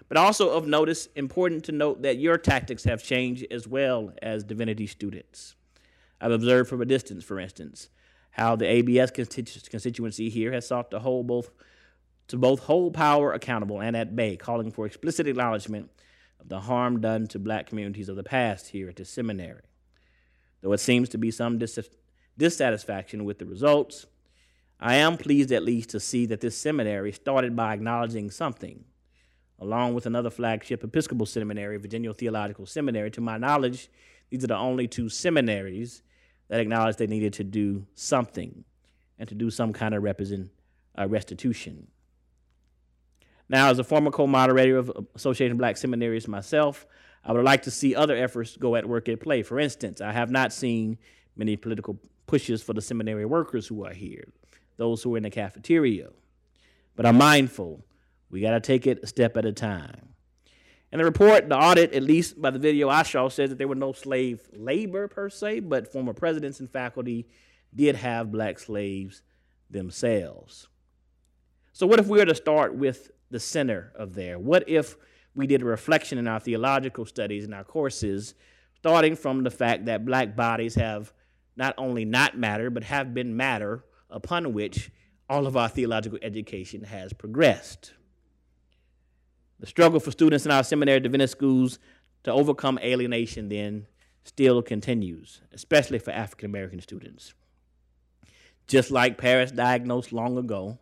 But 0.08 0.16
also 0.16 0.50
of 0.50 0.66
notice, 0.66 1.08
important 1.14 1.64
to 1.64 1.72
note 1.72 2.02
that 2.02 2.18
your 2.18 2.38
tactics 2.38 2.84
have 2.84 3.02
changed 3.02 3.46
as 3.50 3.68
well 3.68 4.12
as 4.22 4.42
divinity 4.42 4.86
students. 4.86 5.54
I've 6.20 6.32
observed 6.32 6.70
from 6.70 6.80
a 6.80 6.86
distance, 6.86 7.24
for 7.24 7.38
instance, 7.38 7.90
how 8.30 8.56
the 8.56 8.66
ABS 8.66 9.10
constituency 9.10 10.30
here 10.30 10.52
has 10.52 10.66
sought 10.66 10.90
to 10.90 10.98
hold 10.98 11.26
both 11.26 11.50
to 12.28 12.36
both 12.36 12.60
hold 12.60 12.92
power 12.92 13.32
accountable 13.32 13.80
and 13.80 13.96
at 13.96 14.14
bay, 14.14 14.36
calling 14.36 14.70
for 14.70 14.84
explicit 14.84 15.26
acknowledgement 15.26 15.90
of 16.40 16.48
the 16.48 16.60
harm 16.60 17.00
done 17.00 17.26
to 17.26 17.38
black 17.38 17.66
communities 17.66 18.10
of 18.10 18.16
the 18.16 18.22
past 18.22 18.68
here 18.68 18.88
at 18.90 18.96
the 18.96 19.04
seminary. 19.04 19.62
Though 20.60 20.72
it 20.72 20.80
seems 20.80 21.08
to 21.10 21.18
be 21.18 21.30
some 21.30 21.58
dis- 21.58 21.88
dissatisfaction 22.36 23.24
with 23.24 23.38
the 23.38 23.46
results, 23.46 24.04
I 24.78 24.96
am 24.96 25.16
pleased 25.16 25.50
at 25.52 25.62
least 25.62 25.88
to 25.90 26.00
see 26.00 26.26
that 26.26 26.42
this 26.42 26.56
seminary 26.56 27.12
started 27.12 27.56
by 27.56 27.72
acknowledging 27.72 28.30
something 28.30 28.84
along 29.60 29.94
with 29.94 30.06
another 30.06 30.30
flagship 30.30 30.84
Episcopal 30.84 31.26
seminary, 31.26 31.76
Virginia 31.78 32.12
Theological 32.14 32.66
Seminary. 32.66 33.10
To 33.12 33.20
my 33.20 33.38
knowledge, 33.38 33.88
these 34.30 34.44
are 34.44 34.48
the 34.48 34.56
only 34.56 34.86
two 34.86 35.08
seminaries 35.08 36.02
that 36.48 36.60
acknowledged 36.60 36.98
they 36.98 37.06
needed 37.06 37.32
to 37.34 37.44
do 37.44 37.86
something 37.94 38.64
and 39.18 39.28
to 39.28 39.34
do 39.34 39.50
some 39.50 39.72
kind 39.72 39.94
of 39.94 40.02
represent, 40.02 40.50
uh, 40.98 41.08
restitution. 41.08 41.88
Now, 43.48 43.70
as 43.70 43.78
a 43.78 43.84
former 43.84 44.10
co 44.10 44.26
moderator 44.26 44.76
of 44.76 44.92
Association 45.14 45.52
of 45.52 45.58
Black 45.58 45.76
Seminaries 45.76 46.28
myself, 46.28 46.86
I 47.24 47.32
would 47.32 47.44
like 47.44 47.62
to 47.62 47.70
see 47.70 47.94
other 47.94 48.16
efforts 48.16 48.56
go 48.56 48.76
at 48.76 48.86
work 48.86 49.08
at 49.08 49.20
play. 49.20 49.42
For 49.42 49.58
instance, 49.58 50.00
I 50.00 50.12
have 50.12 50.30
not 50.30 50.52
seen 50.52 50.98
many 51.36 51.56
political 51.56 51.98
pushes 52.26 52.62
for 52.62 52.74
the 52.74 52.82
seminary 52.82 53.24
workers 53.24 53.66
who 53.66 53.84
are 53.84 53.92
here, 53.92 54.24
those 54.76 55.02
who 55.02 55.14
are 55.14 55.16
in 55.16 55.22
the 55.24 55.30
cafeteria. 55.30 56.10
But 56.94 57.06
I'm 57.06 57.16
mindful 57.16 57.84
we 58.30 58.40
got 58.40 58.50
to 58.50 58.60
take 58.60 58.86
it 58.86 59.00
a 59.02 59.06
step 59.06 59.36
at 59.36 59.44
a 59.44 59.52
time. 59.52 60.08
And 60.90 61.00
the 61.00 61.04
report, 61.04 61.48
the 61.48 61.56
audit, 61.56 61.92
at 61.92 62.02
least 62.02 62.40
by 62.40 62.50
the 62.50 62.58
video 62.58 62.88
I 62.88 63.02
saw, 63.02 63.28
says 63.28 63.50
that 63.50 63.58
there 63.58 63.68
were 63.68 63.74
no 63.74 63.92
slave 63.92 64.40
labor 64.54 65.06
per 65.06 65.28
se, 65.28 65.60
but 65.60 65.92
former 65.92 66.14
presidents 66.14 66.60
and 66.60 66.70
faculty 66.70 67.28
did 67.74 67.96
have 67.96 68.32
black 68.32 68.58
slaves 68.58 69.22
themselves. 69.70 70.68
So, 71.72 71.86
what 71.86 72.00
if 72.00 72.06
we 72.06 72.18
were 72.18 72.24
to 72.24 72.34
start 72.34 72.74
with 72.74 73.10
the 73.30 73.38
center 73.38 73.92
of 73.94 74.14
there? 74.14 74.38
What 74.38 74.68
if 74.68 74.96
we 75.34 75.46
did 75.46 75.62
a 75.62 75.66
reflection 75.66 76.18
in 76.18 76.26
our 76.26 76.40
theological 76.40 77.04
studies 77.04 77.44
and 77.44 77.54
our 77.54 77.64
courses, 77.64 78.34
starting 78.76 79.14
from 79.14 79.44
the 79.44 79.50
fact 79.50 79.84
that 79.84 80.06
black 80.06 80.34
bodies 80.34 80.74
have 80.74 81.12
not 81.54 81.74
only 81.76 82.04
not 82.04 82.38
matter, 82.38 82.70
but 82.70 82.84
have 82.84 83.12
been 83.12 83.36
matter 83.36 83.84
upon 84.08 84.54
which 84.54 84.90
all 85.28 85.46
of 85.46 85.56
our 85.56 85.68
theological 85.68 86.18
education 86.22 86.82
has 86.84 87.12
progressed? 87.12 87.92
The 89.60 89.66
struggle 89.66 90.00
for 90.00 90.10
students 90.10 90.44
in 90.44 90.52
our 90.52 90.62
seminary 90.62 91.00
divinity 91.00 91.30
schools 91.30 91.78
to 92.24 92.32
overcome 92.32 92.78
alienation 92.78 93.48
then 93.48 93.86
still 94.24 94.62
continues, 94.62 95.40
especially 95.52 95.98
for 95.98 96.10
African 96.12 96.46
American 96.46 96.80
students. 96.80 97.34
Just 98.66 98.90
like 98.90 99.18
Paris 99.18 99.50
diagnosed 99.50 100.12
long 100.12 100.36
ago, 100.38 100.78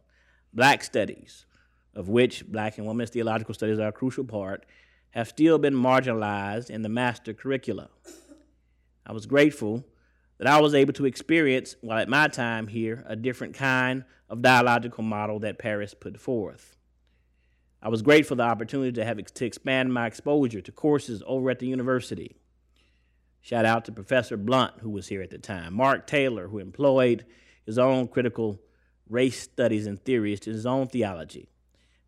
black 0.53 0.83
studies, 0.83 1.47
of 1.95 2.09
which 2.09 2.47
black 2.47 2.77
and 2.77 2.87
women's 2.87 3.11
theological 3.11 3.55
studies 3.55 3.79
are 3.79 3.89
a 3.89 3.93
crucial 3.93 4.25
part, 4.25 4.67
have 5.11 5.29
still 5.29 5.59
been 5.59 5.75
marginalized 5.75 6.69
in 6.69 6.83
the 6.83 6.89
master 6.89 7.33
curricula. 7.33 7.89
I 9.07 9.13
was 9.13 9.25
grateful 9.25 9.87
that 10.39 10.49
I 10.49 10.61
was 10.61 10.75
able 10.75 10.93
to 10.95 11.07
experience, 11.07 11.77
while 11.81 11.99
at 11.99 12.09
my 12.09 12.29
time 12.29 12.67
here, 12.67 13.05
a 13.07 13.17
different 13.17 13.55
kind 13.55 14.05
of 14.29 14.43
dialogical 14.43 15.05
model 15.05 15.39
that 15.39 15.59
Paris 15.59 15.95
put 15.95 16.21
forth. 16.21 16.76
I 17.87 17.89
was 17.89 18.03
grateful 18.03 18.31
for 18.31 18.35
the 18.35 18.43
opportunity 18.43 18.91
to 18.95 19.05
have 19.05 19.25
to 19.25 19.47
expand 19.47 19.95
my 19.95 20.09
exposure 20.09 20.61
to 20.61 20.73
courses 20.73 21.23
over 21.25 21.51
at 21.51 21.61
the 21.61 21.69
university. 21.69 22.35
Shout 23.43 23.65
out 23.65 23.85
to 23.85 23.93
Professor 23.93 24.37
Blount, 24.37 24.81
who 24.81 24.91
was 24.91 25.07
here 25.07 25.23
at 25.23 25.31
the 25.31 25.39
time, 25.39 25.75
Mark 25.75 26.05
Taylor, 26.09 26.49
who 26.49 26.59
employed 26.59 27.25
his 27.65 27.79
own 27.79 28.09
critical 28.09 28.61
race 29.09 29.41
studies 29.41 29.87
and 29.87 30.05
theories 30.05 30.41
to 30.41 30.51
his 30.51 30.67
own 30.67 30.89
theology. 30.89 31.49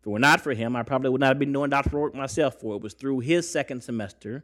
If 0.01 0.05
it 0.05 0.09
were 0.09 0.19
not 0.19 0.41
for 0.41 0.53
him, 0.53 0.75
I 0.75 0.83
probably 0.83 1.11
would 1.11 1.21
not 1.21 1.27
have 1.27 1.39
been 1.39 1.53
doing 1.53 1.69
doctoral 1.69 2.01
work 2.01 2.13
myself, 2.13 2.55
for 2.59 2.75
it 2.75 2.81
was 2.81 2.93
through 2.93 3.21
his 3.21 3.49
second 3.49 3.81
semester 3.81 4.43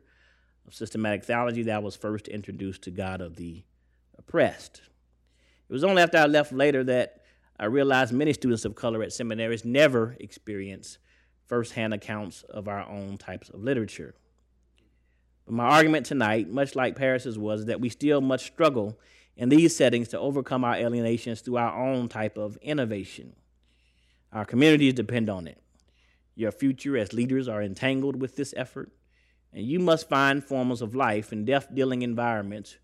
of 0.65 0.73
systematic 0.73 1.25
theology 1.25 1.63
that 1.63 1.75
I 1.75 1.79
was 1.79 1.97
first 1.97 2.29
introduced 2.29 2.83
to 2.83 2.91
God 2.91 3.19
of 3.19 3.35
the 3.35 3.65
oppressed. 4.17 4.83
It 5.67 5.73
was 5.73 5.83
only 5.83 6.01
after 6.01 6.17
I 6.17 6.27
left 6.27 6.53
later 6.53 6.85
that 6.85 7.23
I 7.59 7.65
realized 7.65 8.13
many 8.13 8.31
students 8.31 8.63
of 8.63 8.75
color 8.75 9.03
at 9.03 9.11
seminaries 9.11 9.65
never 9.65 10.15
experience 10.21 10.97
firsthand 11.47 11.93
accounts 11.93 12.43
of 12.49 12.67
our 12.67 12.87
own 12.87 13.17
types 13.17 13.49
of 13.49 13.63
literature. 13.63 14.15
But 15.45 15.53
my 15.55 15.65
argument 15.65 16.05
tonight, 16.05 16.49
much 16.49 16.75
like 16.75 16.95
Paris's, 16.95 17.37
was 17.37 17.65
that 17.65 17.79
we 17.79 17.89
still 17.89 18.21
must 18.21 18.45
struggle 18.45 18.99
in 19.37 19.49
these 19.49 19.75
settings 19.75 20.07
to 20.09 20.19
overcome 20.19 20.63
our 20.63 20.75
alienations 20.75 21.41
through 21.41 21.57
our 21.57 21.77
own 21.77 22.07
type 22.07 22.37
of 22.37 22.57
innovation. 22.61 23.35
Our 24.31 24.45
communities 24.45 24.93
depend 24.93 25.29
on 25.29 25.47
it. 25.47 25.61
Your 26.35 26.51
future 26.51 26.97
as 26.97 27.13
leaders 27.13 27.47
are 27.47 27.61
entangled 27.61 28.19
with 28.19 28.35
this 28.35 28.53
effort, 28.57 28.91
and 29.53 29.65
you 29.65 29.79
must 29.79 30.09
find 30.09 30.43
forms 30.43 30.81
of 30.81 30.95
life 30.95 31.31
in 31.31 31.45
death 31.45 31.73
dealing 31.73 32.01
environments, 32.01 32.77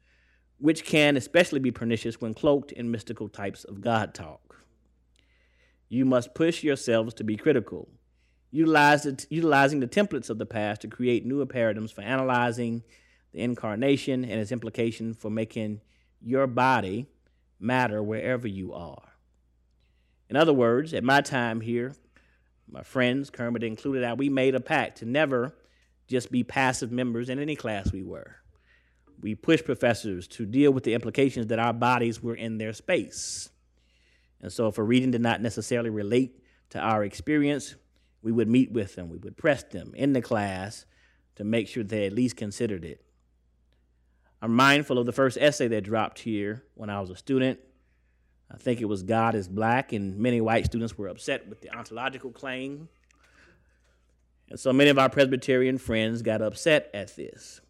which 0.58 0.86
can 0.86 1.18
especially 1.18 1.60
be 1.60 1.72
pernicious 1.72 2.22
when 2.22 2.34
cloaked 2.34 2.72
in 2.72 2.92
mystical 2.92 3.28
types 3.28 3.64
of 3.64 3.82
God 3.82 4.14
talk. 4.14 4.64
You 5.90 6.06
must 6.06 6.36
push 6.36 6.64
yourselves 6.64 7.14
to 7.16 7.24
be 7.24 7.36
critical, 7.36 7.90
utilizing 8.52 9.80
the 9.80 9.88
templates 9.88 10.30
of 10.30 10.38
the 10.38 10.46
past 10.46 10.82
to 10.82 10.88
create 10.88 11.26
newer 11.26 11.46
paradigms 11.46 11.92
for 11.92 12.02
analyzing 12.02 12.84
the 13.32 13.40
incarnation 13.40 14.24
and 14.26 14.40
its 14.40 14.52
implication 14.52 15.14
for 15.14 15.30
making 15.30 15.82
your 16.22 16.48
body 16.48 17.08
matter 17.60 18.04
wherever 18.04 18.48
you 18.48 18.74
are. 18.74 19.14
In 20.30 20.36
other 20.36 20.54
words, 20.54 20.94
at 20.94 21.04
my 21.04 21.22
time 21.22 21.62
here, 21.62 21.94
my 22.70 22.84
friends, 22.84 23.30
Kermit 23.30 23.64
included, 23.64 24.18
we 24.18 24.30
made 24.30 24.56
a 24.56 24.60
pact 24.60 25.00
to 25.00 25.06
never 25.06 25.54
just 26.08 26.32
be 26.32 26.44
passive 26.44 26.92
members 26.92 27.30
in 27.30 27.40
any 27.40 27.56
class 27.56 27.92
we 27.92 28.04
were. 28.04 28.36
We 29.22 29.36
pushed 29.36 29.66
professors 29.66 30.28
to 30.30 30.46
deal 30.46 30.72
with 30.72 30.84
the 30.84 30.94
implications 30.94 31.48
that 31.48 31.60
our 31.60 31.74
bodies 31.74 32.24
were 32.24 32.36
in 32.36 32.58
their 32.58 32.74
space. 32.74 33.50
And 34.42 34.52
so, 34.52 34.68
if 34.68 34.78
a 34.78 34.84
reading 34.84 35.12
did 35.12 35.22
not 35.22 35.42
necessarily 35.42 35.90
relate 35.90 36.42
to 36.72 36.80
our 36.80 37.04
experience, 37.04 37.76
we 38.22 38.32
would 38.32 38.48
meet 38.48 38.72
with 38.72 38.96
them, 38.96 39.10
we 39.10 39.18
would 39.18 39.38
press 39.38 39.64
them 39.64 39.94
in 39.96 40.14
the 40.14 40.22
class 40.22 40.86
to 41.36 41.44
make 41.44 41.68
sure 41.68 41.84
they 41.84 42.06
at 42.06 42.14
least 42.14 42.36
considered 42.36 42.86
it. 42.86 43.04
I'm 44.42 44.56
mindful 44.56 44.98
of 44.98 45.06
the 45.06 45.12
first 45.12 45.38
essay 45.40 45.68
that 45.68 45.82
dropped 45.82 46.20
here 46.20 46.64
when 46.76 46.90
I 46.90 47.00
was 47.00 47.10
a 47.10 47.16
student 47.16 47.60
I 48.54 48.58
think 48.58 48.82
it 48.82 48.86
was 48.86 49.04
God 49.04 49.34
is 49.34 49.48
Black, 49.48 49.94
and 49.94 50.18
many 50.18 50.42
white 50.42 50.66
students 50.66 50.98
were 50.98 51.08
upset 51.08 51.48
with 51.48 51.62
the 51.62 51.74
ontological 51.76 52.32
claim. 52.32 52.90
And 54.50 54.60
so 54.60 54.74
many 54.74 54.90
of 54.90 55.00
our 55.00 55.10
Presbyterian 55.10 55.78
friends 55.78 56.22
got 56.22 56.42
upset 56.42 56.90
at 56.94 57.16
this. 57.16 57.62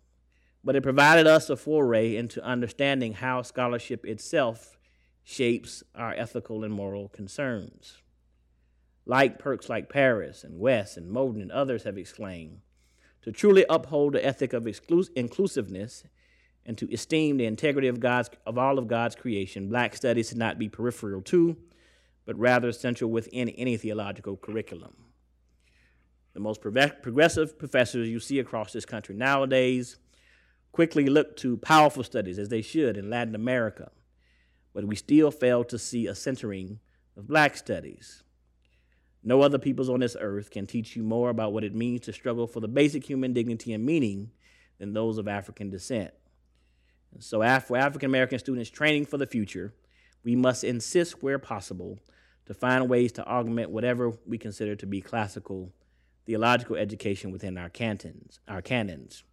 But 0.64 0.76
it 0.76 0.82
provided 0.82 1.28
us 1.28 1.50
a 1.50 1.56
foray 1.56 2.16
into 2.16 2.44
understanding 2.44 3.14
how 3.14 3.44
scholarship 3.44 4.06
itself 4.06 4.78
shapes 5.24 5.84
our 5.94 6.14
ethical 6.14 6.64
and 6.64 6.74
moral 6.74 7.10
concerns. 7.10 8.01
Like 9.06 9.40
perks 9.40 9.70
like 9.70 9.90
Paris 9.90 10.44
and 10.44 10.60
West 10.60 10.98
and 10.98 11.12
Moten 11.12 11.42
and 11.42 11.52
others 11.52 11.84
have 11.84 11.98
exclaimed, 11.98 12.60
to 13.24 13.32
truly 13.32 13.66
uphold 13.70 14.14
the 14.14 14.26
ethic 14.26 14.54
of 14.54 14.68
inclusiveness 15.16 16.04
and 16.66 16.78
to 16.78 16.92
esteem 16.94 17.38
the 17.38 17.46
integrity 17.46 17.88
of 17.88 18.00
God's 18.00 18.30
of 18.46 18.58
all 18.58 18.78
of 18.78 18.88
God's 18.88 19.16
creation, 19.16 19.70
black 19.70 19.96
studies 19.96 20.30
should 20.30 20.38
not 20.38 20.60
be 20.60 20.70
peripheral 20.70 21.22
to, 21.24 21.58
but 22.26 22.38
rather 22.38 22.72
central 22.72 23.10
within 23.10 23.50
any 23.50 23.78
theological 23.78 24.38
curriculum. 24.38 24.94
The 26.34 26.40
most 26.40 26.62
progressive 26.62 27.58
professors 27.58 28.08
you 28.08 28.20
see 28.20 28.40
across 28.40 28.72
this 28.72 28.86
country 28.86 29.16
nowadays 29.16 29.98
quickly 30.72 31.08
look 31.08 31.36
to 31.38 31.58
powerful 31.58 32.04
studies, 32.04 32.40
as 32.40 32.50
they 32.50 32.62
should 32.62 32.96
in 32.96 33.10
Latin 33.10 33.36
America, 33.36 33.92
but 34.74 34.86
we 34.86 34.96
still 34.96 35.32
fail 35.32 35.64
to 35.66 35.78
see 35.78 36.08
a 36.08 36.16
centering 36.16 36.80
of 37.18 37.28
black 37.28 37.58
studies. 37.58 38.24
No 39.24 39.42
other 39.42 39.60
peoples 39.60 39.90
on 39.90 40.00
this 40.00 40.18
earth 40.20 40.50
can 40.50 40.66
teach 40.66 40.96
you 40.96 41.04
more 41.04 41.30
about 41.30 41.54
what 41.54 41.64
it 41.64 41.76
means 41.76 42.02
to 42.02 42.14
struggle 42.14 42.48
for 42.48 42.60
the 42.60 42.68
basic 42.68 43.08
human 43.08 43.34
dignity 43.34 43.74
and 43.74 43.86
meaning 43.86 44.32
than 44.80 44.94
those 44.94 45.18
of 45.18 45.28
African 45.28 45.70
descent. 45.70 46.12
So, 47.20 47.40
for 47.60 47.78
African 47.78 48.10
American 48.10 48.40
students 48.40 48.70
training 48.70 49.06
for 49.06 49.18
the 49.18 49.28
future, 49.28 49.74
we 50.24 50.36
must 50.36 50.64
insist 50.64 51.22
where 51.22 51.40
possible 51.40 52.00
to 52.46 52.54
find 52.54 52.90
ways 52.90 53.12
to 53.14 53.28
augment 53.28 53.70
whatever 53.70 54.12
we 54.26 54.38
consider 54.38 54.76
to 54.76 54.86
be 54.86 55.02
classical 55.02 55.72
theological 56.26 56.76
education 56.76 57.32
within 57.32 57.58
our 57.58 57.70
cantons, 57.70 58.40
our 58.48 58.62
canons. 58.62 59.24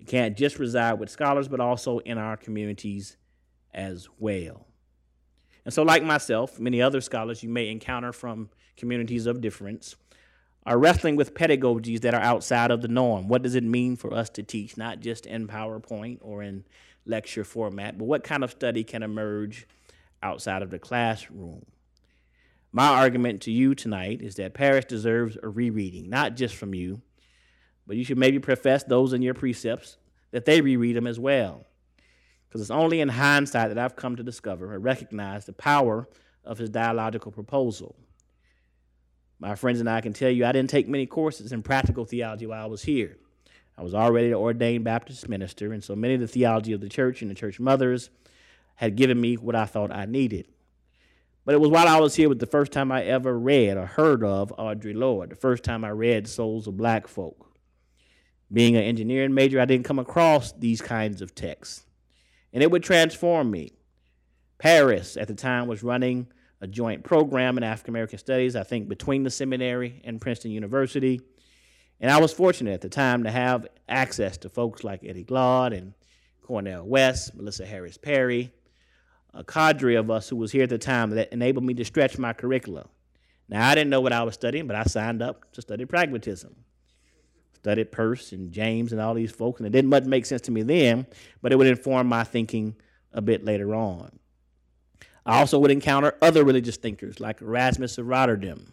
It 0.00 0.06
can't 0.06 0.36
just 0.36 0.58
reside 0.58 0.94
with 0.94 1.10
scholars, 1.10 1.48
but 1.48 1.60
also 1.60 1.98
in 1.98 2.18
our 2.18 2.36
communities 2.36 3.16
as 3.72 4.08
well. 4.18 4.66
And 5.64 5.72
so, 5.72 5.82
like 5.82 6.02
myself, 6.02 6.58
many 6.58 6.82
other 6.82 7.00
scholars 7.00 7.42
you 7.42 7.48
may 7.48 7.68
encounter 7.68 8.12
from 8.12 8.50
communities 8.76 9.26
of 9.26 9.40
difference 9.40 9.96
are 10.64 10.78
wrestling 10.78 11.16
with 11.16 11.34
pedagogies 11.34 12.00
that 12.00 12.14
are 12.14 12.20
outside 12.20 12.70
of 12.70 12.82
the 12.82 12.88
norm. 12.88 13.28
What 13.28 13.42
does 13.42 13.54
it 13.54 13.64
mean 13.64 13.96
for 13.96 14.14
us 14.14 14.28
to 14.30 14.42
teach, 14.42 14.76
not 14.76 15.00
just 15.00 15.26
in 15.26 15.48
PowerPoint 15.48 16.18
or 16.20 16.42
in 16.42 16.64
lecture 17.04 17.44
format, 17.44 17.98
but 17.98 18.04
what 18.04 18.22
kind 18.22 18.44
of 18.44 18.52
study 18.52 18.84
can 18.84 19.02
emerge 19.02 19.66
outside 20.22 20.62
of 20.62 20.70
the 20.70 20.78
classroom? 20.78 21.64
My 22.70 22.88
argument 22.88 23.42
to 23.42 23.50
you 23.50 23.74
tonight 23.74 24.22
is 24.22 24.36
that 24.36 24.54
Paris 24.54 24.84
deserves 24.84 25.36
a 25.42 25.48
rereading, 25.48 26.08
not 26.08 26.36
just 26.36 26.54
from 26.54 26.74
you, 26.74 27.02
but 27.86 27.96
you 27.96 28.04
should 28.04 28.18
maybe 28.18 28.38
profess 28.38 28.84
those 28.84 29.12
in 29.12 29.20
your 29.20 29.34
precepts 29.34 29.98
that 30.30 30.44
they 30.44 30.60
reread 30.60 30.96
them 30.96 31.06
as 31.06 31.18
well. 31.18 31.66
Because 32.48 32.60
it's 32.60 32.70
only 32.70 33.00
in 33.00 33.08
hindsight 33.08 33.68
that 33.68 33.78
I've 33.78 33.96
come 33.96 34.16
to 34.16 34.22
discover 34.22 34.72
and 34.72 34.84
recognize 34.84 35.44
the 35.44 35.52
power 35.52 36.08
of 36.44 36.58
his 36.58 36.70
dialogical 36.70 37.32
proposal. 37.32 37.96
My 39.42 39.56
friends 39.56 39.80
and 39.80 39.90
I 39.90 40.00
can 40.00 40.12
tell 40.12 40.30
you 40.30 40.46
I 40.46 40.52
didn't 40.52 40.70
take 40.70 40.86
many 40.86 41.04
courses 41.04 41.50
in 41.50 41.64
practical 41.64 42.04
theology 42.04 42.46
while 42.46 42.62
I 42.62 42.66
was 42.66 42.84
here. 42.84 43.18
I 43.76 43.82
was 43.82 43.92
already 43.92 44.28
an 44.28 44.34
ordained 44.34 44.84
Baptist 44.84 45.28
minister, 45.28 45.72
and 45.72 45.82
so 45.82 45.96
many 45.96 46.14
of 46.14 46.20
the 46.20 46.28
theology 46.28 46.72
of 46.72 46.80
the 46.80 46.88
church 46.88 47.22
and 47.22 47.30
the 47.30 47.34
church 47.34 47.58
mothers 47.58 48.08
had 48.76 48.94
given 48.94 49.20
me 49.20 49.34
what 49.34 49.56
I 49.56 49.64
thought 49.64 49.90
I 49.90 50.04
needed. 50.04 50.46
But 51.44 51.56
it 51.56 51.60
was 51.60 51.70
while 51.70 51.88
I 51.88 51.98
was 51.98 52.14
here 52.14 52.28
with 52.28 52.38
the 52.38 52.46
first 52.46 52.70
time 52.70 52.92
I 52.92 53.02
ever 53.02 53.36
read 53.36 53.76
or 53.76 53.86
heard 53.86 54.22
of 54.22 54.54
Audre 54.56 54.94
Lorde, 54.94 55.30
the 55.30 55.34
first 55.34 55.64
time 55.64 55.84
I 55.84 55.90
read 55.90 56.28
Souls 56.28 56.68
of 56.68 56.76
Black 56.76 57.08
Folk. 57.08 57.50
Being 58.52 58.76
an 58.76 58.84
engineering 58.84 59.34
major, 59.34 59.58
I 59.58 59.64
didn't 59.64 59.86
come 59.86 59.98
across 59.98 60.52
these 60.52 60.80
kinds 60.80 61.20
of 61.20 61.34
texts, 61.34 61.84
and 62.52 62.62
it 62.62 62.70
would 62.70 62.84
transform 62.84 63.50
me. 63.50 63.72
Paris 64.58 65.16
at 65.16 65.26
the 65.26 65.34
time 65.34 65.66
was 65.66 65.82
running 65.82 66.28
a 66.62 66.66
joint 66.68 67.02
program 67.02 67.58
in 67.58 67.64
African 67.64 67.92
American 67.92 68.20
Studies, 68.20 68.54
I 68.54 68.62
think, 68.62 68.88
between 68.88 69.24
the 69.24 69.30
seminary 69.30 70.00
and 70.04 70.20
Princeton 70.20 70.52
University. 70.52 71.20
And 72.00 72.08
I 72.08 72.20
was 72.20 72.32
fortunate 72.32 72.72
at 72.72 72.80
the 72.80 72.88
time 72.88 73.24
to 73.24 73.30
have 73.32 73.66
access 73.88 74.36
to 74.38 74.48
folks 74.48 74.84
like 74.84 75.04
Eddie 75.04 75.24
Glaude 75.24 75.76
and 75.76 75.92
Cornel 76.40 76.86
West, 76.86 77.34
Melissa 77.34 77.66
Harris 77.66 77.98
Perry, 77.98 78.52
a 79.34 79.42
cadre 79.42 79.96
of 79.96 80.08
us 80.08 80.28
who 80.28 80.36
was 80.36 80.52
here 80.52 80.62
at 80.62 80.68
the 80.70 80.78
time 80.78 81.10
that 81.10 81.32
enabled 81.32 81.64
me 81.64 81.74
to 81.74 81.84
stretch 81.84 82.16
my 82.16 82.32
curricula. 82.32 82.86
Now, 83.48 83.68
I 83.68 83.74
didn't 83.74 83.90
know 83.90 84.00
what 84.00 84.12
I 84.12 84.22
was 84.22 84.34
studying, 84.34 84.68
but 84.68 84.76
I 84.76 84.84
signed 84.84 85.20
up 85.20 85.52
to 85.54 85.62
study 85.62 85.84
pragmatism. 85.84 86.54
Studied 87.54 87.90
Peirce 87.90 88.32
and 88.32 88.52
James 88.52 88.92
and 88.92 89.00
all 89.00 89.14
these 89.14 89.32
folks, 89.32 89.60
and 89.60 89.66
it 89.66 89.70
didn't 89.70 89.90
much 89.90 90.04
make 90.04 90.26
sense 90.26 90.42
to 90.42 90.52
me 90.52 90.62
then, 90.62 91.06
but 91.42 91.52
it 91.52 91.56
would 91.56 91.66
inform 91.66 92.06
my 92.06 92.22
thinking 92.22 92.76
a 93.12 93.20
bit 93.20 93.44
later 93.44 93.74
on. 93.74 94.18
I 95.24 95.38
also 95.38 95.58
would 95.58 95.70
encounter 95.70 96.14
other 96.20 96.44
religious 96.44 96.76
thinkers 96.76 97.20
like 97.20 97.40
Erasmus 97.40 97.98
of 97.98 98.06
Rotterdam. 98.06 98.72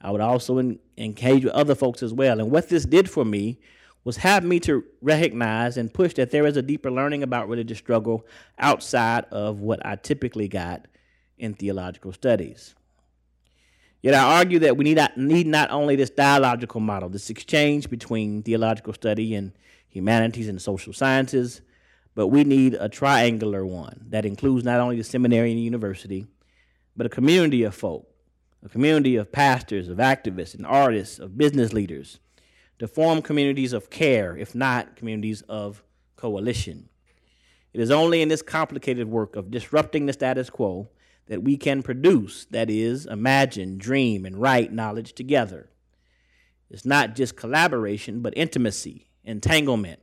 I 0.00 0.10
would 0.10 0.20
also 0.20 0.58
engage 0.96 1.44
with 1.44 1.52
other 1.52 1.74
folks 1.74 2.02
as 2.02 2.12
well. 2.12 2.40
And 2.40 2.50
what 2.50 2.68
this 2.68 2.84
did 2.86 3.10
for 3.10 3.24
me 3.24 3.58
was 4.04 4.18
have 4.18 4.44
me 4.44 4.58
to 4.60 4.84
recognize 5.02 5.76
and 5.76 5.92
push 5.92 6.14
that 6.14 6.30
there 6.30 6.46
is 6.46 6.56
a 6.56 6.62
deeper 6.62 6.90
learning 6.90 7.22
about 7.22 7.48
religious 7.48 7.78
struggle 7.78 8.26
outside 8.58 9.24
of 9.30 9.60
what 9.60 9.84
I 9.84 9.96
typically 9.96 10.48
got 10.48 10.86
in 11.36 11.54
theological 11.54 12.12
studies. 12.12 12.74
Yet 14.02 14.14
I 14.14 14.38
argue 14.38 14.58
that 14.60 14.78
we 14.78 14.84
need 14.84 14.96
not, 14.96 15.18
need 15.18 15.46
not 15.46 15.70
only 15.70 15.96
this 15.96 16.08
dialogical 16.08 16.80
model, 16.80 17.10
this 17.10 17.28
exchange 17.28 17.90
between 17.90 18.42
theological 18.42 18.94
study 18.94 19.34
and 19.34 19.52
humanities 19.88 20.48
and 20.48 20.62
social 20.62 20.94
sciences, 20.94 21.60
but 22.14 22.28
we 22.28 22.44
need 22.44 22.74
a 22.74 22.88
triangular 22.88 23.64
one 23.64 24.04
that 24.08 24.24
includes 24.24 24.64
not 24.64 24.80
only 24.80 24.96
the 24.96 25.04
seminary 25.04 25.50
and 25.50 25.58
the 25.58 25.62
university, 25.62 26.26
but 26.96 27.06
a 27.06 27.10
community 27.10 27.62
of 27.62 27.74
folk, 27.74 28.08
a 28.64 28.68
community 28.68 29.16
of 29.16 29.32
pastors, 29.32 29.88
of 29.88 29.98
activists, 29.98 30.54
and 30.54 30.66
artists, 30.66 31.18
of 31.18 31.38
business 31.38 31.72
leaders, 31.72 32.18
to 32.78 32.88
form 32.88 33.22
communities 33.22 33.72
of 33.72 33.90
care, 33.90 34.36
if 34.36 34.54
not 34.54 34.96
communities 34.96 35.42
of 35.42 35.82
coalition. 36.16 36.88
It 37.72 37.80
is 37.80 37.90
only 37.90 38.20
in 38.20 38.28
this 38.28 38.42
complicated 38.42 39.08
work 39.08 39.36
of 39.36 39.50
disrupting 39.50 40.06
the 40.06 40.12
status 40.12 40.50
quo 40.50 40.88
that 41.26 41.42
we 41.42 41.56
can 41.56 41.82
produce, 41.82 42.46
that 42.50 42.68
is, 42.68 43.06
imagine, 43.06 43.78
dream, 43.78 44.26
and 44.26 44.36
write 44.36 44.72
knowledge 44.72 45.12
together. 45.12 45.70
It's 46.68 46.84
not 46.84 47.14
just 47.14 47.36
collaboration, 47.36 48.20
but 48.20 48.34
intimacy, 48.36 49.08
entanglement, 49.24 50.00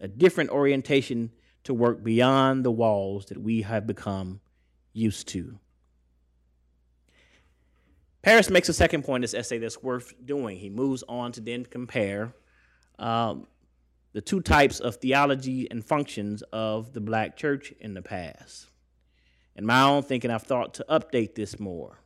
a 0.00 0.08
different 0.08 0.50
orientation 0.50 1.30
to 1.66 1.74
work 1.74 2.02
beyond 2.02 2.64
the 2.64 2.70
walls 2.70 3.26
that 3.26 3.38
we 3.38 3.62
have 3.62 3.86
become 3.86 4.40
used 4.92 5.28
to. 5.28 5.58
Paris 8.22 8.50
makes 8.50 8.68
a 8.68 8.72
second 8.72 9.04
point 9.04 9.16
in 9.16 9.22
this 9.22 9.34
essay 9.34 9.58
that's 9.58 9.82
worth 9.82 10.14
doing. 10.24 10.58
He 10.58 10.68
moves 10.68 11.04
on 11.08 11.30
to 11.32 11.40
then 11.40 11.64
compare 11.64 12.32
um, 12.98 13.46
the 14.12 14.20
two 14.20 14.40
types 14.40 14.80
of 14.80 14.96
theology 14.96 15.70
and 15.70 15.84
functions 15.84 16.42
of 16.52 16.92
the 16.92 17.00
black 17.00 17.36
church 17.36 17.72
in 17.80 17.94
the 17.94 18.02
past. 18.02 18.68
In 19.54 19.66
my 19.66 19.82
own 19.82 20.02
thinking, 20.02 20.30
I've 20.30 20.42
thought 20.42 20.74
to 20.74 20.86
update 20.88 21.34
this 21.34 21.60
more. 21.60 22.00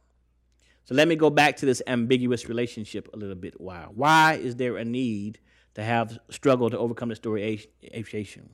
So 0.85 0.95
let 0.95 1.07
me 1.07 1.17
go 1.17 1.31
back 1.31 1.57
to 1.59 1.67
this 1.67 1.83
ambiguous 1.87 2.49
relationship 2.49 3.09
a 3.15 3.17
little 3.17 3.35
bit. 3.35 3.61
Why? 3.61 3.87
Why 3.95 4.35
is 4.35 4.57
there 4.57 4.77
a 4.77 4.85
need 4.85 5.39
to 5.75 5.83
have 5.83 6.19
struggle 6.31 6.69
to 6.71 6.79
overcome 6.79 7.11
the 7.11 7.17
story 7.17 7.67
association? 7.93 8.51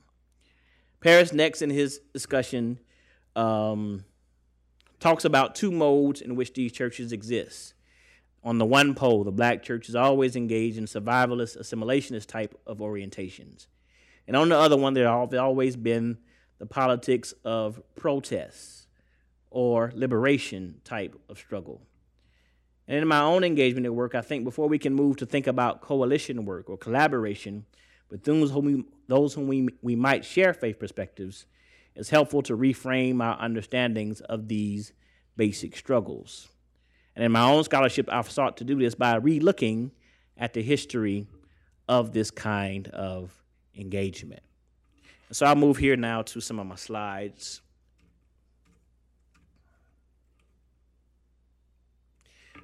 Paris 0.99 1.31
next 1.31 1.61
in 1.61 1.69
his 1.69 1.99
discussion 2.13 2.79
um, 3.35 4.03
talks 4.99 5.25
about 5.25 5.55
two 5.55 5.71
modes 5.71 6.21
in 6.21 6.35
which 6.35 6.53
these 6.53 6.71
churches 6.71 7.11
exist. 7.11 7.73
On 8.43 8.57
the 8.57 8.65
one 8.65 8.95
pole, 8.95 9.23
the 9.23 9.31
black 9.31 9.63
church 9.63 9.89
is 9.89 9.95
always 9.95 10.35
engaged 10.35 10.77
in 10.77 10.85
survivalist, 10.85 11.57
assimilationist 11.57 12.27
type 12.27 12.59
of 12.65 12.79
orientations. 12.79 13.67
And 14.27 14.35
on 14.35 14.49
the 14.49 14.57
other 14.57 14.77
one, 14.77 14.93
there 14.93 15.07
have 15.07 15.33
always 15.33 15.75
been 15.75 16.17
the 16.59 16.65
politics 16.65 17.33
of 17.43 17.81
protests 17.95 18.87
or 19.49 19.91
liberation 19.95 20.81
type 20.83 21.19
of 21.29 21.37
struggle. 21.37 21.81
And 22.87 22.97
in 22.97 23.07
my 23.07 23.21
own 23.21 23.43
engagement 23.43 23.85
at 23.85 23.93
work, 23.93 24.15
I 24.15 24.21
think 24.21 24.43
before 24.43 24.67
we 24.67 24.79
can 24.79 24.93
move 24.93 25.17
to 25.17 25.25
think 25.25 25.45
about 25.45 25.81
coalition 25.81 26.45
work 26.45 26.69
or 26.69 26.77
collaboration 26.77 27.65
with 28.09 28.23
those 28.23 28.51
whom 28.51 28.65
we, 28.65 28.85
those 29.07 29.33
whom 29.33 29.47
we, 29.47 29.67
we 29.81 29.95
might 29.95 30.25
share 30.25 30.53
faith 30.53 30.79
perspectives, 30.79 31.45
it's 31.95 32.09
helpful 32.09 32.41
to 32.43 32.55
reframe 32.55 33.23
our 33.23 33.39
understandings 33.39 34.21
of 34.21 34.47
these 34.47 34.93
basic 35.35 35.75
struggles. 35.75 36.49
And 37.15 37.25
in 37.25 37.31
my 37.31 37.41
own 37.41 37.63
scholarship, 37.63 38.07
I've 38.11 38.29
sought 38.29 38.57
to 38.57 38.63
do 38.63 38.77
this 38.77 38.93
by 38.93 39.19
relooking 39.19 39.91
at 40.37 40.53
the 40.53 40.61
history 40.61 41.25
of 41.89 42.13
this 42.13 42.29
kind 42.29 42.87
of 42.89 43.31
engagement. 43.75 44.41
So 45.31 45.45
I'll 45.45 45.55
move 45.55 45.77
here 45.77 45.95
now 45.95 46.21
to 46.21 46.39
some 46.39 46.59
of 46.59 46.67
my 46.67 46.75
slides. 46.75 47.61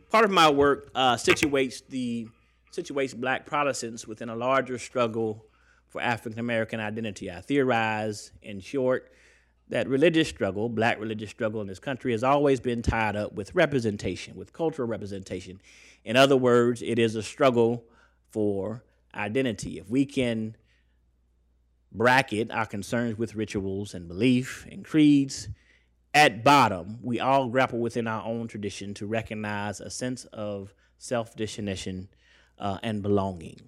Part 0.10 0.26
of 0.26 0.32
my 0.32 0.50
work 0.50 0.92
uh, 0.94 1.16
situates 1.16 1.82
the 1.88 2.28
situates 2.74 3.16
black 3.16 3.46
Protestants 3.46 4.08
within 4.08 4.30
a 4.30 4.36
larger 4.36 4.78
struggle 4.80 5.46
for 5.88 6.02
African 6.02 6.40
American 6.40 6.80
identity. 6.80 7.32
I 7.32 7.42
theorize, 7.42 8.32
in 8.42 8.60
short, 8.60 9.12
that 9.70 9.88
religious 9.88 10.28
struggle, 10.28 10.68
black 10.70 11.00
religious 11.00 11.30
struggle 11.30 11.62
in 11.62 11.68
this 11.68 11.80
country, 11.80 12.12
has 12.12 12.24
always 12.24 12.60
been 12.60 12.82
tied 12.82 13.16
up 13.16 13.34
with 13.34 13.54
representation, 13.54 14.36
with 14.36 14.54
cultural 14.54 14.88
representation. 14.88 15.62
In 16.04 16.18
other 16.18 16.36
words, 16.36 16.82
it 16.82 17.00
is 17.00 17.16
a 17.16 17.24
struggle 17.24 17.86
for 18.32 18.84
identity. 19.16 19.78
If 19.78 19.90
we 19.90 20.06
can 20.06 20.58
bracket 21.92 22.50
our 22.50 22.66
concerns 22.66 23.18
with 23.18 23.36
rituals 23.36 23.94
and 23.94 24.08
belief 24.08 24.66
and 24.70 24.84
creeds, 24.84 25.48
at 26.14 26.44
bottom, 26.44 27.00
we 27.02 27.20
all 27.20 27.48
grapple 27.48 27.80
within 27.80 28.08
our 28.08 28.26
own 28.26 28.48
tradition 28.48 28.94
to 28.96 29.06
recognize 29.06 29.80
a 29.80 29.90
sense 29.90 30.26
of 30.26 30.74
self 30.98 31.36
definition 31.36 32.10
uh, 32.60 32.78
and 32.84 33.02
belonging. 33.02 33.60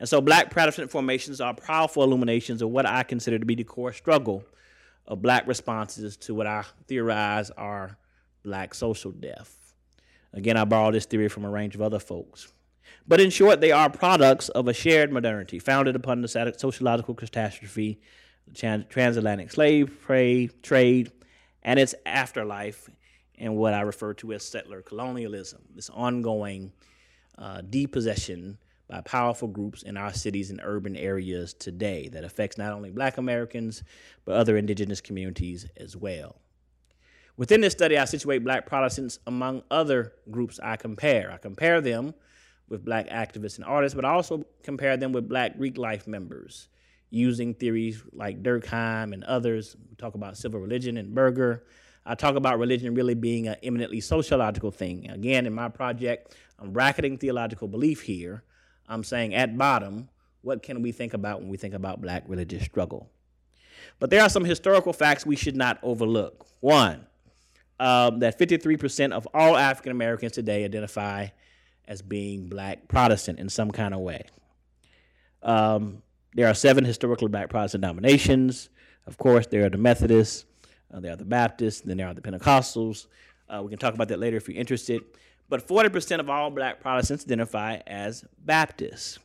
And 0.00 0.08
so, 0.08 0.20
Black 0.20 0.50
Protestant 0.50 0.90
formations 0.90 1.40
are 1.40 1.54
powerful 1.54 2.04
illuminations 2.04 2.62
of 2.62 2.70
what 2.70 2.86
I 2.86 3.02
consider 3.02 3.38
to 3.38 3.46
be 3.46 3.56
the 3.56 3.64
core 3.64 3.92
struggle 3.92 4.44
of 5.06 5.22
black 5.22 5.46
responses 5.46 6.16
to 6.18 6.34
what 6.34 6.46
I 6.46 6.64
theorize 6.86 7.50
are 7.50 7.98
black 8.44 8.74
social 8.74 9.10
death. 9.10 9.74
Again, 10.32 10.56
I 10.56 10.64
borrow 10.64 10.92
this 10.92 11.06
theory 11.06 11.28
from 11.28 11.44
a 11.44 11.50
range 11.50 11.74
of 11.74 11.82
other 11.82 11.98
folks. 11.98 12.52
But 13.06 13.20
in 13.20 13.30
short, 13.30 13.60
they 13.60 13.72
are 13.72 13.88
products 13.88 14.50
of 14.50 14.68
a 14.68 14.74
shared 14.74 15.10
modernity 15.10 15.58
founded 15.58 15.96
upon 15.96 16.20
the 16.20 16.28
sociological 16.28 17.14
catastrophe, 17.14 18.00
transatlantic 18.54 19.50
slave 19.50 19.98
trade, 20.62 21.12
and 21.62 21.78
its 21.78 21.94
afterlife, 22.04 22.88
and 23.38 23.56
what 23.56 23.74
I 23.74 23.80
refer 23.80 24.14
to 24.14 24.32
as 24.34 24.42
settler 24.44 24.82
colonialism, 24.82 25.62
this 25.74 25.90
ongoing 25.90 26.72
uh, 27.38 27.62
depossession 27.62 28.58
by 28.88 29.00
powerful 29.02 29.48
groups 29.48 29.82
in 29.82 29.96
our 29.96 30.12
cities 30.12 30.50
and 30.50 30.60
urban 30.64 30.96
areas 30.96 31.52
today 31.54 32.08
that 32.08 32.24
affects 32.24 32.56
not 32.56 32.72
only 32.72 32.90
black 32.90 33.18
Americans, 33.18 33.82
but 34.24 34.34
other 34.34 34.56
indigenous 34.56 35.00
communities 35.00 35.66
as 35.76 35.96
well. 35.96 36.36
Within 37.36 37.60
this 37.60 37.72
study, 37.72 37.96
I 37.96 38.04
situate 38.06 38.42
black 38.42 38.66
Protestants 38.66 39.20
among 39.26 39.62
other 39.70 40.12
groups 40.30 40.58
I 40.60 40.76
compare. 40.76 41.30
I 41.30 41.36
compare 41.36 41.80
them 41.80 42.14
with 42.68 42.84
black 42.84 43.08
activists 43.10 43.56
and 43.56 43.64
artists, 43.64 43.94
but 43.94 44.04
I 44.04 44.10
also 44.10 44.44
compare 44.62 44.96
them 44.96 45.12
with 45.12 45.28
black 45.28 45.56
Greek 45.56 45.78
life 45.78 46.06
members 46.06 46.68
using 47.10 47.54
theories 47.54 48.02
like 48.12 48.42
Durkheim 48.42 49.12
and 49.12 49.22
others. 49.24 49.76
We 49.88 49.96
talk 49.96 50.14
about 50.14 50.36
civil 50.36 50.60
religion 50.60 50.96
and 50.96 51.14
Berger. 51.14 51.64
I 52.04 52.14
talk 52.14 52.36
about 52.36 52.58
religion 52.58 52.94
really 52.94 53.14
being 53.14 53.48
an 53.48 53.56
eminently 53.62 54.00
sociological 54.00 54.70
thing. 54.70 55.10
Again, 55.10 55.46
in 55.46 55.52
my 55.52 55.68
project, 55.68 56.34
I'm 56.58 56.72
bracketing 56.72 57.18
theological 57.18 57.68
belief 57.68 58.02
here 58.02 58.42
I'm 58.88 59.04
saying 59.04 59.34
at 59.34 59.56
bottom, 59.56 60.08
what 60.42 60.62
can 60.62 60.82
we 60.82 60.92
think 60.92 61.12
about 61.12 61.40
when 61.40 61.50
we 61.50 61.56
think 61.56 61.74
about 61.74 62.00
black 62.00 62.24
religious 62.26 62.64
struggle? 62.64 63.10
But 64.00 64.10
there 64.10 64.22
are 64.22 64.28
some 64.28 64.44
historical 64.44 64.92
facts 64.92 65.26
we 65.26 65.36
should 65.36 65.56
not 65.56 65.78
overlook. 65.82 66.46
One, 66.60 67.06
um, 67.78 68.20
that 68.20 68.38
53% 68.38 69.12
of 69.12 69.28
all 69.34 69.56
African 69.56 69.92
Americans 69.92 70.32
today 70.32 70.64
identify 70.64 71.28
as 71.86 72.02
being 72.02 72.48
black 72.48 72.88
Protestant 72.88 73.38
in 73.38 73.48
some 73.48 73.70
kind 73.70 73.94
of 73.94 74.00
way. 74.00 74.24
Um, 75.42 76.02
there 76.34 76.48
are 76.48 76.54
seven 76.54 76.84
historically 76.84 77.28
black 77.28 77.50
Protestant 77.50 77.82
denominations. 77.82 78.70
Of 79.06 79.16
course, 79.18 79.46
there 79.46 79.64
are 79.64 79.70
the 79.70 79.78
Methodists, 79.78 80.44
uh, 80.92 81.00
there 81.00 81.12
are 81.12 81.16
the 81.16 81.24
Baptists, 81.24 81.82
then 81.82 81.98
there 81.98 82.08
are 82.08 82.14
the 82.14 82.20
Pentecostals. 82.20 83.06
Uh, 83.48 83.62
we 83.62 83.70
can 83.70 83.78
talk 83.78 83.94
about 83.94 84.08
that 84.08 84.18
later 84.18 84.36
if 84.36 84.48
you're 84.48 84.58
interested 84.58 85.02
but 85.48 85.66
40% 85.66 86.20
of 86.20 86.28
all 86.28 86.50
black 86.50 86.80
Protestants 86.80 87.24
identify 87.24 87.78
as 87.86 88.24
Baptists. 88.38 89.18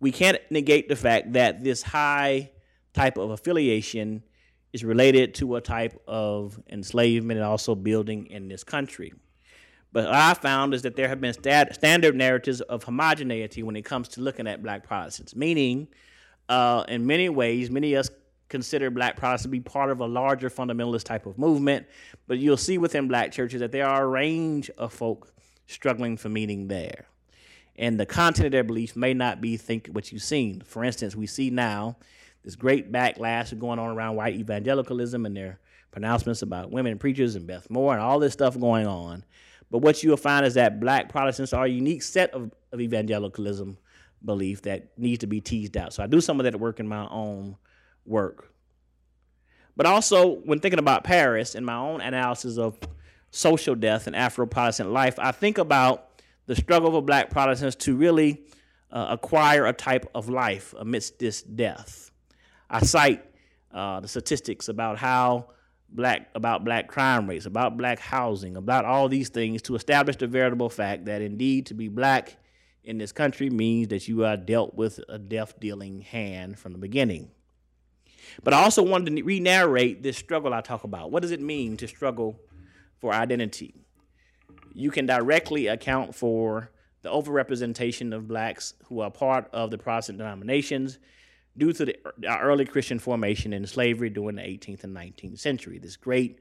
We 0.00 0.12
can't 0.12 0.38
negate 0.50 0.88
the 0.88 0.96
fact 0.96 1.32
that 1.32 1.64
this 1.64 1.82
high 1.82 2.50
type 2.92 3.16
of 3.16 3.30
affiliation 3.30 4.22
is 4.72 4.84
related 4.84 5.34
to 5.34 5.56
a 5.56 5.60
type 5.60 6.00
of 6.06 6.60
enslavement 6.68 7.38
and 7.38 7.46
also 7.46 7.74
building 7.74 8.26
in 8.26 8.48
this 8.48 8.64
country. 8.64 9.12
But 9.92 10.06
what 10.06 10.14
I 10.14 10.34
found 10.34 10.74
is 10.74 10.82
that 10.82 10.96
there 10.96 11.06
have 11.06 11.20
been 11.20 11.32
standard 11.32 12.16
narratives 12.16 12.60
of 12.62 12.82
homogeneity 12.82 13.62
when 13.62 13.76
it 13.76 13.82
comes 13.82 14.08
to 14.08 14.20
looking 14.20 14.48
at 14.48 14.62
black 14.62 14.84
Protestants, 14.84 15.36
meaning, 15.36 15.86
uh, 16.48 16.84
in 16.88 17.06
many 17.06 17.28
ways, 17.28 17.70
many 17.70 17.94
of 17.94 18.00
us 18.00 18.10
consider 18.54 18.88
black 18.88 19.16
Protestants 19.16 19.42
to 19.42 19.48
be 19.48 19.58
part 19.58 19.90
of 19.90 19.98
a 19.98 20.06
larger 20.06 20.48
fundamentalist 20.48 21.02
type 21.02 21.26
of 21.26 21.36
movement. 21.36 21.88
But 22.28 22.38
you'll 22.38 22.56
see 22.56 22.78
within 22.78 23.08
black 23.08 23.32
churches 23.32 23.58
that 23.58 23.72
there 23.72 23.84
are 23.84 24.04
a 24.04 24.06
range 24.06 24.70
of 24.78 24.92
folk 24.92 25.32
struggling 25.66 26.16
for 26.16 26.28
meaning 26.28 26.68
there. 26.68 27.06
And 27.74 27.98
the 27.98 28.06
content 28.06 28.46
of 28.46 28.52
their 28.52 28.62
beliefs 28.62 28.94
may 28.94 29.12
not 29.12 29.40
be 29.40 29.56
think 29.56 29.88
what 29.88 30.12
you've 30.12 30.22
seen. 30.22 30.60
For 30.60 30.84
instance, 30.84 31.16
we 31.16 31.26
see 31.26 31.50
now 31.50 31.96
this 32.44 32.54
great 32.54 32.92
backlash 32.92 33.58
going 33.58 33.80
on 33.80 33.96
around 33.96 34.14
white 34.14 34.36
evangelicalism 34.36 35.26
and 35.26 35.36
their 35.36 35.58
pronouncements 35.90 36.42
about 36.42 36.70
women 36.70 36.96
preachers 36.96 37.34
and 37.34 37.48
Beth 37.48 37.68
Moore 37.68 37.94
and 37.94 38.02
all 38.02 38.20
this 38.20 38.34
stuff 38.34 38.56
going 38.56 38.86
on. 38.86 39.24
But 39.68 39.78
what 39.78 40.04
you'll 40.04 40.16
find 40.16 40.46
is 40.46 40.54
that 40.54 40.78
black 40.78 41.08
Protestants 41.08 41.52
are 41.52 41.64
a 41.64 41.68
unique 41.68 42.04
set 42.04 42.32
of, 42.32 42.52
of 42.70 42.80
evangelicalism 42.80 43.78
belief 44.24 44.62
that 44.62 44.96
needs 44.96 45.18
to 45.18 45.26
be 45.26 45.40
teased 45.40 45.76
out. 45.76 45.92
So 45.92 46.04
I 46.04 46.06
do 46.06 46.20
some 46.20 46.38
of 46.38 46.44
that 46.44 46.60
work 46.60 46.78
in 46.78 46.86
my 46.86 47.08
own 47.08 47.56
work. 48.06 48.52
But 49.76 49.86
also, 49.86 50.36
when 50.44 50.60
thinking 50.60 50.78
about 50.78 51.04
Paris 51.04 51.54
in 51.54 51.64
my 51.64 51.76
own 51.76 52.00
analysis 52.00 52.58
of 52.58 52.78
social 53.30 53.74
death 53.74 54.06
and 54.06 54.14
Afro 54.14 54.46
Protestant 54.46 54.90
life, 54.90 55.18
I 55.18 55.32
think 55.32 55.58
about 55.58 56.22
the 56.46 56.54
struggle 56.54 56.96
of 56.96 57.06
black 57.06 57.30
Protestants 57.30 57.76
to 57.76 57.96
really 57.96 58.44
uh, 58.92 59.08
acquire 59.10 59.66
a 59.66 59.72
type 59.72 60.08
of 60.14 60.28
life 60.28 60.74
amidst 60.78 61.18
this 61.18 61.42
death. 61.42 62.10
I 62.70 62.80
cite 62.80 63.24
uh, 63.72 64.00
the 64.00 64.08
statistics 64.08 64.68
about 64.68 64.98
how 64.98 65.50
black 65.88 66.28
about 66.34 66.64
black 66.64 66.88
crime 66.88 67.28
rates, 67.28 67.46
about 67.46 67.76
black 67.76 67.98
housing, 67.98 68.56
about 68.56 68.84
all 68.84 69.08
these 69.08 69.28
things 69.28 69.62
to 69.62 69.74
establish 69.74 70.16
the 70.16 70.26
veritable 70.26 70.70
fact 70.70 71.06
that 71.06 71.22
indeed 71.22 71.66
to 71.66 71.74
be 71.74 71.88
black 71.88 72.36
in 72.84 72.98
this 72.98 73.12
country 73.12 73.50
means 73.50 73.88
that 73.88 74.06
you 74.06 74.24
are 74.24 74.36
dealt 74.36 74.74
with 74.74 75.00
a 75.08 75.18
death 75.18 75.58
dealing 75.58 76.00
hand 76.00 76.58
from 76.58 76.72
the 76.72 76.78
beginning. 76.78 77.30
But 78.42 78.54
I 78.54 78.62
also 78.62 78.82
wanted 78.82 79.16
to 79.16 79.22
re 79.22 79.40
narrate 79.40 80.02
this 80.02 80.16
struggle 80.16 80.54
I 80.54 80.60
talk 80.60 80.84
about. 80.84 81.10
What 81.10 81.22
does 81.22 81.30
it 81.30 81.40
mean 81.40 81.76
to 81.78 81.88
struggle 81.88 82.40
for 82.98 83.12
identity? 83.12 83.74
You 84.72 84.90
can 84.90 85.06
directly 85.06 85.68
account 85.68 86.14
for 86.14 86.70
the 87.02 87.10
overrepresentation 87.10 88.14
of 88.14 88.26
blacks 88.26 88.74
who 88.86 89.00
are 89.00 89.10
part 89.10 89.48
of 89.52 89.70
the 89.70 89.78
Protestant 89.78 90.18
denominations 90.18 90.98
due 91.56 91.72
to 91.72 91.84
the 91.84 91.96
early 92.26 92.64
Christian 92.64 92.98
formation 92.98 93.52
in 93.52 93.66
slavery 93.66 94.10
during 94.10 94.36
the 94.36 94.42
18th 94.42 94.84
and 94.84 94.96
19th 94.96 95.38
century. 95.38 95.78
This 95.78 95.96
great 95.96 96.40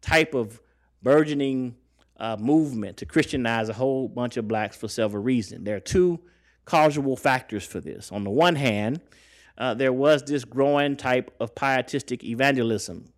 type 0.00 0.34
of 0.34 0.60
burgeoning 1.02 1.76
uh, 2.18 2.36
movement 2.38 2.98
to 2.98 3.06
Christianize 3.06 3.68
a 3.68 3.72
whole 3.72 4.08
bunch 4.08 4.36
of 4.36 4.46
blacks 4.46 4.76
for 4.76 4.86
several 4.86 5.22
reasons. 5.22 5.64
There 5.64 5.76
are 5.76 5.80
two 5.80 6.20
causal 6.64 7.16
factors 7.16 7.66
for 7.66 7.80
this. 7.80 8.12
On 8.12 8.22
the 8.22 8.30
one 8.30 8.54
hand, 8.54 9.00
uh, 9.58 9.74
there 9.74 9.92
was 9.92 10.22
this 10.22 10.44
growing 10.44 10.96
type 10.96 11.34
of 11.40 11.54
pietistic 11.54 12.24
evangelism 12.24 13.12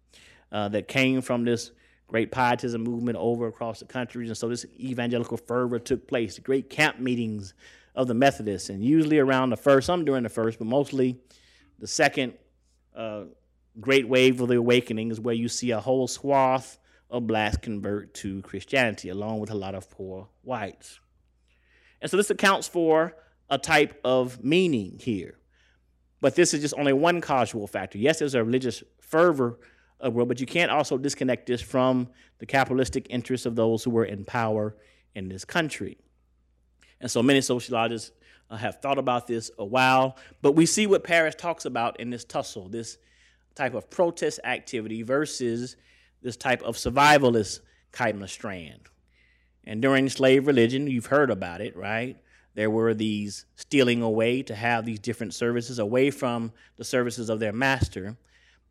uh, 0.52 0.68
that 0.68 0.88
came 0.88 1.20
from 1.20 1.44
this 1.44 1.70
great 2.06 2.30
pietism 2.30 2.82
movement 2.82 3.18
over 3.18 3.46
across 3.46 3.80
the 3.80 3.84
country. 3.84 4.26
And 4.26 4.36
so 4.36 4.48
this 4.48 4.66
evangelical 4.78 5.36
fervor 5.36 5.78
took 5.78 6.06
place, 6.06 6.38
great 6.38 6.70
camp 6.70 6.98
meetings 6.98 7.54
of 7.94 8.08
the 8.08 8.14
Methodists, 8.14 8.68
and 8.68 8.84
usually 8.84 9.18
around 9.18 9.50
the 9.50 9.56
first, 9.56 9.86
some 9.86 10.04
during 10.04 10.22
the 10.22 10.28
first, 10.28 10.58
but 10.58 10.66
mostly 10.66 11.18
the 11.78 11.86
second 11.86 12.34
uh, 12.94 13.24
great 13.80 14.08
wave 14.08 14.40
of 14.40 14.48
the 14.48 14.56
awakening 14.56 15.10
is 15.10 15.20
where 15.20 15.34
you 15.34 15.48
see 15.48 15.70
a 15.70 15.80
whole 15.80 16.06
swath 16.06 16.78
of 17.10 17.26
blacks 17.26 17.56
convert 17.56 18.14
to 18.14 18.42
Christianity, 18.42 19.08
along 19.08 19.40
with 19.40 19.50
a 19.50 19.54
lot 19.54 19.74
of 19.74 19.88
poor 19.90 20.28
whites. 20.42 21.00
And 22.00 22.10
so 22.10 22.16
this 22.16 22.30
accounts 22.30 22.68
for 22.68 23.14
a 23.48 23.58
type 23.58 24.00
of 24.04 24.42
meaning 24.44 24.98
here. 25.00 25.38
But 26.24 26.36
this 26.36 26.54
is 26.54 26.62
just 26.62 26.72
only 26.78 26.94
one 26.94 27.20
causal 27.20 27.66
factor. 27.66 27.98
Yes, 27.98 28.20
there's 28.20 28.34
a 28.34 28.42
religious 28.42 28.82
fervor 28.98 29.58
of 30.00 30.14
world, 30.14 30.28
but 30.28 30.40
you 30.40 30.46
can't 30.46 30.70
also 30.70 30.96
disconnect 30.96 31.44
this 31.44 31.60
from 31.60 32.08
the 32.38 32.46
capitalistic 32.46 33.08
interests 33.10 33.44
of 33.44 33.56
those 33.56 33.84
who 33.84 33.90
were 33.90 34.06
in 34.06 34.24
power 34.24 34.74
in 35.14 35.28
this 35.28 35.44
country. 35.44 35.98
And 36.98 37.10
so 37.10 37.22
many 37.22 37.42
sociologists 37.42 38.10
uh, 38.48 38.56
have 38.56 38.80
thought 38.80 38.96
about 38.96 39.26
this 39.26 39.50
a 39.58 39.66
while, 39.66 40.16
but 40.40 40.52
we 40.52 40.64
see 40.64 40.86
what 40.86 41.04
Paris 41.04 41.34
talks 41.34 41.66
about 41.66 42.00
in 42.00 42.08
this 42.08 42.24
tussle, 42.24 42.70
this 42.70 42.96
type 43.54 43.74
of 43.74 43.90
protest 43.90 44.40
activity 44.44 45.02
versus 45.02 45.76
this 46.22 46.38
type 46.38 46.62
of 46.62 46.76
survivalist 46.76 47.60
kind 47.92 48.22
of 48.22 48.30
strand. 48.30 48.80
And 49.64 49.82
during 49.82 50.08
slave 50.08 50.46
religion, 50.46 50.86
you've 50.86 51.04
heard 51.04 51.30
about 51.30 51.60
it, 51.60 51.76
right? 51.76 52.16
There 52.54 52.70
were 52.70 52.94
these 52.94 53.46
stealing 53.56 54.02
away 54.02 54.42
to 54.44 54.54
have 54.54 54.84
these 54.84 55.00
different 55.00 55.34
services 55.34 55.78
away 55.78 56.10
from 56.10 56.52
the 56.76 56.84
services 56.84 57.28
of 57.28 57.40
their 57.40 57.52
master. 57.52 58.16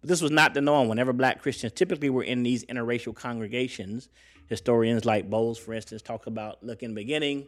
But 0.01 0.09
this 0.09 0.21
was 0.21 0.31
not 0.31 0.53
the 0.53 0.61
norm. 0.61 0.87
Whenever 0.87 1.13
black 1.13 1.41
Christians 1.41 1.73
typically 1.73 2.09
were 2.09 2.23
in 2.23 2.43
these 2.43 2.65
interracial 2.65 3.15
congregations, 3.15 4.09
historians 4.47 5.05
like 5.05 5.29
Boles, 5.29 5.57
for 5.57 5.73
instance, 5.73 6.01
talk 6.01 6.27
about, 6.27 6.63
look, 6.63 6.83
in 6.83 6.91
the 6.91 6.95
beginning, 6.95 7.47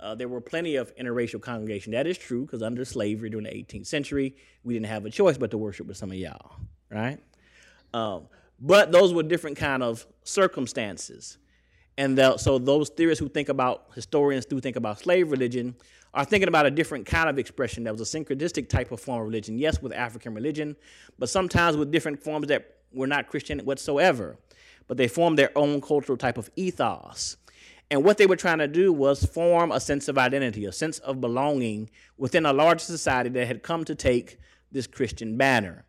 uh, 0.00 0.14
there 0.14 0.28
were 0.28 0.40
plenty 0.40 0.76
of 0.76 0.94
interracial 0.96 1.40
congregations. 1.40 1.92
That 1.94 2.06
is 2.06 2.18
true 2.18 2.42
because 2.42 2.62
under 2.62 2.84
slavery 2.84 3.30
during 3.30 3.44
the 3.44 3.50
18th 3.50 3.86
century, 3.86 4.36
we 4.62 4.74
didn't 4.74 4.86
have 4.86 5.04
a 5.06 5.10
choice 5.10 5.38
but 5.38 5.50
to 5.52 5.58
worship 5.58 5.86
with 5.86 5.96
some 5.96 6.10
of 6.10 6.16
y'all, 6.16 6.56
right? 6.90 7.18
Um, 7.94 8.28
but 8.60 8.92
those 8.92 9.12
were 9.12 9.22
different 9.22 9.56
kind 9.56 9.82
of 9.82 10.06
circumstances. 10.22 11.38
And 11.98 12.18
the, 12.18 12.36
so 12.36 12.58
those 12.58 12.90
theorists 12.90 13.20
who 13.20 13.28
think 13.28 13.48
about, 13.48 13.86
historians 13.94 14.46
who 14.48 14.60
think 14.60 14.76
about 14.76 15.00
slave 15.00 15.30
religion, 15.30 15.74
are 16.12 16.24
thinking 16.24 16.48
about 16.48 16.66
a 16.66 16.70
different 16.70 17.06
kind 17.06 17.28
of 17.28 17.38
expression 17.38 17.84
that 17.84 17.92
was 17.92 18.00
a 18.00 18.18
syncretistic 18.18 18.68
type 18.68 18.90
of 18.92 19.00
form 19.00 19.20
of 19.20 19.26
religion. 19.26 19.58
Yes, 19.58 19.80
with 19.82 19.92
African 19.92 20.34
religion, 20.34 20.76
but 21.18 21.28
sometimes 21.28 21.76
with 21.76 21.90
different 21.90 22.22
forms 22.22 22.48
that 22.48 22.76
were 22.92 23.06
not 23.06 23.28
Christian 23.28 23.60
whatsoever. 23.60 24.36
But 24.88 24.96
they 24.96 25.08
formed 25.08 25.38
their 25.38 25.50
own 25.56 25.80
cultural 25.80 26.16
type 26.16 26.38
of 26.38 26.48
ethos. 26.54 27.36
And 27.90 28.04
what 28.04 28.18
they 28.18 28.26
were 28.26 28.36
trying 28.36 28.58
to 28.58 28.68
do 28.68 28.92
was 28.92 29.24
form 29.24 29.72
a 29.72 29.80
sense 29.80 30.08
of 30.08 30.18
identity, 30.18 30.64
a 30.64 30.72
sense 30.72 30.98
of 31.00 31.20
belonging 31.20 31.90
within 32.16 32.46
a 32.46 32.52
larger 32.52 32.84
society 32.84 33.30
that 33.30 33.46
had 33.46 33.62
come 33.62 33.84
to 33.84 33.94
take 33.94 34.38
this 34.72 34.86
Christian 34.86 35.36
banner. 35.36 35.84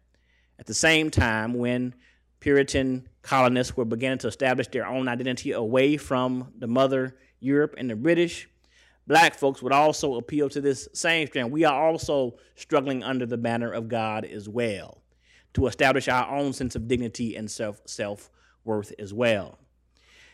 At 0.59 0.65
the 0.65 0.73
same 0.73 1.09
time, 1.09 1.53
when 1.53 1.95
Puritan 2.39 3.07
colonists 3.27 3.75
were 3.75 3.85
beginning 3.85 4.17
to 4.19 4.27
establish 4.27 4.67
their 4.69 4.87
own 4.87 5.09
identity 5.09 5.51
away 5.51 5.97
from 5.97 6.53
the 6.57 6.67
mother 6.67 7.17
Europe 7.41 7.75
and 7.77 7.89
the 7.89 7.95
British, 7.95 8.49
black 9.05 9.35
folks 9.35 9.61
would 9.61 9.73
also 9.73 10.15
appeal 10.15 10.49
to 10.49 10.61
this 10.61 10.87
same 10.93 11.27
strand. 11.27 11.51
We 11.51 11.65
are 11.65 11.87
also 11.87 12.37
struggling 12.55 13.03
under 13.03 13.25
the 13.25 13.37
banner 13.37 13.71
of 13.71 13.89
God 13.89 14.23
as 14.23 14.47
well 14.47 15.01
to 15.53 15.67
establish 15.67 16.07
our 16.07 16.29
own 16.33 16.53
sense 16.53 16.75
of 16.75 16.87
dignity 16.87 17.35
and 17.35 17.51
self 17.51 17.81
self 17.85 18.31
worth 18.63 18.93
as 18.97 19.13
well. 19.13 19.57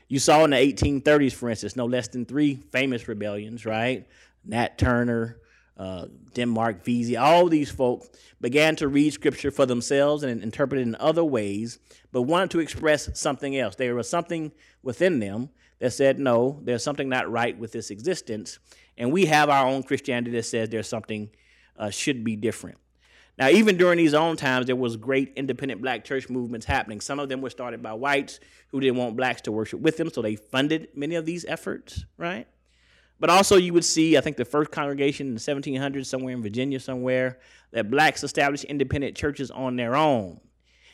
You 0.08 0.20
saw 0.20 0.44
in 0.44 0.52
the 0.52 0.58
1830s, 0.58 1.34
for 1.34 1.50
instance, 1.50 1.76
no 1.76 1.86
less 1.86 2.08
than 2.10 2.26
three 2.26 2.56
famous 2.72 3.08
rebellions, 3.08 3.66
right? 3.66 4.06
Nat 4.46 4.78
Turner, 4.78 5.40
uh, 5.78 6.06
Denmark 6.34 6.84
Vesey, 6.84 7.18
all 7.18 7.48
these 7.48 7.72
folk 7.72 8.06
began 8.40 8.76
to 8.76 8.88
read 8.88 9.14
scripture 9.14 9.52
for 9.52 9.66
themselves 9.66 10.24
and 10.24 10.44
interpret 10.44 10.80
it 10.80 10.84
in 10.84 10.96
other 10.96 11.24
ways, 11.24 11.80
but 12.12 12.24
wanted 12.24 12.52
to 12.52 12.60
express 12.60 13.10
something 13.20 13.58
else. 13.58 13.76
There 13.76 13.96
was 13.96 14.10
something 14.10 14.52
within 14.84 15.20
them 15.20 15.50
that 15.80 15.92
said, 15.92 16.20
no, 16.20 16.60
there's 16.64 16.84
something 16.84 17.10
not 17.10 17.32
right 17.32 17.58
with 17.58 17.72
this 17.72 17.90
existence. 17.90 18.60
And 18.98 19.12
we 19.12 19.26
have 19.26 19.50
our 19.50 19.68
own 19.68 19.84
Christianity 19.84 20.32
that 20.32 20.44
says 20.44 20.70
there's 20.70 20.88
something 20.88 21.30
uh, 21.78 21.90
should 21.90 22.24
be 22.24 22.36
different. 22.36 22.78
Now, 23.38 23.50
even 23.50 23.78
during 23.78 23.98
these 23.98 24.14
own 24.14 24.38
times, 24.38 24.68
there 24.68 24.76
was 24.76 24.96
great 24.96 25.34
independent 25.36 25.82
black 25.82 26.06
church 26.06 26.30
movements 26.30 26.68
happening. 26.68 27.02
Some 27.02 27.20
of 27.20 27.30
them 27.30 27.42
were 27.42 27.50
started 27.50 27.82
by 27.82 27.94
whites 27.94 28.40
who 28.68 28.80
didn't 28.80 28.98
want 28.98 29.18
blacks 29.18 29.42
to 29.42 29.52
worship 29.52 29.80
with 29.80 29.98
them, 29.98 30.12
so 30.12 30.22
they 30.22 30.36
funded 30.36 30.90
many 30.94 31.16
of 31.16 31.26
these 31.26 31.44
efforts, 31.46 32.06
right? 32.18 32.48
But 33.24 33.30
also, 33.30 33.56
you 33.56 33.72
would 33.72 33.86
see, 33.86 34.18
I 34.18 34.20
think, 34.20 34.36
the 34.36 34.44
first 34.44 34.70
congregation 34.72 35.28
in 35.28 35.34
the 35.34 35.40
1700s, 35.40 36.08
somewhere 36.08 36.34
in 36.34 36.42
Virginia, 36.42 36.78
somewhere, 36.78 37.40
that 37.72 37.90
blacks 37.90 38.22
established 38.22 38.66
independent 38.66 39.16
churches 39.16 39.50
on 39.50 39.78
their 39.78 39.96
own. 39.96 40.42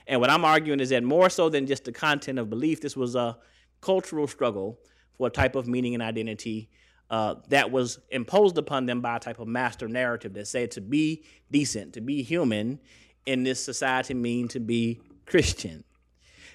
And 0.06 0.22
what 0.22 0.30
I'm 0.30 0.46
arguing 0.46 0.80
is 0.80 0.90
that 0.90 1.02
more 1.04 1.32
so 1.32 1.50
than 1.50 1.66
just 1.66 1.86
the 1.86 1.92
content 1.92 2.38
of 2.38 2.48
belief, 2.48 2.82
this 2.82 2.96
was 2.96 3.16
a 3.16 3.36
cultural 3.82 4.28
struggle 4.28 4.78
for 5.18 5.26
a 5.26 5.32
type 5.32 5.56
of 5.56 5.68
meaning 5.68 5.96
and 5.96 6.04
identity 6.04 6.70
uh, 7.10 7.34
that 7.48 7.72
was 7.72 7.98
imposed 8.12 8.60
upon 8.60 8.86
them 8.86 9.02
by 9.02 9.16
a 9.16 9.20
type 9.20 9.40
of 9.40 9.48
master 9.48 9.88
narrative 9.88 10.36
that 10.36 10.48
said 10.48 10.70
to 10.70 10.82
be 10.82 11.24
decent, 11.50 11.94
to 11.94 12.02
be 12.02 12.22
human 12.22 12.80
in 13.26 13.42
this 13.42 13.60
society 13.60 14.14
mean 14.14 14.48
to 14.50 14.60
be 14.60 15.02
Christian. 15.26 15.84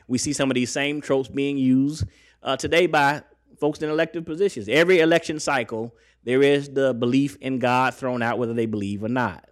We 0.06 0.18
see 0.18 0.34
some 0.34 0.52
of 0.52 0.54
these 0.54 0.70
same 0.70 1.00
tropes 1.00 1.28
being 1.28 1.58
used 1.58 2.04
uh, 2.44 2.56
today 2.56 2.86
by 2.86 3.24
folks 3.59 3.80
in 3.82 3.90
elective 3.90 4.24
positions. 4.24 4.68
Every 4.68 5.00
election 5.00 5.40
cycle, 5.40 5.94
there 6.24 6.42
is 6.42 6.70
the 6.70 6.94
belief 6.94 7.36
in 7.40 7.59
God 7.59 7.94
thrown 7.94 8.22
out, 8.22 8.38
whether 8.38 8.55
they 8.55 8.66
believe 8.66 9.02
or 9.02 9.09
not. 9.09 9.48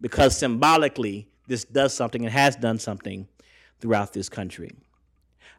Because 0.00 0.36
symbolically, 0.36 1.28
this 1.46 1.64
does 1.64 1.92
something 1.92 2.24
and 2.24 2.32
has 2.32 2.56
done 2.56 2.78
something 2.78 3.28
throughout 3.80 4.12
this 4.12 4.28
country. 4.28 4.70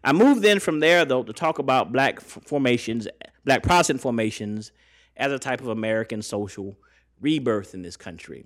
I 0.04 0.14
move 0.14 0.42
then 0.42 0.60
from 0.60 0.80
there, 0.80 1.06
though, 1.06 1.24
to 1.24 1.34
talk 1.34 1.60
about 1.60 1.92
black 1.92 2.20
formations, 2.22 3.08
black 3.46 3.62
Protestant 3.62 4.02
formations, 4.02 4.72
as 5.16 5.32
a 5.32 5.40
type 5.40 5.62
of 5.62 5.68
American 5.68 6.22
social 6.22 6.76
rebirth 7.20 7.74
in 7.74 7.84
this 7.84 7.98
country. 7.98 8.46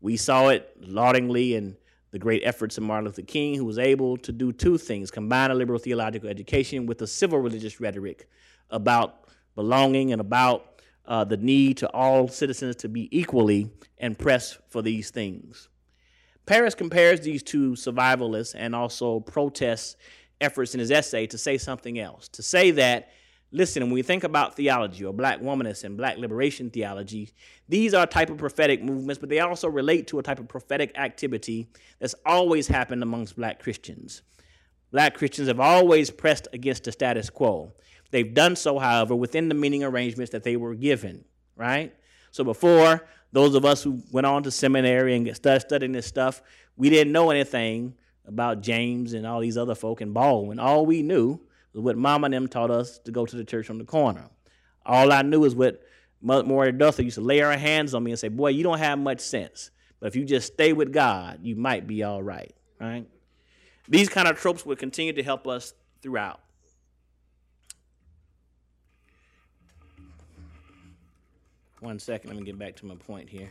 We 0.00 0.16
saw 0.16 0.48
it 0.48 0.70
laudingly 0.80 1.54
in 1.54 1.76
the 2.10 2.18
great 2.18 2.42
efforts 2.44 2.78
of 2.78 2.84
Martin 2.84 3.06
Luther 3.06 3.22
King, 3.22 3.54
who 3.54 3.64
was 3.64 3.78
able 3.78 4.16
to 4.18 4.32
do 4.32 4.52
two 4.52 4.78
things 4.78 5.10
combine 5.10 5.50
a 5.50 5.54
liberal 5.54 5.78
theological 5.78 6.28
education 6.28 6.86
with 6.86 7.02
a 7.02 7.06
civil 7.06 7.38
religious 7.38 7.80
rhetoric 7.80 8.28
about 8.70 9.28
belonging 9.54 10.12
and 10.12 10.20
about 10.20 10.82
uh, 11.06 11.24
the 11.24 11.36
need 11.36 11.76
to 11.78 11.88
all 11.90 12.28
citizens 12.28 12.76
to 12.76 12.88
be 12.88 13.08
equally 13.16 13.70
and 13.98 14.18
press 14.18 14.58
for 14.68 14.82
these 14.82 15.10
things. 15.10 15.68
Paris 16.46 16.74
compares 16.74 17.20
these 17.20 17.42
two 17.42 17.72
survivalists 17.72 18.54
and 18.56 18.74
also 18.74 19.20
protest 19.20 19.96
efforts 20.40 20.74
in 20.74 20.80
his 20.80 20.90
essay 20.90 21.26
to 21.26 21.36
say 21.36 21.58
something 21.58 21.98
else, 21.98 22.28
to 22.28 22.42
say 22.42 22.70
that 22.70 23.10
Listen, 23.50 23.82
when 23.84 23.92
we 23.92 24.02
think 24.02 24.24
about 24.24 24.56
theology 24.56 25.04
or 25.04 25.12
black 25.14 25.40
womanist 25.40 25.84
and 25.84 25.96
black 25.96 26.18
liberation 26.18 26.68
theology, 26.68 27.30
these 27.66 27.94
are 27.94 28.06
type 28.06 28.28
of 28.28 28.36
prophetic 28.36 28.82
movements, 28.82 29.18
but 29.18 29.30
they 29.30 29.40
also 29.40 29.68
relate 29.68 30.06
to 30.08 30.18
a 30.18 30.22
type 30.22 30.38
of 30.38 30.48
prophetic 30.48 30.96
activity 30.98 31.66
that's 31.98 32.14
always 32.26 32.68
happened 32.68 33.02
amongst 33.02 33.36
black 33.36 33.58
Christians. 33.58 34.22
Black 34.90 35.16
Christians 35.16 35.48
have 35.48 35.60
always 35.60 36.10
pressed 36.10 36.46
against 36.52 36.84
the 36.84 36.92
status 36.92 37.30
quo. 37.30 37.72
They've 38.10 38.32
done 38.32 38.54
so, 38.54 38.78
however, 38.78 39.14
within 39.14 39.48
the 39.48 39.54
meaning 39.54 39.82
arrangements 39.82 40.32
that 40.32 40.42
they 40.42 40.56
were 40.56 40.74
given, 40.74 41.24
right? 41.56 41.94
So 42.30 42.44
before, 42.44 43.06
those 43.32 43.54
of 43.54 43.64
us 43.64 43.82
who 43.82 44.02
went 44.12 44.26
on 44.26 44.42
to 44.42 44.50
seminary 44.50 45.14
and 45.14 45.34
started 45.36 45.60
studying 45.60 45.92
this 45.92 46.06
stuff, 46.06 46.42
we 46.76 46.90
didn't 46.90 47.12
know 47.12 47.30
anything 47.30 47.94
about 48.26 48.60
James 48.60 49.14
and 49.14 49.26
all 49.26 49.40
these 49.40 49.56
other 49.56 49.74
folk 49.74 50.00
in 50.02 50.12
Baldwin. 50.12 50.58
All 50.58 50.84
we 50.84 51.02
knew 51.02 51.40
what 51.82 51.96
mama 51.96 52.26
and 52.26 52.34
them 52.34 52.48
taught 52.48 52.70
us 52.70 52.98
to 53.00 53.10
go 53.10 53.26
to 53.26 53.36
the 53.36 53.44
church 53.44 53.70
on 53.70 53.78
the 53.78 53.84
corner. 53.84 54.28
All 54.84 55.12
I 55.12 55.22
knew 55.22 55.44
is 55.44 55.54
what 55.54 55.82
Mother 56.20 56.72
Duther 56.72 57.02
used 57.02 57.16
to 57.16 57.20
lay 57.20 57.38
her 57.38 57.56
hands 57.56 57.94
on 57.94 58.02
me 58.02 58.10
and 58.10 58.18
say, 58.18 58.28
Boy, 58.28 58.48
you 58.48 58.62
don't 58.62 58.78
have 58.78 58.98
much 58.98 59.20
sense. 59.20 59.70
But 60.00 60.08
if 60.08 60.16
you 60.16 60.24
just 60.24 60.52
stay 60.52 60.72
with 60.72 60.92
God, 60.92 61.40
you 61.42 61.56
might 61.56 61.86
be 61.86 62.02
all 62.02 62.22
right. 62.22 62.54
Right? 62.80 63.06
These 63.88 64.08
kind 64.08 64.28
of 64.28 64.38
tropes 64.38 64.64
will 64.64 64.76
continue 64.76 65.12
to 65.12 65.22
help 65.22 65.46
us 65.46 65.74
throughout. 66.02 66.40
One 71.80 71.98
second, 71.98 72.30
let 72.30 72.38
me 72.38 72.44
get 72.44 72.58
back 72.58 72.76
to 72.76 72.86
my 72.86 72.96
point 72.96 73.28
here. 73.28 73.50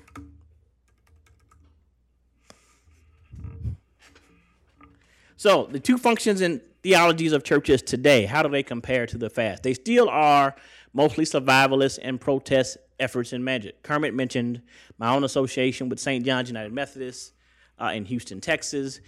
So, 5.38 5.66
the 5.66 5.80
two 5.80 5.98
functions 5.98 6.42
in 6.42 6.62
theologies 6.88 7.34
of 7.34 7.44
churches 7.44 7.82
today, 7.82 8.26
how 8.26 8.42
do 8.42 8.48
they 8.48 8.64
compare 8.64 9.06
to 9.06 9.18
the 9.18 9.30
fast? 9.30 9.62
They 9.62 9.74
still 9.74 10.08
are 10.08 10.56
mostly 10.94 11.26
survivalist 11.26 12.00
and 12.02 12.18
protest 12.18 12.78
efforts 12.98 13.34
in 13.34 13.44
magic. 13.44 13.84
Kermit 13.84 14.14
mentioned 14.14 14.62
my 14.98 15.14
own 15.14 15.26
association 15.26 15.90
with 15.90 16.00
St. 16.00 16.26
John's 16.26 16.48
United 16.48 16.72
Methodist 16.72 17.34
uh, 17.78 17.92
in 17.94 18.06
Houston, 18.06 18.40
Texas. 18.40 19.02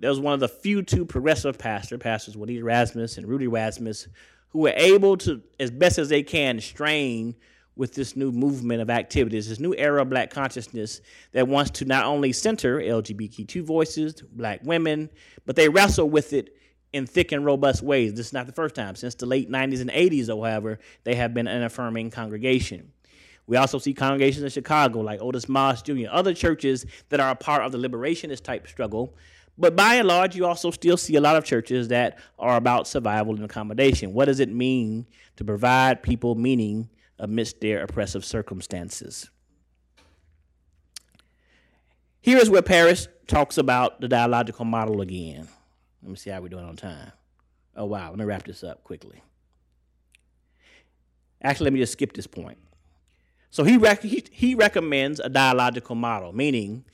There 0.00 0.10
was 0.10 0.18
one 0.18 0.34
of 0.34 0.40
the 0.40 0.48
few 0.48 0.82
two 0.82 1.04
progressive 1.04 1.56
pastor, 1.56 1.98
pastors 1.98 2.36
Juanita 2.36 2.64
Rasmus 2.64 3.16
and 3.16 3.28
Rudy 3.28 3.46
Rasmus, 3.46 4.08
who 4.48 4.58
were 4.58 4.74
able 4.74 5.16
to, 5.18 5.40
as 5.60 5.70
best 5.70 5.98
as 5.98 6.08
they 6.08 6.24
can, 6.24 6.58
strain 6.58 7.36
with 7.76 7.94
this 7.94 8.16
new 8.16 8.32
movement 8.32 8.82
of 8.82 8.90
activities, 8.90 9.48
this 9.48 9.60
new 9.60 9.74
era 9.76 10.02
of 10.02 10.10
black 10.10 10.30
consciousness 10.30 11.00
that 11.30 11.46
wants 11.46 11.70
to 11.70 11.84
not 11.84 12.06
only 12.06 12.32
center 12.32 12.80
LGBTQ 12.80 13.62
voices, 13.62 14.20
black 14.32 14.58
women, 14.64 15.08
but 15.46 15.54
they 15.54 15.68
wrestle 15.68 16.10
with 16.10 16.32
it 16.32 16.56
in 16.92 17.06
thick 17.06 17.32
and 17.32 17.44
robust 17.44 17.82
ways. 17.82 18.14
This 18.14 18.26
is 18.26 18.32
not 18.32 18.46
the 18.46 18.52
first 18.52 18.74
time. 18.74 18.96
Since 18.96 19.14
the 19.16 19.26
late 19.26 19.50
90s 19.50 19.80
and 19.80 19.90
80s, 19.90 20.28
however, 20.28 20.78
they 21.04 21.14
have 21.14 21.34
been 21.34 21.46
an 21.46 21.62
affirming 21.62 22.10
congregation. 22.10 22.92
We 23.46 23.56
also 23.56 23.78
see 23.78 23.94
congregations 23.94 24.44
in 24.44 24.50
Chicago 24.50 25.00
like 25.00 25.20
Otis 25.20 25.48
Moss 25.48 25.82
Jr., 25.82 26.06
other 26.10 26.34
churches 26.34 26.86
that 27.08 27.20
are 27.20 27.30
a 27.30 27.36
part 27.36 27.64
of 27.64 27.72
the 27.72 27.78
liberationist 27.78 28.42
type 28.42 28.68
struggle. 28.68 29.16
But 29.58 29.76
by 29.76 29.96
and 29.96 30.08
large, 30.08 30.36
you 30.36 30.46
also 30.46 30.70
still 30.70 30.96
see 30.96 31.16
a 31.16 31.20
lot 31.20 31.36
of 31.36 31.44
churches 31.44 31.88
that 31.88 32.18
are 32.38 32.56
about 32.56 32.86
survival 32.86 33.34
and 33.34 33.44
accommodation. 33.44 34.12
What 34.12 34.26
does 34.26 34.40
it 34.40 34.48
mean 34.48 35.06
to 35.36 35.44
provide 35.44 36.02
people 36.02 36.34
meaning 36.34 36.88
amidst 37.18 37.60
their 37.60 37.82
oppressive 37.82 38.24
circumstances? 38.24 39.28
Here 42.22 42.38
is 42.38 42.50
where 42.50 42.62
Paris 42.62 43.08
talks 43.26 43.58
about 43.58 44.00
the 44.00 44.08
dialogical 44.08 44.64
model 44.64 45.00
again. 45.00 45.48
Let 46.02 46.10
me 46.10 46.16
see 46.16 46.30
how 46.30 46.40
we're 46.40 46.48
doing 46.48 46.64
on 46.64 46.76
time. 46.76 47.12
Oh, 47.76 47.84
wow. 47.84 48.10
Let 48.10 48.18
me 48.18 48.24
wrap 48.24 48.44
this 48.44 48.64
up 48.64 48.84
quickly. 48.84 49.22
Actually, 51.42 51.64
let 51.64 51.72
me 51.74 51.80
just 51.80 51.92
skip 51.92 52.12
this 52.12 52.26
point. 52.26 52.58
So 53.50 53.64
he, 53.64 53.76
rec- 53.76 54.02
he, 54.02 54.24
he 54.30 54.54
recommends 54.54 55.20
a 55.20 55.28
dialogical 55.28 55.94
model, 55.94 56.32
meaning 56.32 56.84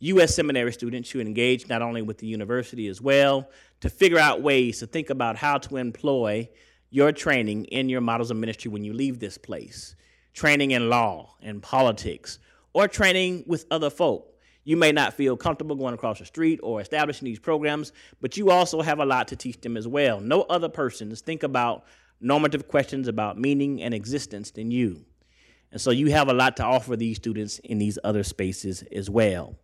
U.S. 0.00 0.34
seminary 0.34 0.72
students 0.72 1.08
should 1.08 1.26
engage 1.26 1.68
not 1.68 1.82
only 1.82 2.02
with 2.02 2.18
the 2.18 2.26
university 2.26 2.88
as 2.88 3.00
well 3.00 3.48
to 3.80 3.88
figure 3.88 4.18
out 4.18 4.42
ways 4.42 4.78
to 4.80 4.86
think 4.86 5.10
about 5.10 5.36
how 5.36 5.58
to 5.58 5.76
employ 5.76 6.48
your 6.90 7.12
training 7.12 7.64
in 7.66 7.88
your 7.88 8.00
models 8.00 8.30
of 8.30 8.36
ministry 8.36 8.70
when 8.70 8.84
you 8.84 8.92
leave 8.92 9.18
this 9.18 9.36
place. 9.36 9.96
Training 10.32 10.72
in 10.72 10.88
law 10.88 11.34
and 11.42 11.62
politics, 11.62 12.38
or 12.72 12.88
training 12.88 13.44
with 13.46 13.66
other 13.70 13.90
folk 13.90 14.33
you 14.64 14.76
may 14.76 14.92
not 14.92 15.14
feel 15.14 15.36
comfortable 15.36 15.76
going 15.76 15.94
across 15.94 16.18
the 16.18 16.24
street 16.24 16.60
or 16.62 16.80
establishing 16.80 17.26
these 17.26 17.38
programs, 17.38 17.92
but 18.20 18.36
you 18.36 18.50
also 18.50 18.82
have 18.82 18.98
a 18.98 19.04
lot 19.04 19.28
to 19.28 19.36
teach 19.36 19.60
them 19.60 19.76
as 19.76 19.86
well. 19.86 20.20
No 20.20 20.42
other 20.42 20.68
persons 20.68 21.20
think 21.20 21.42
about 21.42 21.84
normative 22.20 22.68
questions 22.68 23.06
about 23.06 23.38
meaning 23.38 23.82
and 23.82 23.94
existence 23.94 24.50
than 24.50 24.70
you. 24.70 25.04
And 25.70 25.80
so 25.80 25.90
you 25.90 26.10
have 26.12 26.28
a 26.28 26.32
lot 26.32 26.56
to 26.58 26.64
offer 26.64 26.96
these 26.96 27.16
students 27.16 27.58
in 27.58 27.78
these 27.78 27.98
other 28.04 28.22
spaces 28.22 28.82
as 28.92 29.10
well. 29.10 29.56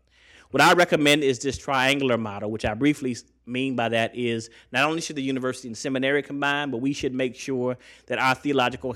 What 0.51 0.61
I 0.61 0.73
recommend 0.73 1.23
is 1.23 1.39
this 1.39 1.57
triangular 1.57 2.19
model, 2.19 2.51
which 2.51 2.65
I 2.65 2.75
briefly 2.75 3.17
mean 3.47 3.77
by 3.77 3.89
that 3.91 4.17
is 4.17 4.51
not 4.73 4.89
only 4.89 5.01
should 5.01 5.15
the 5.15 5.23
university 5.23 5.69
and 5.69 5.79
seminary 5.79 6.23
combine, 6.23 6.71
but 6.71 6.79
we 6.79 6.93
should 6.93 7.15
make 7.15 7.37
sure 7.37 7.79
that 8.07 8.19
our 8.19 8.35
theological 8.35 8.95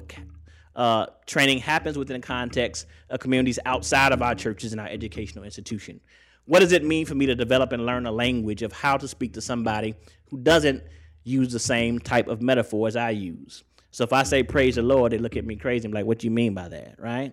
uh, 0.76 1.06
training 1.26 1.58
happens 1.58 1.96
within 1.96 2.20
the 2.20 2.26
context 2.26 2.86
of 3.10 3.20
communities 3.20 3.58
outside 3.64 4.12
of 4.12 4.22
our 4.22 4.34
churches 4.34 4.72
and 4.72 4.80
our 4.80 4.88
educational 4.88 5.44
institution. 5.44 6.00
What 6.46 6.60
does 6.60 6.72
it 6.72 6.84
mean 6.84 7.06
for 7.06 7.14
me 7.14 7.26
to 7.26 7.34
develop 7.34 7.72
and 7.72 7.86
learn 7.86 8.06
a 8.06 8.12
language 8.12 8.62
of 8.62 8.72
how 8.72 8.96
to 8.96 9.08
speak 9.08 9.34
to 9.34 9.40
somebody 9.40 9.94
who 10.30 10.38
doesn't 10.38 10.82
use 11.22 11.52
the 11.52 11.58
same 11.58 11.98
type 11.98 12.28
of 12.28 12.42
metaphor 12.42 12.88
as 12.88 12.96
I 12.96 13.10
use? 13.10 13.64
So 13.90 14.04
if 14.04 14.12
I 14.12 14.24
say 14.24 14.42
praise 14.42 14.74
the 14.74 14.82
Lord, 14.82 15.12
they 15.12 15.18
look 15.18 15.36
at 15.36 15.46
me 15.46 15.56
crazy. 15.56 15.86
I'm 15.86 15.92
like, 15.92 16.04
what 16.04 16.18
do 16.18 16.26
you 16.26 16.32
mean 16.32 16.52
by 16.52 16.68
that, 16.68 16.96
right? 16.98 17.32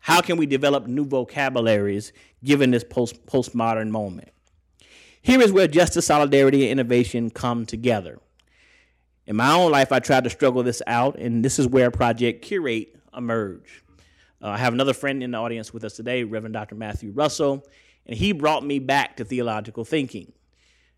How 0.00 0.20
can 0.20 0.36
we 0.36 0.46
develop 0.46 0.88
new 0.88 1.04
vocabularies 1.04 2.12
given 2.42 2.72
this 2.72 2.82
post 2.82 3.24
postmodern 3.24 3.88
moment? 3.88 4.30
Here 5.22 5.40
is 5.40 5.52
where 5.52 5.68
justice, 5.68 6.06
solidarity, 6.06 6.62
and 6.64 6.72
innovation 6.72 7.30
come 7.30 7.64
together. 7.64 8.18
In 9.26 9.36
my 9.36 9.52
own 9.52 9.70
life, 9.70 9.92
I 9.92 10.00
tried 10.00 10.24
to 10.24 10.30
struggle 10.30 10.64
this 10.64 10.82
out, 10.86 11.16
and 11.16 11.44
this 11.44 11.58
is 11.58 11.68
where 11.68 11.90
Project 11.92 12.42
Curate 12.42 12.96
emerged. 13.16 13.82
Uh, 14.42 14.48
I 14.48 14.58
have 14.58 14.72
another 14.72 14.94
friend 14.94 15.22
in 15.22 15.30
the 15.30 15.38
audience 15.38 15.72
with 15.72 15.84
us 15.84 15.94
today, 15.94 16.24
Reverend 16.24 16.54
Dr. 16.54 16.74
Matthew 16.74 17.12
Russell, 17.12 17.64
and 18.06 18.16
he 18.16 18.32
brought 18.32 18.64
me 18.64 18.80
back 18.80 19.16
to 19.18 19.24
theological 19.24 19.84
thinking. 19.84 20.32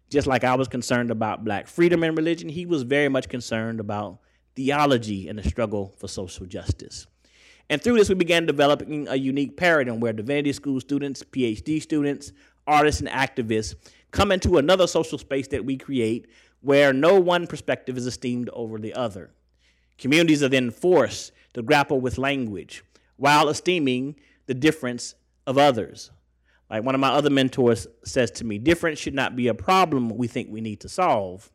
Just 0.09 0.27
like 0.27 0.43
I 0.43 0.55
was 0.55 0.69
concerned 0.69 1.11
about 1.11 1.45
black 1.45 1.67
freedom 1.67 2.03
and 2.03 2.17
religion, 2.17 2.49
he 2.49 2.65
was 2.65 2.83
very 2.83 3.11
much 3.11 3.29
concerned 3.29 3.79
about 3.79 4.21
theology 4.57 5.29
and 5.29 5.39
the 5.39 5.43
struggle 5.47 5.95
for 5.99 6.09
social 6.09 6.47
justice. 6.47 7.07
And 7.69 7.83
through 7.83 7.99
this, 7.99 8.09
we 8.09 8.15
began 8.15 8.47
developing 8.47 9.07
a 9.09 9.17
unique 9.17 9.57
paradigm 9.57 10.01
where 10.01 10.13
divinity 10.15 10.53
school 10.53 10.81
students, 10.81 11.23
PhD 11.23 11.83
students, 11.83 12.33
artists, 12.67 13.01
and 13.01 13.11
activists 13.11 13.75
come 14.13 14.33
into 14.33 14.57
another 14.57 14.87
social 14.87 15.19
space 15.19 15.49
that 15.49 15.65
we 15.65 15.77
create 15.77 16.27
where 16.65 16.95
no 16.95 17.21
one 17.21 17.47
perspective 17.47 17.99
is 17.99 18.07
esteemed 18.07 18.49
over 18.55 18.79
the 18.79 18.95
other. 18.95 19.31
Communities 19.99 20.43
are 20.43 20.49
then 20.49 20.71
forced 20.71 21.31
to 21.53 21.63
grapple 21.63 22.01
with 22.01 22.17
language 22.17 22.83
while 23.17 23.51
esteeming 23.51 24.17
the 24.47 24.55
difference 24.55 25.15
of 25.47 25.59
others. 25.59 26.11
Like 26.71 26.83
one 26.83 26.95
of 26.95 27.03
my 27.03 27.11
other 27.11 27.29
mentors 27.29 27.87
says 28.05 28.31
to 28.33 28.45
me, 28.45 28.59
difference 28.59 28.99
should 28.99 29.15
not 29.15 29.37
be 29.37 29.49
a 29.49 29.55
problem 29.55 30.09
we 30.09 30.27
think 30.27 30.49
we 30.51 30.63
need 30.63 30.81
to 30.81 30.89
solve, 30.89 31.51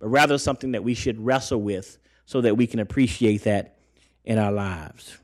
but 0.00 0.08
rather 0.08 0.36
something 0.38 0.72
that 0.72 0.82
we 0.82 0.92
should 0.92 1.24
wrestle 1.24 1.62
with 1.62 1.98
so 2.26 2.40
that 2.40 2.56
we 2.56 2.66
can 2.66 2.80
appreciate 2.80 3.44
that 3.44 3.78
in 4.24 4.38
our 4.38 4.52
lives. 4.52 5.18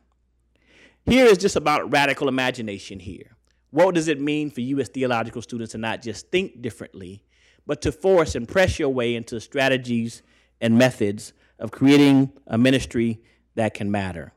Here 1.07 1.27
is 1.27 1.39
just 1.39 1.57
about 1.57 1.93
radical 1.93 2.29
imagination 2.29 3.01
here. 3.01 3.37
What 3.71 3.97
does 3.97 4.07
it 4.07 4.21
mean 4.21 4.53
for 4.53 4.61
you 4.61 4.79
as 4.79 4.89
theological 4.89 5.43
students 5.43 5.73
to 5.73 5.79
not 5.79 6.03
just 6.03 6.31
think 6.31 6.63
differently, 6.63 7.24
but 7.67 7.81
to 7.83 7.93
force 7.93 8.35
and 8.35 8.49
press 8.49 8.79
your 8.79 8.91
way 8.91 9.15
into 9.15 9.41
strategies 9.41 10.23
and 10.61 10.77
methods 10.79 11.33
of 11.59 11.71
creating 11.71 12.33
a 12.47 12.59
ministry 12.59 13.21
that 13.55 13.75
can 13.75 13.91
matter. 13.91 14.33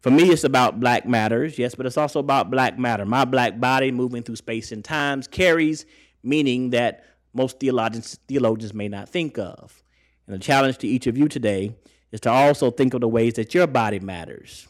For 0.00 0.10
me, 0.10 0.30
it's 0.30 0.44
about 0.44 0.80
black 0.80 1.06
matters, 1.06 1.58
yes, 1.58 1.74
but 1.74 1.86
it's 1.86 1.96
also 1.96 2.18
about 2.18 2.50
black 2.50 2.78
matter. 2.78 3.06
My 3.06 3.24
black 3.24 3.60
body 3.60 3.92
moving 3.92 4.22
through 4.22 4.36
space 4.36 4.72
and 4.72 4.84
times 4.84 5.28
carries 5.28 5.86
meaning 6.22 6.70
that 6.70 7.04
most 7.32 7.60
theologians, 7.60 8.18
theologians 8.28 8.74
may 8.74 8.88
not 8.88 9.08
think 9.08 9.38
of. 9.38 9.82
And 10.26 10.34
the 10.34 10.40
challenge 10.40 10.78
to 10.78 10.88
each 10.88 11.06
of 11.06 11.16
you 11.16 11.28
today 11.28 11.74
is 12.10 12.20
to 12.20 12.30
also 12.30 12.70
think 12.70 12.94
of 12.94 13.00
the 13.00 13.08
ways 13.08 13.34
that 13.34 13.54
your 13.54 13.66
body 13.66 14.00
matters. 14.00 14.68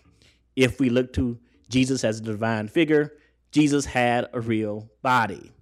If 0.55 0.81
we 0.81 0.91
look 0.91 1.13
to 1.15 1.39
Jesus 1.69 2.05
as 2.05 2.21
a 2.21 2.23
divine 2.23 2.69
figure, 2.69 3.15
Jesus 3.51 3.85
had 3.87 4.29
a 4.33 4.41
real 4.41 4.91
body 5.03 5.53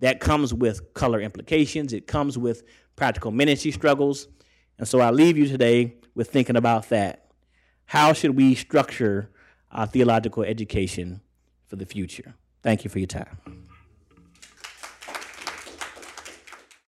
that 0.00 0.20
comes 0.20 0.52
with 0.52 0.92
color 0.94 1.20
implications, 1.20 1.92
it 1.92 2.06
comes 2.06 2.36
with 2.36 2.62
practical 2.96 3.30
ministry 3.30 3.70
struggles. 3.70 4.28
And 4.78 4.88
so 4.88 5.00
I 5.00 5.10
leave 5.10 5.38
you 5.38 5.46
today 5.46 5.94
with 6.14 6.30
thinking 6.30 6.56
about 6.56 6.88
that. 6.88 7.30
How 7.86 8.12
should 8.12 8.36
we 8.36 8.54
structure 8.54 9.30
our 9.70 9.86
theological 9.86 10.42
education 10.42 11.20
for 11.66 11.76
the 11.76 11.86
future? 11.86 12.34
Thank 12.62 12.84
you 12.84 12.90
for 12.90 12.98
your 12.98 13.06
time. 13.06 13.69